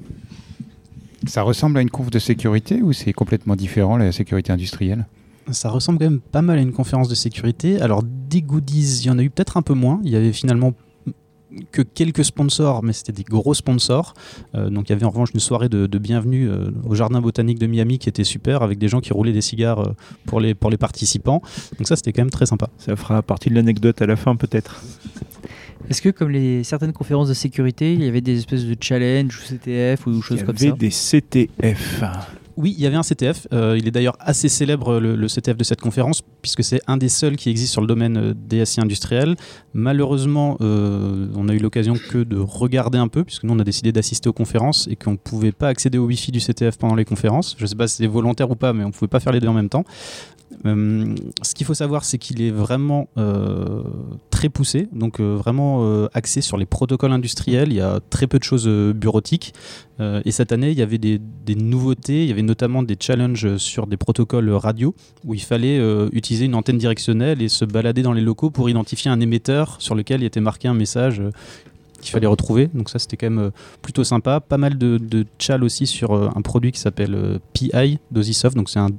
Ça 1.25 1.41
ressemble 1.41 1.77
à 1.77 1.81
une 1.81 1.89
conf 1.89 2.09
de 2.09 2.19
sécurité 2.19 2.81
ou 2.81 2.93
c'est 2.93 3.11
complètement 3.11 3.57
différent 3.57 3.97
la 3.97 4.13
sécurité 4.13 4.53
industrielle? 4.53 5.05
Ça 5.51 5.69
ressemble 5.69 5.99
quand 5.99 6.05
même 6.05 6.19
pas 6.19 6.41
mal 6.41 6.57
à 6.57 6.61
une 6.61 6.73
conférence 6.73 7.07
de 7.07 7.15
sécurité. 7.15 7.81
Alors, 7.81 8.03
des 8.03 8.41
goodies, 8.41 8.99
il 9.01 9.07
y 9.07 9.09
en 9.09 9.17
a 9.17 9.23
eu 9.23 9.29
peut-être 9.29 9.57
un 9.57 9.61
peu 9.61 9.73
moins. 9.73 9.99
Il 10.03 10.11
y 10.11 10.15
avait 10.15 10.33
finalement 10.33 10.73
que 11.71 11.81
quelques 11.81 12.25
sponsors, 12.25 12.83
mais 12.83 12.93
c'était 12.93 13.11
des 13.11 13.23
gros 13.23 13.53
sponsors. 13.53 14.13
Euh, 14.55 14.69
donc 14.69 14.89
il 14.89 14.93
y 14.93 14.95
avait 14.95 15.05
en 15.05 15.09
revanche 15.09 15.29
une 15.33 15.39
soirée 15.39 15.69
de, 15.69 15.97
bienvenue 15.97 16.49
euh, 16.49 16.71
au 16.85 16.95
Jardin 16.95 17.21
botanique 17.21 17.59
de 17.59 17.67
Miami 17.67 17.99
qui 17.99 18.09
était 18.09 18.23
super, 18.23 18.61
avec 18.61 18.77
des 18.77 18.87
gens 18.87 18.99
qui 18.99 19.13
roulaient 19.13 19.33
des 19.33 19.41
cigares 19.41 19.79
euh, 19.79 19.93
pour, 20.25 20.39
les, 20.39 20.53
pour 20.53 20.69
les 20.69 20.77
participants. 20.77 21.41
Donc 21.77 21.87
ça, 21.87 21.95
c'était 21.95 22.13
quand 22.13 22.21
même 22.21 22.29
très 22.29 22.45
sympa. 22.45 22.69
Ça 22.77 22.95
fera 22.95 23.21
partie 23.21 23.49
de 23.49 23.55
l'anecdote 23.55 24.01
à 24.01 24.05
la 24.05 24.15
fin, 24.15 24.35
peut-être. 24.35 24.81
Est-ce 25.89 26.01
que, 26.01 26.09
comme 26.09 26.29
les 26.29 26.63
certaines 26.63 26.93
conférences 26.93 27.29
de 27.29 27.33
sécurité, 27.33 27.93
il 27.93 28.03
y 28.03 28.07
avait 28.07 28.21
des 28.21 28.37
espèces 28.37 28.65
de 28.65 28.75
challenges 28.79 29.37
ou 29.37 29.55
CTF 29.55 30.07
ou 30.07 30.21
choses 30.21 30.43
comme 30.43 30.57
ça? 30.57 30.65
Il 30.65 30.67
y 30.67 30.71
avait 30.71 30.77
des 30.77 30.89
CTF. 30.89 32.03
Oui, 32.57 32.73
il 32.75 32.83
y 32.83 32.87
avait 32.87 32.95
un 32.95 33.03
CTF. 33.03 33.47
Euh, 33.53 33.77
il 33.77 33.87
est 33.87 33.91
d'ailleurs 33.91 34.17
assez 34.19 34.49
célèbre, 34.49 34.99
le, 34.99 35.27
CTF 35.27 35.55
de 35.55 35.63
cette 35.63 35.79
conférence, 35.79 36.23
puisque 36.41 36.63
c'est 36.63 36.81
un 36.87 36.97
des 36.97 37.07
seuls 37.07 37.35
qui 37.35 37.51
existe 37.51 37.71
sur 37.71 37.81
le 37.81 37.87
domaine 37.87 38.17
euh, 38.17 38.33
des 38.35 38.65
SI 38.65 38.81
industriels. 38.81 39.35
Malheureusement, 39.73 40.57
euh, 40.61 41.27
on 41.35 41.49
a 41.49 41.53
eu 41.53 41.59
l'occasion 41.59 41.93
que 42.09 42.17
de 42.23 42.37
regarder 42.37 42.97
un 42.97 43.09
peu, 43.09 43.23
puisque 43.23 43.43
nous, 43.43 43.53
on 43.53 43.59
a 43.59 43.63
décidé 43.63 43.91
d'assister 43.91 44.27
aux 44.27 44.33
conférences 44.33 44.87
et 44.89 44.95
qu'on 44.95 45.11
ne 45.11 45.17
pouvait 45.17 45.51
pas 45.51 45.67
accéder 45.67 45.99
au 45.99 46.05
Wi-Fi 46.05 46.31
du 46.31 46.39
CTF 46.39 46.77
pendant 46.79 46.95
les 46.95 47.05
conférences. 47.05 47.55
Je 47.59 47.63
ne 47.63 47.67
sais 47.67 47.75
pas 47.75 47.87
si 47.87 47.97
c'est 47.97 48.07
volontaire 48.07 48.49
ou 48.49 48.55
pas, 48.55 48.73
mais 48.73 48.83
on 48.83 48.87
ne 48.87 48.93
pouvait 48.93 49.07
pas 49.07 49.19
faire 49.19 49.33
les 49.33 49.39
deux 49.39 49.49
en 49.49 49.53
même 49.53 49.69
temps. 49.69 49.85
Euh, 50.65 51.15
ce 51.41 51.53
qu'il 51.53 51.65
faut 51.65 51.73
savoir, 51.73 52.03
c'est 52.05 52.17
qu'il 52.17 52.41
est 52.41 52.51
vraiment 52.51 53.07
euh, 53.17 53.83
très 54.29 54.49
poussé, 54.49 54.87
donc 54.91 55.19
euh, 55.19 55.35
vraiment 55.35 56.07
axé 56.13 56.41
sur 56.41 56.57
les 56.57 56.65
protocoles 56.65 57.11
industriels. 57.11 57.69
Il 57.69 57.75
y 57.75 57.81
a 57.81 57.99
très 58.09 58.27
peu 58.27 58.39
de 58.39 58.43
choses 58.43 58.67
bureautiques. 58.67 59.53
et 59.99 60.31
cette 60.31 60.51
année, 60.51 60.71
il 60.71 60.77
y 60.77 60.81
avait 60.81 60.97
des, 60.97 61.19
nouveautés. 61.55 62.23
Il 62.23 62.29
y 62.29 62.31
avait 62.31 62.41
notamment 62.41 62.83
des 62.83 62.97
challenges 62.99 63.57
sur 63.57 63.87
des 63.87 63.97
protocoles 63.97 64.49
radio 64.51 64.93
où 65.25 65.33
il 65.33 65.41
fallait 65.41 65.79
utiliser 66.11 66.45
une 66.45 66.55
antenne 66.55 66.77
directionnelle 66.77 67.41
et 67.41 67.49
se 67.49 67.65
balader 67.65 68.01
dans 68.03 68.13
les 68.13 68.21
locaux 68.21 68.49
pour 68.49 68.69
identifier 68.69 69.09
un 69.09 69.19
émetteur 69.19 69.77
sur 69.79 69.95
lequel 69.95 70.21
il 70.21 70.25
était 70.25 70.41
marqué 70.41 70.67
un 70.67 70.73
message 70.73 71.21
qu'il 72.01 72.11
fallait 72.11 72.27
retrouver. 72.27 72.69
Donc 72.73 72.89
ça, 72.89 72.99
c'était 72.99 73.17
quand 73.17 73.29
même 73.29 73.51
plutôt 73.81 74.03
sympa. 74.03 74.39
Pas 74.39 74.57
mal 74.57 74.77
de, 74.77 74.97
de 74.97 75.25
aussi 75.61 75.87
sur 75.87 76.13
un 76.13 76.41
produit 76.41 76.71
qui 76.71 76.79
s'appelle 76.79 77.39
PI 77.53 77.99
d'Osisoft. 78.11 78.55
Donc 78.55 78.69
c'est 78.69 78.79
un 78.79 78.89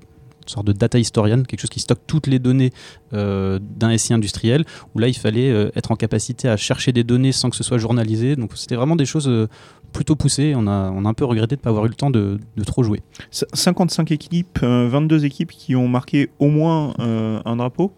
sorte 0.48 0.66
de 0.66 0.72
data 0.72 0.98
historian, 0.98 1.42
quelque 1.42 1.60
chose 1.60 1.70
qui 1.70 1.80
stocke 1.80 2.00
toutes 2.06 2.26
les 2.26 2.38
données 2.38 2.72
euh, 3.12 3.58
d'un 3.60 3.96
SI 3.96 4.14
industriel, 4.14 4.64
où 4.94 4.98
là 4.98 5.08
il 5.08 5.16
fallait 5.16 5.50
euh, 5.50 5.70
être 5.76 5.90
en 5.90 5.96
capacité 5.96 6.48
à 6.48 6.56
chercher 6.56 6.92
des 6.92 7.04
données 7.04 7.32
sans 7.32 7.50
que 7.50 7.56
ce 7.56 7.64
soit 7.64 7.78
journalisé. 7.78 8.36
Donc 8.36 8.52
c'était 8.54 8.76
vraiment 8.76 8.96
des 8.96 9.06
choses 9.06 9.28
euh, 9.28 9.48
plutôt 9.92 10.16
poussées. 10.16 10.54
On 10.56 10.66
a, 10.66 10.90
on 10.90 11.04
a 11.04 11.08
un 11.08 11.14
peu 11.14 11.24
regretté 11.24 11.56
de 11.56 11.60
ne 11.60 11.64
pas 11.64 11.70
avoir 11.70 11.86
eu 11.86 11.88
le 11.88 11.94
temps 11.94 12.10
de, 12.10 12.38
de 12.56 12.64
trop 12.64 12.82
jouer. 12.82 13.02
55 13.30 14.10
équipes, 14.12 14.60
22 14.62 15.24
équipes 15.24 15.50
qui 15.50 15.74
ont 15.76 15.88
marqué 15.88 16.30
au 16.38 16.48
moins 16.48 16.92
un 16.98 17.56
drapeau. 17.56 17.92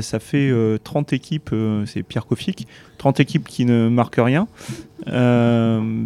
ça 0.00 0.20
fait 0.20 0.52
30 0.84 1.12
équipes, 1.12 1.50
c'est 1.86 2.04
Pierre 2.04 2.26
Kofic, 2.26 2.68
30 2.98 3.18
équipes 3.18 3.48
qui 3.48 3.64
ne 3.64 3.88
marquent 3.88 4.20
rien. 4.20 4.46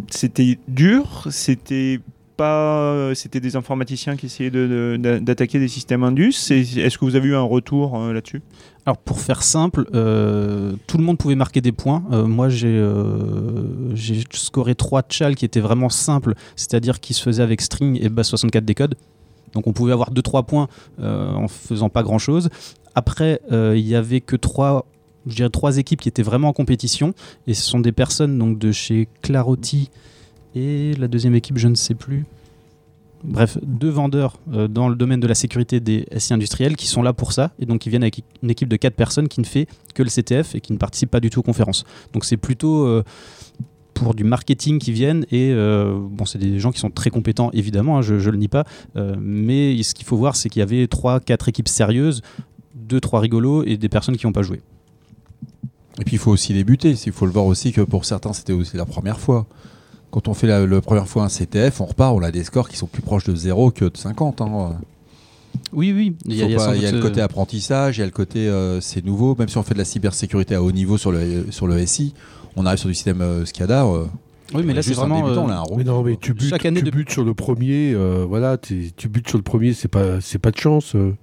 c'était 0.09 0.57
dur, 0.67 1.27
c'était 1.29 1.99
pas, 2.35 3.13
c'était 3.15 3.39
des 3.39 3.55
informaticiens 3.55 4.15
qui 4.15 4.27
essayaient 4.27 4.49
d'attaquer 4.49 5.59
des 5.59 5.67
systèmes 5.67 6.03
Indus. 6.03 6.33
Est-ce 6.51 6.97
que 6.97 7.05
vous 7.05 7.15
avez 7.15 7.29
eu 7.29 7.35
un 7.35 7.41
retour 7.41 7.97
euh, 7.97 8.13
là-dessus? 8.13 8.41
Alors 8.85 8.97
pour 8.97 9.19
faire 9.19 9.43
simple, 9.43 9.85
euh, 9.93 10.73
tout 10.87 10.97
le 10.97 11.03
monde 11.03 11.17
pouvait 11.17 11.35
marquer 11.35 11.61
des 11.61 11.71
points. 11.71 12.03
Euh, 12.11 12.25
moi 12.25 12.49
j'ai 12.49 12.83
scoré 14.31 14.75
trois 14.75 15.03
chals 15.07 15.35
qui 15.35 15.45
étaient 15.45 15.61
vraiment 15.61 15.89
simples, 15.89 16.33
c'est-à-dire 16.55 16.99
qui 16.99 17.13
se 17.13 17.23
faisaient 17.23 17.43
avec 17.43 17.61
string 17.61 17.97
et 18.01 18.09
base 18.09 18.27
64 18.27 18.65
décode. 18.65 18.95
Donc 19.53 19.67
on 19.67 19.73
pouvait 19.73 19.93
avoir 19.93 20.11
2-3 20.11 20.45
points 20.45 20.67
en 20.99 21.47
faisant 21.47 21.89
pas 21.89 22.03
grand-chose. 22.03 22.49
Après 22.95 23.39
il 23.51 23.87
y 23.87 23.95
avait 23.95 24.21
que 24.21 24.35
trois 24.35 24.85
je 25.25 25.35
dirais 25.35 25.49
trois 25.49 25.77
équipes 25.77 26.01
qui 26.01 26.09
étaient 26.09 26.23
vraiment 26.23 26.49
en 26.49 26.53
compétition 26.53 27.13
et 27.47 27.53
ce 27.53 27.63
sont 27.63 27.79
des 27.79 27.93
personnes 27.93 28.37
donc 28.37 28.59
de 28.59 28.71
chez 28.71 29.07
Claroty 29.21 29.89
et 30.55 30.93
la 30.93 31.07
deuxième 31.07 31.35
équipe, 31.35 31.57
je 31.57 31.67
ne 31.67 31.75
sais 31.75 31.95
plus. 31.95 32.25
bref, 33.23 33.57
deux 33.63 33.89
vendeurs 33.89 34.39
euh, 34.53 34.67
dans 34.67 34.89
le 34.89 34.95
domaine 34.95 35.19
de 35.19 35.27
la 35.27 35.35
sécurité 35.35 35.79
des 35.79 36.05
SI 36.17 36.33
industriels 36.33 36.75
qui 36.75 36.87
sont 36.87 37.01
là 37.01 37.13
pour 37.13 37.31
ça 37.31 37.51
et 37.59 37.65
donc 37.65 37.81
qui 37.81 37.89
viennent 37.89 38.03
avec 38.03 38.23
une 38.41 38.49
équipe 38.49 38.69
de 38.69 38.75
quatre 38.75 38.95
personnes 38.95 39.27
qui 39.27 39.39
ne 39.39 39.45
fait 39.45 39.67
que 39.93 40.03
le 40.03 40.09
CTF 40.09 40.55
et 40.55 40.61
qui 40.61 40.73
ne 40.73 40.77
participe 40.77 41.09
pas 41.09 41.19
du 41.19 41.29
tout 41.29 41.39
aux 41.39 41.43
conférences. 41.43 41.85
Donc 42.11 42.25
c'est 42.25 42.37
plutôt 42.37 42.85
euh, 42.85 43.03
pour 43.93 44.13
du 44.13 44.23
marketing 44.23 44.79
qui 44.79 44.91
viennent 44.91 45.25
et 45.31 45.51
euh, 45.53 45.97
bon 45.97 46.25
c'est 46.25 46.39
des 46.39 46.59
gens 46.59 46.71
qui 46.71 46.79
sont 46.79 46.89
très 46.89 47.09
compétents 47.09 47.49
évidemment, 47.53 47.99
hein, 47.99 48.01
je, 48.01 48.19
je 48.19 48.29
le 48.29 48.37
nie 48.37 48.47
pas, 48.47 48.65
mais 49.19 49.81
ce 49.83 49.93
qu'il 49.93 50.05
faut 50.05 50.17
voir 50.17 50.35
c'est 50.35 50.49
qu'il 50.49 50.59
y 50.59 50.63
avait 50.63 50.87
trois, 50.87 51.19
quatre 51.19 51.47
équipes 51.47 51.69
sérieuses, 51.69 52.21
deux, 52.75 52.99
trois 52.99 53.19
rigolos 53.19 53.63
et 53.63 53.77
des 53.77 53.89
personnes 53.89 54.17
qui 54.17 54.25
n'ont 54.25 54.33
pas 54.33 54.41
joué. 54.41 54.61
Et 55.99 56.03
puis 56.05 56.15
il 56.15 56.19
faut 56.19 56.31
aussi 56.31 56.53
débuter. 56.53 56.95
Il 57.05 57.11
faut 57.11 57.25
le 57.25 57.31
voir 57.31 57.45
aussi 57.45 57.71
que 57.71 57.81
pour 57.81 58.05
certains, 58.05 58.33
c'était 58.33 58.53
aussi 58.53 58.77
la 58.77 58.85
première 58.85 59.19
fois. 59.19 59.45
Quand 60.13 60.27
on 60.27 60.35
fait 60.35 60.45
la, 60.45 60.65
la 60.67 60.79
première 60.81 61.07
fois 61.07 61.23
un 61.23 61.27
CTF, 61.27 61.81
on 61.81 61.85
repart, 61.85 62.13
on 62.15 62.21
a 62.21 62.29
des 62.29 62.43
scores 62.43 62.69
qui 62.69 62.77
sont 62.77 62.85
plus 62.85 63.01
proches 63.01 63.23
de 63.25 63.35
0 63.35 63.71
que 63.71 63.85
de 63.85 63.97
50. 63.97 64.41
hein. 64.41 64.75
Oui, 65.71 65.91
oui, 65.91 66.15
il 66.25 66.35
y 66.35 66.43
a, 66.43 66.47
y 66.47 66.55
pas- 66.55 66.75
y 66.75 66.91
le 66.91 67.01
côté 67.01 67.19
euh, 67.19 67.25
apprentissage, 67.25 67.97
il 67.97 68.01
y 68.01 68.03
a 68.03 68.05
le 68.05 68.11
côté 68.11 68.47
euh, 68.47 68.79
c'est 68.79 69.03
nouveau. 69.03 69.35
Même 69.37 69.47
si 69.49 69.57
on 69.57 69.63
fait 69.63 69.73
de 69.73 69.79
la 69.79 69.85
cybersécurité 69.85 70.53
à 70.53 70.61
haut 70.61 70.71
niveau 70.71 70.97
sur 70.99 71.11
le, 71.11 71.47
sur 71.49 71.65
le 71.65 71.83
SI, 71.87 72.13
on 72.55 72.65
arrive 72.67 72.77
sur 72.77 72.89
du 72.89 72.93
système 72.95 73.21
euh, 73.21 73.43
SCADA. 73.43 73.85
euh, 73.85 74.05
Oui, 74.53 74.61
mais 74.63 74.73
là 74.73 74.79
est 74.79 74.83
c'est 74.83 74.91
un 74.93 75.07
vraiment. 75.07 75.23
débutant, 75.23 75.47
là, 75.47 75.57
un 75.57 75.61
rond. 75.61 75.77
Mais 75.77 75.83
non, 75.83 76.03
mais 76.03 76.15
tu 76.21 76.35
butes, 76.35 76.49
Chaque 76.51 76.65
année 76.67 76.79
tu 76.81 76.85
de- 76.85 76.91
butes 76.91 77.09
sur 77.09 77.23
le 77.23 77.33
premier, 77.33 77.93
euh, 77.95 78.23
voilà, 78.27 78.57
tu 78.57 78.91
butes 79.09 79.29
sur 79.29 79.39
le 79.39 79.43
premier, 79.43 79.73
c'est 79.73 79.87
pas, 79.87 80.21
c'est 80.21 80.37
pas 80.39 80.51
de 80.51 80.57
chance. 80.59 80.93
euh. 80.95 81.13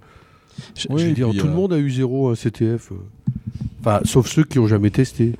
je- 0.75 0.87
je 0.89 1.05
veux 1.05 1.11
dire, 1.13 1.29
puis, 1.29 1.39
tout 1.39 1.47
le 1.47 1.53
monde 1.53 1.71
a 1.71 1.77
eu 1.77 1.89
zéro 1.89 2.29
un 2.29 2.35
CTF. 2.35 2.91
euh. 2.91 2.95
Enfin, 3.79 4.01
sauf 4.03 4.27
ceux 4.27 4.43
qui 4.43 4.59
ont 4.59 4.67
jamais 4.67 4.91
testé. 4.91 5.33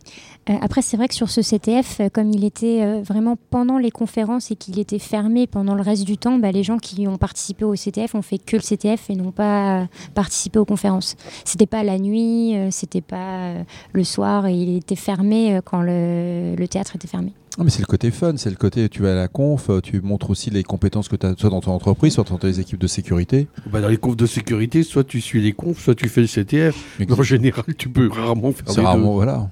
Euh, 0.50 0.54
après, 0.62 0.82
c'est 0.82 0.98
vrai 0.98 1.08
que 1.08 1.14
sur 1.14 1.30
ce 1.30 1.42
CTF, 1.42 2.00
euh, 2.00 2.10
comme 2.10 2.32
il 2.32 2.44
était 2.44 2.82
euh, 2.82 3.02
vraiment 3.04 3.38
pendant 3.52 3.78
les 3.78 3.92
conférences 3.92 4.50
et 4.50 4.56
qu'il 4.56 4.80
était 4.80 5.00
fermé 5.00 5.46
pendant 5.46 5.76
le 5.76 5.82
reste 5.82 6.04
du 6.04 6.18
temps, 6.18 6.40
bah, 6.40 6.52
les 6.52 6.64
gens 6.64 6.78
qui 6.78 7.08
ont 7.08 7.18
participé 7.18 7.64
au 7.64 7.76
CTF 7.76 8.16
ont 8.16 8.24
fait 8.24 8.40
que 8.40 8.56
le 8.56 8.62
CTF 8.62 9.10
et 9.10 9.16
n'ont 9.16 9.32
pas 9.32 9.88
participé 10.16 10.58
aux 10.58 10.66
conférences. 10.66 11.16
C'était 11.46 11.68
pas 11.68 11.84
la 11.84 12.00
nuit, 12.00 12.56
euh, 12.56 12.70
c'était 12.72 13.02
pas 13.02 13.38
euh, 13.38 13.64
le 13.94 14.04
soir 14.04 14.48
et 14.48 14.54
il 14.54 14.78
était 14.78 14.96
fermé 14.96 15.56
euh, 15.56 15.62
quand 15.64 15.82
le, 15.82 16.56
le 16.56 16.68
théâtre 16.68 16.96
était 16.96 17.08
fermé. 17.08 17.34
Non, 17.58 17.66
mais 17.66 17.70
c'est 17.70 17.82
le 17.82 17.86
côté 17.86 18.12
fun, 18.12 18.34
c'est 18.38 18.50
le 18.50 18.56
côté 18.56 18.88
tu 18.88 19.02
vas 19.02 19.12
à 19.12 19.16
la 19.16 19.28
conf, 19.28 19.70
tu 19.84 20.00
montres 20.02 20.30
aussi 20.30 20.50
les 20.50 20.64
compétences 20.64 21.10
que 21.10 21.18
tu 21.18 21.26
as 21.26 21.36
soit 21.38 21.50
dans 21.50 21.60
ton 21.60 21.72
entreprise, 21.72 22.14
soit 22.14 22.24
dans 22.24 22.38
tes 22.38 22.60
équipes 22.60 22.80
de 22.80 22.88
sécurité. 22.88 23.48
Bah, 23.70 23.82
dans 23.82 23.90
les 23.90 23.98
confs 23.98 24.16
de 24.16 24.26
sécurité, 24.26 24.84
soit 24.84 25.04
tu 25.04 25.20
suis 25.20 25.42
les 25.42 25.52
confs, 25.52 25.80
soit 25.80 25.96
tu 25.96 26.08
fais 26.08 26.22
le 26.22 26.28
CTF. 26.28 26.98
Mais 27.00 27.12
en 27.12 27.22
général, 27.24 27.66
tu 27.78 27.90
peux 27.90 28.10
rarement 28.10 28.54
faire 28.54 28.64
c'est 28.68 28.78
les 28.78 28.82
deux. 28.84 28.88
rarement 28.88 29.14
voilà. 29.14 29.50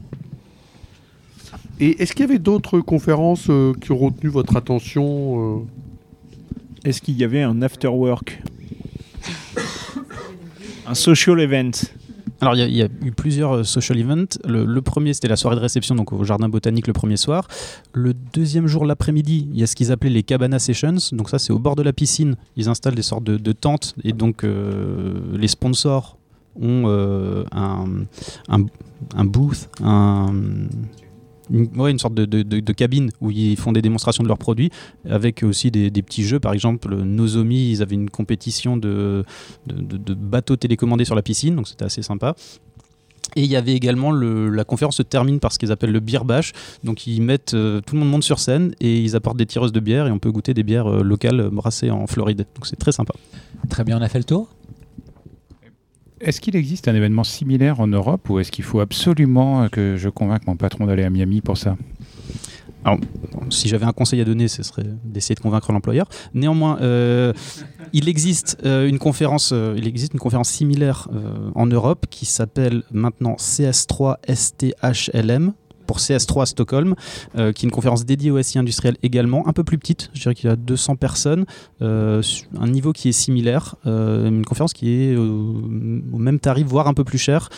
Et 1.80 2.02
est-ce 2.02 2.12
qu'il 2.14 2.22
y 2.26 2.30
avait 2.30 2.40
d'autres 2.40 2.80
conférences 2.82 3.48
euh, 3.50 3.74
qui 3.80 3.92
ont 3.92 3.98
retenu 3.98 4.30
votre 4.30 4.56
attention 4.58 5.60
euh 5.60 5.64
Est-ce 6.84 7.02
qu'il 7.02 7.18
y 7.18 7.24
avait 7.24 7.42
un 7.42 7.62
after 7.62 7.88
work? 7.88 8.42
Un 10.88 10.94
social 10.94 11.40
event? 11.40 11.72
Alors, 12.42 12.56
il 12.56 12.60
y, 12.60 12.64
a- 12.64 12.68
il 12.68 12.76
y 12.76 12.82
a 12.82 12.88
eu 13.06 13.12
plusieurs 13.12 13.58
euh, 13.58 13.64
social 13.64 13.98
events. 14.00 14.40
Le, 14.46 14.64
le 14.66 14.82
premier, 14.82 15.14
c'était 15.14 15.28
la 15.28 15.36
soirée 15.36 15.56
de 15.58 15.62
réception 15.62 15.94
donc 15.96 16.14
au 16.14 16.24
jardin 16.24 16.48
botanique 16.50 16.88
le 16.88 16.94
premier 16.94 17.18
soir. 17.18 17.48
Le 17.94 18.14
deuxième 18.34 18.66
jour, 18.68 18.86
l'après-midi, 18.86 19.48
il 19.54 19.60
y 19.60 19.64
a 19.64 19.68
ce 19.68 19.76
qu'ils 19.76 19.92
appelaient 19.92 20.10
les 20.10 20.24
cabana 20.24 20.58
sessions. 20.58 20.96
Donc, 21.12 21.30
ça, 21.30 21.38
c'est 21.40 21.52
au 21.54 21.60
bord 21.60 21.76
de 21.76 21.84
la 21.84 21.92
piscine. 21.94 22.36
Ils 22.56 22.70
installent 22.70 22.96
des 22.96 23.02
sortes 23.02 23.24
de, 23.26 23.38
de 23.38 23.52
tentes 23.52 23.94
et 24.04 24.14
donc 24.14 24.44
euh, 24.44 25.14
les 25.34 25.48
sponsors 25.50 26.18
ont 26.62 26.84
euh, 26.88 27.44
un, 27.52 27.86
un, 28.50 28.66
un 29.16 29.26
booth, 29.26 29.70
un. 29.84 30.34
Une, 31.52 31.70
une 31.88 32.00
sorte 32.00 32.14
de, 32.14 32.26
de- 32.26 32.44
de- 32.44 32.74
cabine 32.74 33.10
où 33.22 33.32
ils 33.32 33.58
font 33.58 33.72
des 33.72 33.82
démonstrations 33.82 34.24
de 34.24 34.28
leurs 34.28 34.38
produits 34.38 34.70
avec 35.10 35.44
aussi 35.44 35.72
des, 35.72 35.90
petits 36.02 36.24
jeux. 36.24 36.40
Par 36.40 36.54
exemple, 36.54 36.96
Nozomi, 36.96 37.72
ils 37.72 37.82
avaient 37.82 37.96
une 37.96 38.10
compétition 38.10 38.78
de- 38.78 39.98
de 39.98 40.14
bateaux 40.14 40.56
télécommandés 40.56 41.06
sur 41.06 41.16
la 41.16 41.22
piscine, 41.22 41.56
donc 41.56 41.68
c'était 41.68 41.86
assez 41.86 42.02
sympa. 42.02 42.36
Et 43.36 43.44
il 43.44 43.50
y 43.52 43.56
avait 43.56 43.74
également 43.76 44.12
le- 44.12 44.50
la 44.50 44.64
conférence 44.64 44.98
se 44.98 45.04
termine 45.04 45.40
par 45.40 45.52
ce 45.54 45.60
qu'ils 45.60 45.72
appellent 45.72 45.92
le 45.92 46.00
beer 46.00 46.24
bash. 46.26 46.52
Donc 46.84 47.06
ils 47.06 47.22
mettent 47.22 47.54
euh, 47.54 47.80
tout 47.82 47.94
le 47.96 48.00
monde 48.02 48.10
monte 48.10 48.24
sur 48.24 48.40
scène 48.40 48.74
et 48.80 49.00
ils 49.00 49.16
apportent 49.16 49.38
des 49.38 49.46
tireuses 49.46 49.72
de 49.72 49.80
bière 49.80 50.08
et 50.08 50.12
on 50.12 50.18
peut 50.20 50.32
goûter 50.32 50.54
des 50.56 50.64
bières 50.64 50.88
euh, 50.88 51.04
locales 51.04 51.40
euh, 51.40 51.50
brassées 51.52 51.92
en 51.92 52.08
Floride. 52.08 52.46
Donc 52.56 52.66
c'est 52.66 52.76
très 52.78 52.92
sympa. 52.92 53.14
Très 53.70 53.84
bien, 53.84 54.00
on 54.00 54.02
a 54.02 54.10
fait 54.10 54.18
le 54.18 54.24
tour. 54.24 54.50
Est-ce 56.22 56.42
qu'il 56.42 56.56
existe 56.56 56.88
un 56.88 56.96
événement 56.96 57.24
similaire 57.24 57.80
en 57.80 57.88
Europe 57.88 58.30
ou 58.30 58.40
est-ce 58.40 58.52
qu'il 58.52 58.66
faut 58.66 58.82
absolument 58.82 59.64
euh, 59.64 59.68
que 59.70 59.96
je 59.96 60.10
convainque 60.10 60.46
mon 60.48 60.58
patron 60.58 60.86
d'aller 60.86 61.04
à 61.04 61.10
Miami 61.10 61.42
pour 61.42 61.58
ça? 61.58 61.78
Si 63.50 63.68
j'avais 63.68 63.86
un 63.86 63.92
conseil 63.92 64.20
à 64.22 64.26
donner, 64.26 64.48
ce 64.48 64.64
serait 64.64 64.86
d'essayer 65.04 65.36
de 65.36 65.40
convaincre 65.42 65.72
l'employeur. 65.72 66.08
Néanmoins, 66.34 66.80
euh, 66.82 67.34
il 67.94 68.10
existe 68.10 68.58
euh, 68.66 68.88
une 68.88 69.00
conférence, 69.00 69.54
il 69.76 69.86
existe 69.86 70.14
une 70.14 70.20
conférence 70.20 70.50
similaire 70.50 71.08
en 71.56 71.68
Europe 71.68 72.06
qui 72.10 72.26
s'appelle 72.26 72.84
maintenant 72.92 73.36
CS3 73.36 74.16
STHLM 74.34 75.54
pour 75.90 75.98
CS3 75.98 76.44
à 76.44 76.46
Stockholm, 76.46 76.94
euh, 77.36 77.52
qui 77.52 77.66
est 77.66 77.68
une 77.68 77.72
conférence 77.72 78.06
dédiée 78.06 78.30
au 78.30 78.40
SI 78.40 78.60
industriel 78.60 78.96
également, 79.02 79.48
un 79.48 79.54
peu 79.54 79.64
plus 79.64 79.80
petite, 79.80 80.12
je 80.14 80.22
dirais 80.22 80.36
qu'il 80.36 80.48
y 80.48 80.54
a 80.54 80.56
200 80.56 80.98
personnes, 80.98 81.46
euh, 81.82 82.22
un 82.60 82.68
niveau 82.68 82.94
qui 82.94 83.10
est 83.10 83.12
similaire, 83.12 83.74
euh, 83.88 84.28
une 84.28 84.46
conférence 84.46 84.74
qui 84.74 84.92
est 84.92 85.16
au, 85.16 85.64
même 86.20 86.40
tarif, 86.40 86.68
voire 86.68 86.88
un 86.88 86.94
peu 86.94 87.04
plus 87.04 87.18
cher, 87.18 87.50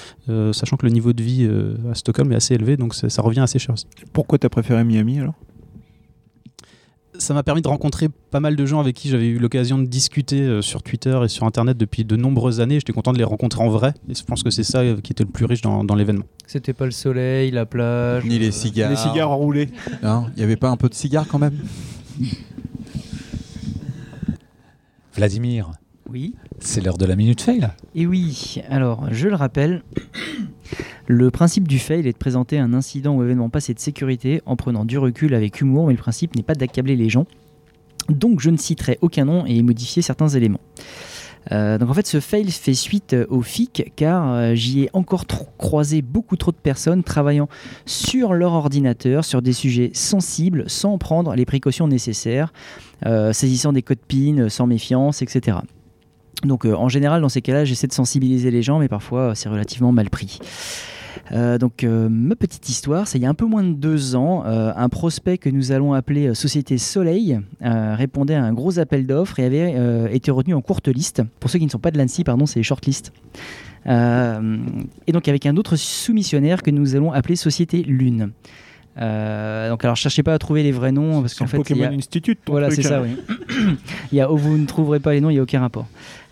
sachant 0.54 0.78
que 0.78 0.86
le 0.86 0.94
niveau 0.94 1.12
de 1.12 1.22
vie 1.22 1.50
à 1.92 1.94
Stockholm 1.94 2.32
est 2.32 2.36
assez 2.36 2.54
élevé, 2.54 2.78
donc 2.78 2.96
ça, 2.96 3.10
ça 3.10 3.22
revient 3.22 3.42
assez 3.42 3.60
cher 3.60 3.74
aussi. 3.74 3.88
Pourquoi 4.14 4.38
t'as 4.38 4.48
préféré 4.48 4.86
Miami 4.86 5.20
alors? 5.20 5.34
Ça 7.22 7.36
m'a 7.36 7.44
permis 7.44 7.62
de 7.62 7.68
rencontrer 7.68 8.10
pas 8.32 8.40
mal 8.40 8.56
de 8.56 8.66
gens 8.66 8.80
avec 8.80 8.96
qui 8.96 9.08
j'avais 9.08 9.28
eu 9.28 9.38
l'occasion 9.38 9.78
de 9.78 9.86
discuter 9.86 10.42
euh, 10.42 10.62
sur 10.64 10.82
Twitter 10.82 11.20
et 11.24 11.28
sur 11.28 11.46
Internet 11.46 11.78
depuis 11.78 12.04
de 12.04 12.16
nombreuses 12.16 12.60
années. 12.62 12.80
J'étais 12.80 12.94
content 12.94 13.14
de 13.14 13.20
les 13.20 13.24
rencontrer 13.24 13.62
en 13.64 13.70
vrai. 13.70 13.94
Et 14.10 14.16
je 14.16 14.24
pense 14.24 14.42
que 14.42 14.50
c'est 14.50 14.64
ça 14.64 14.82
qui 15.04 15.12
était 15.12 15.24
le 15.24 15.30
plus 15.30 15.46
riche 15.46 15.62
dans, 15.62 15.84
dans 15.84 15.94
l'événement. 15.96 16.26
C'était 16.48 16.74
pas 16.74 16.86
le 16.86 16.92
soleil, 16.92 17.52
la 17.52 17.68
plage. 17.68 18.26
Ni 18.26 18.40
les 18.40 18.48
euh, 18.48 18.52
cigares. 18.52 18.90
Les 18.90 18.96
cigares 18.96 19.30
enroulés. 19.30 19.70
Hein 20.02 20.26
Il 20.36 20.40
n'y 20.40 20.44
avait 20.44 20.56
pas 20.58 20.70
un 20.70 20.78
peu 20.78 20.90
de 20.90 20.96
cigare 20.96 21.28
quand 21.28 21.38
même? 21.40 21.58
Vladimir, 25.14 25.72
Oui. 26.10 26.34
c'est 26.60 26.82
l'heure 26.82 26.98
de 26.98 27.06
la 27.06 27.16
minute 27.16 27.42
fail. 27.42 27.68
Et 27.94 28.08
oui, 28.08 28.62
alors 28.70 29.06
je 29.12 29.28
le 29.28 29.36
rappelle, 29.36 29.84
le 31.08 31.32
principe 31.32 31.68
du 31.68 31.80
fail 31.80 32.08
est 32.08 32.14
de 32.14 32.18
présenter 32.18 32.58
un 32.60 32.74
incident 32.74 33.16
ou 33.16 33.24
événement 33.24 33.50
passé 33.50 33.74
de 33.74 33.80
sécurité 33.80 34.42
en 34.46 34.56
prenant 34.56 34.86
du 34.86 34.98
recul 34.98 35.34
avec 35.34 35.62
humour, 35.62 35.88
mais 35.88 35.94
le 35.94 36.00
principe 36.00 36.36
n'est 36.36 36.44
pas 36.44 36.56
d'accabler 36.56 36.96
les 36.96 37.10
gens. 37.10 37.26
Donc 38.10 38.40
je 38.40 38.50
ne 38.50 38.58
citerai 38.58 38.98
aucun 39.02 39.26
nom 39.26 39.46
et 39.46 39.62
modifier 39.62 40.02
certains 40.02 40.30
éléments. 40.30 40.60
Euh, 41.52 41.78
donc 41.80 41.90
en 41.90 41.94
fait 41.94 42.06
ce 42.06 42.20
fail 42.20 42.52
fait 42.52 42.76
suite 42.76 43.14
euh, 43.14 43.26
au 43.30 43.42
FIC 43.42 43.94
car 43.96 44.32
euh, 44.32 44.54
j'y 44.54 44.84
ai 44.84 44.90
encore 44.94 45.26
croisé 45.58 46.04
beaucoup 46.04 46.36
trop 46.36 46.52
de 46.52 46.58
personnes 46.58 47.04
travaillant 47.04 47.50
sur 47.88 48.34
leur 48.34 48.54
ordinateur 48.54 49.26
sur 49.26 49.42
des 49.42 49.54
sujets 49.54 49.90
sensibles 49.94 50.66
sans 50.68 51.00
prendre 51.00 51.34
les 51.34 51.46
précautions 51.46 51.88
nécessaires, 51.88 52.54
saisissant 53.32 53.74
des 53.74 53.82
codes 53.82 53.98
PIN 54.08 54.50
sans 54.50 54.68
méfiance, 54.68 55.24
etc. 55.24 55.58
Donc 56.44 56.66
euh, 56.66 56.74
en 56.74 56.90
général, 56.90 57.22
dans 57.22 57.30
ces 57.30 57.42
cas-là, 57.42 57.66
j'essaie 57.66 57.88
de 57.88 57.94
sensibiliser 57.94 58.52
les 58.52 58.62
gens, 58.62 58.80
mais 58.80 58.88
parfois 58.88 59.22
euh, 59.22 59.36
c'est 59.36 59.50
relativement 59.50 59.92
mal 59.92 60.10
pris. 60.10 60.40
Euh, 61.34 61.58
donc 61.58 61.84
euh, 61.84 62.10
ma 62.10 62.36
petite 62.36 62.68
histoire, 62.68 63.08
c'est 63.08 63.18
il 63.18 63.22
y 63.22 63.26
a 63.26 63.30
un 63.30 63.34
peu 63.34 63.46
moins 63.46 63.64
de 63.64 63.74
deux 63.74 64.16
ans, 64.16 64.44
euh, 64.46 64.72
un 64.76 64.90
prospect 64.90 65.38
que 65.38 65.50
nous 65.50 65.72
allons 65.72 65.94
appeler 65.94 66.34
Société 66.34 66.78
Soleil 66.78 67.40
répondait 67.62 68.36
à 68.36 68.44
un 68.44 68.54
gros 68.54 68.80
appel 68.80 69.06
d'offres 69.06 69.40
et 69.40 69.46
avait 69.46 70.14
été 70.14 70.32
retenu 70.32 70.54
en 70.54 70.62
courte 70.62 70.88
liste. 70.88 71.22
Pour 71.40 71.50
ceux 71.50 71.60
qui 71.60 71.66
ne 71.66 71.70
sont 71.72 71.80
pas 71.80 71.92
de 71.92 71.98
l'ANSI, 71.98 72.24
pardon, 72.24 72.46
c'est 72.46 72.60
les 72.60 72.64
shortlists. 72.64 73.14
Euh, 73.88 74.58
et 75.08 75.12
donc 75.12 75.28
avec 75.28 75.46
un 75.46 75.58
autre 75.58 75.76
soumissionnaire 75.76 76.62
que 76.64 76.72
nous 76.72 76.96
allons 76.96 77.12
appeler 77.12 77.36
Société 77.36 77.82
Lune. 77.84 78.32
Euh, 78.98 79.70
donc 79.70 79.84
alors 79.86 79.96
cherchez 79.96 80.22
pas 80.22 80.34
à 80.34 80.38
trouver 80.38 80.64
les 80.64 80.74
vrais 80.74 80.92
noms 80.92 81.22
parce 81.22 81.34
qu'en 81.34 81.48
fait 81.48 81.58
il 81.58 81.62
y 81.62 81.64
Pokémon 81.80 81.86
a- 81.86 81.96
Institute. 81.98 82.40
ton 82.44 82.52
voilà, 82.52 82.70
c'est 82.72 82.82
ça, 82.84 83.02
oui. 83.02 83.16
il 84.12 84.18
y 84.18 84.22
a, 84.22 84.28
vous 84.28 84.58
ne 84.58 84.66
trouverez 84.66 85.00
pas 85.00 85.14
les 85.14 85.22
noms, 85.22 85.30
il 85.30 85.34
n'y 85.34 85.40
a 85.40 85.44
aucun 85.44 85.62
rapport. 85.62 85.88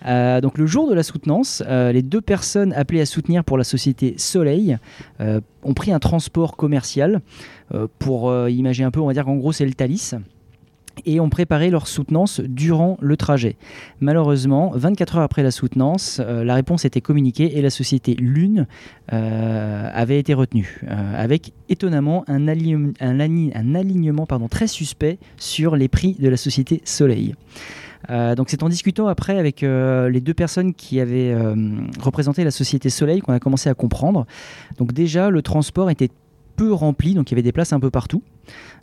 Euh, 0.06 0.42
donc 0.42 0.58
le 0.58 0.66
jour 0.66 0.90
de 0.90 0.94
la 0.94 1.04
soutenance, 1.04 1.62
euh, 1.68 1.92
les 1.92 2.02
deux 2.02 2.22
personnes 2.22 2.74
appelées 2.74 3.02
à 3.02 3.06
soutenir 3.06 3.44
pour 3.44 3.58
la 3.58 3.64
société 3.64 4.16
Soleil 4.18 4.78
euh, 5.20 5.42
ont 5.64 5.74
pris 5.74 5.92
un 5.92 6.00
transport 6.00 6.56
commercial 6.56 7.22
pour 8.00 8.34
imaginer 8.48 8.86
un 8.88 8.92
peu, 8.92 9.00
on 9.00 9.06
va 9.06 9.14
dire 9.14 9.26
qu'en 9.26 9.36
gros 9.36 9.52
c'est 9.52 9.66
le 9.66 9.74
Thalys 9.74 10.16
et 11.06 11.20
ont 11.20 11.30
préparé 11.30 11.70
leur 11.70 11.88
soutenance 11.88 12.42
durant 12.42 12.98
le 13.00 13.16
trajet. 13.16 13.56
Malheureusement, 14.02 14.72
24 14.74 15.18
heures 15.18 15.24
après 15.24 15.44
la 15.44 15.52
soutenance, 15.52 16.20
la 16.20 16.56
réponse 16.56 16.84
était 16.84 17.00
communiquée 17.00 17.58
et 17.58 17.62
la 17.62 17.70
société 17.70 18.16
Lune 18.16 18.66
avait 19.08 20.20
été 20.20 20.34
retenue, 20.34 20.82
avec 21.16 21.54
étonnamment 21.70 22.26
un, 22.28 22.48
align- 22.48 22.94
un 23.00 23.20
ali- 23.20 23.52
un 23.54 23.76
alignement 23.76 24.26
très 24.50 24.68
suspect 24.68 25.20
sur 25.38 25.76
les 25.76 25.88
prix 25.88 26.16
de 26.20 26.28
la 26.28 26.38
société 26.38 26.82
Soleil. 26.86 27.36
Euh, 28.10 28.36
donc 28.36 28.50
c'est 28.50 28.64
en 28.64 28.70
discutant 28.70 29.08
après 29.08 29.38
avec 29.38 29.64
euh, 29.64 30.10
les 30.10 30.22
deux 30.22 30.34
personnes 30.34 30.74
qui 30.74 31.00
avaient 31.00 31.34
euh, 31.34 31.56
représenté 32.00 32.44
la 32.44 32.52
société 32.52 32.90
Soleil 32.90 33.22
qu'on 33.22 33.34
a 33.34 33.40
commencé 33.40 33.70
à 33.70 33.74
comprendre. 33.74 34.26
Donc 34.78 34.94
déjà 34.94 35.30
le 35.30 35.42
transport 35.42 35.90
était 35.90 36.10
peu 36.56 36.74
remplis, 36.74 37.14
donc 37.14 37.30
il 37.32 37.34
y 37.34 37.36
avait 37.36 37.44
des 37.44 37.52
places 37.52 37.72
un 37.72 37.80
peu 37.80 37.90
partout. 37.90 38.22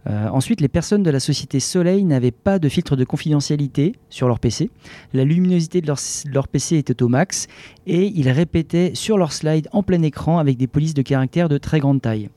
Ensuite, 0.09 0.61
les 0.61 0.68
personnes 0.68 1.03
de 1.03 1.11
la 1.11 1.18
société 1.18 1.59
Soleil 1.59 2.05
n'avaient 2.05 2.30
pas 2.30 2.61
de 2.61 2.68
filtre 2.68 2.95
de 2.95 3.03
confidentialité 3.03 3.97
sur 4.09 4.28
leur 4.28 4.38
PC. 4.38 4.70
La 5.12 5.24
luminosité 5.24 5.80
de 5.80 5.88
leur, 5.88 5.97
de 5.97 6.32
leur 6.32 6.47
PC 6.47 6.76
était 6.76 7.03
au 7.03 7.09
max 7.09 7.49
et 7.88 8.07
ils 8.07 8.30
répétaient 8.30 8.93
sur 8.95 9.18
leur 9.18 9.32
slide 9.32 9.68
en 9.72 9.82
plein 9.82 10.01
écran 10.03 10.38
avec 10.38 10.59
des 10.59 10.68
polices 10.68 10.95
de 10.95 11.03
caractère 11.03 11.49
de 11.49 11.59
très 11.59 11.80
grande 11.80 12.01
taille. 12.01 12.30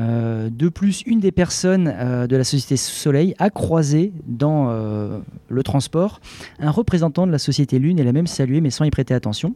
Euh, 0.00 0.48
de 0.50 0.68
plus, 0.68 1.02
une 1.06 1.20
des 1.20 1.32
personnes 1.32 1.92
euh, 1.94 2.26
de 2.26 2.36
la 2.36 2.44
société 2.44 2.76
Soleil 2.76 3.34
a 3.38 3.50
croisé 3.50 4.12
dans 4.26 4.68
euh, 4.70 5.18
le 5.48 5.62
transport 5.62 6.20
un 6.60 6.70
représentant 6.70 7.26
de 7.26 7.32
la 7.32 7.38
société 7.38 7.78
Lune 7.78 7.98
et 7.98 8.04
l'a 8.04 8.12
même 8.12 8.26
salué 8.26 8.60
mais 8.62 8.70
sans 8.70 8.84
y 8.84 8.90
prêter 8.90 9.12
attention. 9.12 9.54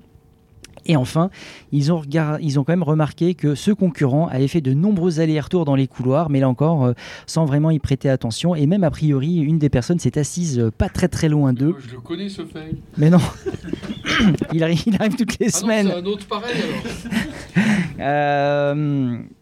Et 0.89 0.95
enfin, 0.95 1.30
ils 1.72 1.91
ont, 1.93 1.99
regard- 1.99 2.39
ils 2.41 2.61
ont 2.61 2.64
quand 2.64 2.72
même 2.72 2.84
remarqué 2.84 3.34
que 3.34 3.57
ce 3.57 3.72
concurrent 3.72 4.28
avait 4.28 4.47
fait 4.47 4.61
de 4.61 4.72
nombreux 4.72 5.18
allers-retours 5.18 5.64
dans 5.64 5.74
les 5.74 5.89
couloirs, 5.89 6.30
mais 6.30 6.39
là 6.39 6.49
encore, 6.49 6.93
sans 7.26 7.45
vraiment 7.45 7.72
y 7.72 7.80
prêter 7.80 8.09
attention. 8.09 8.55
Et 8.55 8.66
même 8.66 8.84
a 8.84 8.91
priori, 8.93 9.39
une 9.39 9.59
des 9.59 9.68
personnes 9.68 9.99
s'est 9.99 10.16
assise 10.16 10.70
pas 10.78 10.89
très 10.89 11.09
très 11.09 11.28
loin 11.28 11.53
d'eux. 11.53 11.74
Je 11.89 11.95
le 11.95 12.01
connais 12.01 12.28
ce 12.28 12.45
fail. 12.45 12.76
Mais 12.99 13.11
non, 13.11 13.18
il, 14.53 14.62
arrive, 14.62 14.80
il 14.87 14.95
arrive 14.95 15.16
toutes 15.16 15.41
les 15.41 15.49
Ah 15.49 15.59
semaines. 15.59 15.89
c'est 15.89 15.95
un 15.99 16.05
autre 16.05 16.26
pareil 16.28 16.55
alors. 17.99 18.76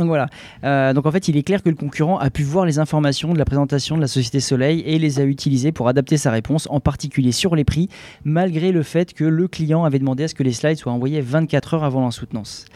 Donc 0.00 0.08
voilà. 0.08 0.28
Euh, 0.64 0.92
donc 0.92 1.06
en 1.06 1.12
fait, 1.12 1.28
il 1.28 1.36
est 1.36 1.42
clair 1.42 1.62
que 1.62 1.68
le 1.68 1.76
concurrent 1.76 2.18
a 2.18 2.30
pu 2.30 2.42
voir 2.42 2.66
les 2.66 2.78
informations 2.78 3.32
de 3.32 3.38
la 3.38 3.44
présentation 3.44 3.96
de 3.96 4.00
la 4.00 4.08
société 4.08 4.40
Soleil 4.40 4.82
et 4.86 4.98
les 4.98 5.20
a 5.20 5.24
utilisées 5.24 5.70
pour 5.70 5.88
adapter 5.88 6.16
sa 6.16 6.30
réponse, 6.30 6.66
en 6.70 6.80
particulier 6.80 7.32
sur 7.32 7.54
les 7.54 7.64
prix, 7.64 7.88
malgré 8.24 8.72
le 8.72 8.82
fait 8.82 9.14
que 9.14 9.24
le 9.24 9.46
client 9.46 9.84
avait 9.84 9.98
demandé 9.98 10.24
à 10.24 10.28
ce 10.28 10.34
que 10.34 10.42
les 10.42 10.52
slides 10.52 10.78
soient 10.78 10.92
envoyés 10.92 11.20
24 11.20 11.74
heures 11.74 11.84
avant 11.84 12.04
la 12.04 12.10
soutenance. 12.10 12.66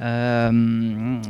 Euh, 0.00 0.50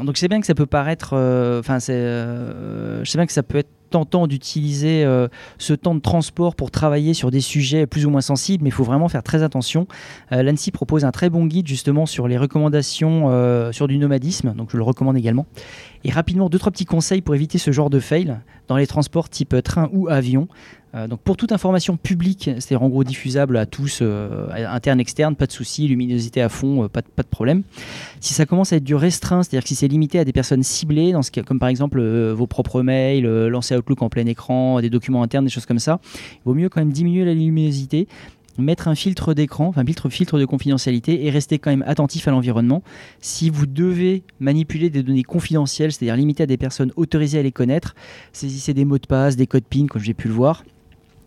donc 0.02 0.16
sais 0.16 0.28
bien 0.28 0.40
que 0.40 0.46
ça 0.46 0.54
peut 0.54 0.66
paraître, 0.66 1.10
euh, 1.12 1.60
enfin 1.60 1.78
c'est, 1.78 1.92
euh, 1.92 3.04
je 3.04 3.10
sais 3.10 3.18
bien 3.18 3.26
que 3.26 3.32
ça 3.32 3.42
peut 3.42 3.58
être 3.58 3.70
tentant 3.92 4.26
d'utiliser 4.26 5.04
euh, 5.04 5.28
ce 5.58 5.74
temps 5.74 5.94
de 5.94 6.00
transport 6.00 6.56
pour 6.56 6.70
travailler 6.70 7.14
sur 7.14 7.30
des 7.30 7.40
sujets 7.40 7.86
plus 7.86 8.06
ou 8.06 8.10
moins 8.10 8.20
sensibles, 8.20 8.64
mais 8.64 8.70
il 8.70 8.72
faut 8.72 8.84
vraiment 8.84 9.08
faire 9.08 9.22
très 9.22 9.42
attention. 9.42 9.86
Euh, 10.32 10.42
L'ANSI 10.42 10.72
propose 10.72 11.04
un 11.04 11.12
très 11.12 11.30
bon 11.30 11.46
guide 11.46 11.68
justement 11.68 12.06
sur 12.06 12.26
les 12.26 12.38
recommandations 12.38 13.26
euh, 13.28 13.70
sur 13.70 13.86
du 13.86 13.98
nomadisme, 13.98 14.54
donc 14.54 14.70
je 14.72 14.76
le 14.76 14.82
recommande 14.82 15.16
également. 15.16 15.46
Et 16.04 16.10
rapidement, 16.10 16.48
deux, 16.48 16.58
trois 16.58 16.72
petits 16.72 16.86
conseils 16.86 17.20
pour 17.20 17.34
éviter 17.34 17.58
ce 17.58 17.70
genre 17.70 17.90
de 17.90 18.00
fail 18.00 18.36
dans 18.66 18.76
les 18.76 18.86
transports 18.86 19.28
type 19.28 19.54
train 19.62 19.88
ou 19.92 20.08
avion. 20.08 20.48
Euh, 20.94 21.06
donc 21.08 21.20
pour 21.20 21.36
toute 21.36 21.52
information 21.52 21.96
publique, 21.96 22.44
c'est-à-dire 22.44 22.82
en 22.82 22.88
gros 22.88 23.04
diffusable 23.04 23.56
à 23.56 23.66
tous, 23.66 24.00
euh, 24.02 24.48
interne, 24.52 25.00
externe, 25.00 25.36
pas 25.36 25.46
de 25.46 25.52
souci, 25.52 25.88
luminosité 25.88 26.42
à 26.42 26.48
fond, 26.48 26.84
euh, 26.84 26.88
pas, 26.88 27.00
de, 27.00 27.28
problème. 27.30 27.62
Si 28.20 28.34
ça 28.34 28.44
commence 28.44 28.72
à 28.72 28.76
être 28.76 28.84
du 28.84 28.94
restreint, 28.94 29.42
c'est-à-dire 29.42 29.66
si 29.66 29.74
c'est 29.74 29.88
limité 29.88 30.18
à 30.18 30.24
des 30.24 30.32
personnes 30.32 30.62
ciblées, 30.62 31.14
comme 31.46 31.58
par 31.58 31.68
exemple 31.68 32.02
vos 32.02 32.46
propres 32.46 32.82
mails, 32.82 33.24
lancer 33.46 33.74
Outlook 33.76 34.02
en 34.02 34.08
plein 34.08 34.26
écran, 34.26 34.80
des 34.80 34.90
documents 34.90 35.22
internes, 35.22 35.44
des 35.44 35.50
choses 35.50 35.66
comme 35.66 35.78
ça, 35.78 36.00
il 36.04 36.40
vaut 36.44 36.54
mieux 36.54 36.68
quand 36.68 36.80
même 36.80 36.92
diminuer 36.92 37.24
la 37.24 37.34
luminosité 37.34 38.06
mettre 38.58 38.88
un 38.88 38.94
filtre 38.94 39.32
d'écran, 39.32 39.68
enfin 39.68 39.82
filtre, 39.82 40.10
filtre 40.10 40.38
de 40.38 40.44
confidentialité 40.44 41.24
et 41.24 41.30
rester 41.30 41.58
quand 41.58 41.70
même 41.70 41.84
attentif 41.86 42.28
à 42.28 42.32
l'environnement. 42.32 42.82
Si 43.20 43.48
vous 43.48 43.64
devez 43.64 44.24
manipuler 44.40 44.90
des 44.90 45.02
données 45.02 45.22
confidentielles, 45.22 45.90
c'est-à-dire 45.90 46.16
limitées 46.16 46.42
à 46.42 46.46
des 46.46 46.58
personnes 46.58 46.92
autorisées 46.96 47.38
à 47.38 47.42
les 47.42 47.52
connaître, 47.52 47.94
saisissez 48.32 48.74
des 48.74 48.84
mots 48.84 48.98
de 48.98 49.06
passe, 49.06 49.36
des 49.36 49.46
codes 49.46 49.64
PIN, 49.64 49.86
comme 49.86 50.02
j'ai 50.02 50.12
pu 50.12 50.28
le 50.28 50.34
voir. 50.34 50.64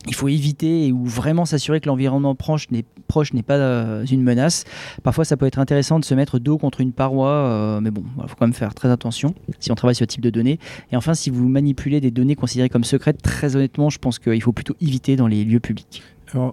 Il 0.07 0.13
faut 0.13 0.27
éviter 0.27 0.91
ou 0.91 1.05
vraiment 1.05 1.45
s'assurer 1.45 1.79
que 1.79 1.87
l'environnement 1.87 2.35
proche 2.35 2.69
n'est 2.69 2.83
pas 3.43 3.55
euh, 3.55 4.05
une 4.05 4.21
menace. 4.21 4.63
Parfois, 5.03 5.25
ça 5.25 5.37
peut 5.37 5.45
être 5.45 5.59
intéressant 5.59 5.99
de 5.99 6.05
se 6.05 6.13
mettre 6.13 6.39
dos 6.39 6.57
contre 6.57 6.81
une 6.81 6.91
paroi, 6.91 7.29
euh, 7.29 7.81
mais 7.81 7.91
bon, 7.91 8.03
il 8.21 8.27
faut 8.27 8.35
quand 8.35 8.45
même 8.45 8.53
faire 8.53 8.73
très 8.73 8.89
attention 8.89 9.33
si 9.59 9.71
on 9.71 9.75
travaille 9.75 9.95
sur 9.95 10.03
ce 10.03 10.07
type 10.07 10.21
de 10.21 10.29
données. 10.29 10.59
Et 10.91 10.95
enfin, 10.95 11.13
si 11.13 11.29
vous 11.29 11.47
manipulez 11.47 12.01
des 12.01 12.11
données 12.11 12.35
considérées 12.35 12.69
comme 12.69 12.83
secrètes, 12.83 13.21
très 13.21 13.55
honnêtement, 13.55 13.89
je 13.89 13.99
pense 13.99 14.19
qu'il 14.19 14.41
faut 14.41 14.53
plutôt 14.53 14.75
éviter 14.81 15.15
dans 15.15 15.27
les 15.27 15.43
lieux 15.43 15.59
publics. 15.59 16.03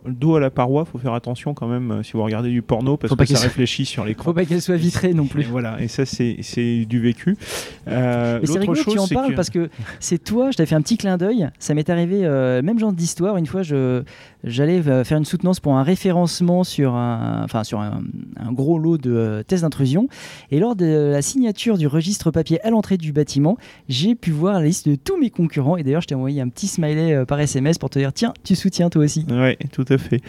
Dos 0.06 0.36
à 0.36 0.40
la 0.40 0.50
paroi, 0.50 0.84
faut 0.84 0.98
faire 0.98 1.14
attention 1.14 1.54
quand 1.54 1.66
même 1.66 1.90
euh, 1.90 2.02
si 2.02 2.12
vous 2.12 2.22
regardez 2.22 2.50
du 2.50 2.62
porno 2.62 2.96
parce 2.96 3.10
Faut 3.10 3.16
que 3.16 3.26
ça 3.26 3.34
soit- 3.36 3.44
réfléchit 3.44 3.84
sur 3.84 4.04
l'écran. 4.04 4.24
Faut 4.24 4.32
pas 4.34 4.44
qu'elle 4.44 4.62
soit 4.62 4.76
vitrée 4.76 5.12
non 5.14 5.24
Et 5.24 5.28
plus. 5.28 5.42
voilà, 5.44 5.80
et 5.80 5.88
ça 5.88 6.04
c'est 6.06 6.84
du 6.86 7.00
vécu. 7.00 7.36
Euh, 7.88 8.38
Mais 8.40 8.46
c'est 8.46 8.58
rigolo 8.58 8.78
que 8.84 8.90
tu 8.90 8.98
en 8.98 9.02
chose, 9.06 9.12
parles 9.12 9.34
parce 9.34 9.50
que 9.50 9.68
c'est 10.00 10.22
toi, 10.22 10.50
je 10.50 10.56
t'avais 10.56 10.66
fait 10.68 10.74
un 10.74 10.82
petit 10.82 10.96
clin 10.96 11.16
d'œil. 11.16 11.48
Ça 11.58 11.74
m'est 11.74 11.88
arrivé, 11.90 12.20
euh, 12.24 12.62
même 12.62 12.78
genre 12.78 12.92
d'histoire. 12.92 13.36
Une 13.36 13.46
fois, 13.46 13.62
je, 13.62 14.02
j'allais 14.44 14.86
euh, 14.86 15.04
faire 15.04 15.18
une 15.18 15.24
soutenance 15.24 15.60
pour 15.60 15.74
un 15.76 15.82
référencement 15.82 16.64
sur 16.64 16.94
un, 16.94 17.42
enfin, 17.44 17.64
sur 17.64 17.80
un, 17.80 18.02
un 18.38 18.52
gros 18.52 18.78
lot 18.78 18.98
de 18.98 19.10
euh, 19.12 19.42
tests 19.42 19.62
d'intrusion. 19.62 20.08
Et 20.50 20.58
lors 20.60 20.76
de 20.76 21.10
la 21.12 21.22
signature 21.22 21.78
du 21.78 21.86
registre 21.86 22.30
papier 22.30 22.60
à 22.64 22.70
l'entrée 22.70 22.96
du 22.98 23.12
bâtiment, 23.12 23.56
j'ai 23.88 24.14
pu 24.14 24.30
voir 24.30 24.54
la 24.60 24.66
liste 24.66 24.88
de 24.88 24.94
tous 24.96 25.18
mes 25.18 25.30
concurrents. 25.30 25.76
Et 25.76 25.82
d'ailleurs, 25.82 26.02
je 26.02 26.06
t'ai 26.08 26.14
envoyé 26.14 26.40
un 26.40 26.48
petit 26.48 26.66
smiley 26.68 27.24
par 27.26 27.40
SMS 27.40 27.78
pour 27.78 27.90
te 27.90 27.98
dire 27.98 28.12
tiens, 28.12 28.32
tu 28.44 28.54
soutiens 28.54 28.90
toi 28.90 29.04
aussi. 29.04 29.26
Ouais, 29.30 29.58
tout 29.72 29.84
à 29.88 29.98
fait. 29.98 30.20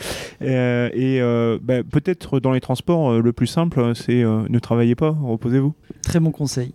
Euh, 0.42 0.90
et 0.94 1.22
euh, 1.22 1.60
bah, 1.62 1.84
peut-être 1.84 2.40
dans 2.40 2.52
les 2.52 2.62
transports, 2.62 3.12
euh, 3.12 3.22
le 3.22 3.34
plus 3.34 3.48
simple, 3.48 3.94
c'est 3.96 4.24
euh, 4.24 4.44
ne 4.50 4.60
travaillez 4.60 4.96
pas, 4.96 5.16
reposez-vous. 5.22 5.74
Très 6.02 6.20
bon 6.20 6.32
conseil. 6.32 6.74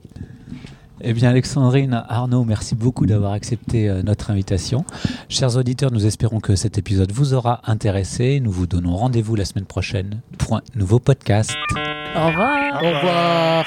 Eh 1.00 1.12
bien, 1.12 1.30
Alexandrine, 1.30 2.02
Arnaud, 2.08 2.44
merci 2.44 2.74
beaucoup 2.74 3.06
d'avoir 3.06 3.32
accepté 3.32 3.88
euh, 3.88 4.02
notre 4.02 4.30
invitation. 4.32 4.84
Chers 5.28 5.56
auditeurs, 5.56 5.92
nous 5.92 6.06
espérons 6.06 6.40
que 6.40 6.56
cet 6.56 6.76
épisode 6.76 7.12
vous 7.12 7.34
aura 7.34 7.60
intéressé. 7.66 8.40
Nous 8.40 8.50
vous 8.50 8.66
donnons 8.66 8.96
rendez-vous 8.96 9.36
la 9.36 9.44
semaine 9.44 9.66
prochaine 9.66 10.20
pour 10.38 10.56
un 10.56 10.62
nouveau 10.74 10.98
podcast. 10.98 11.52
Au 12.16 12.26
revoir. 12.26 12.82
Au 12.82 12.86
revoir. 12.86 13.64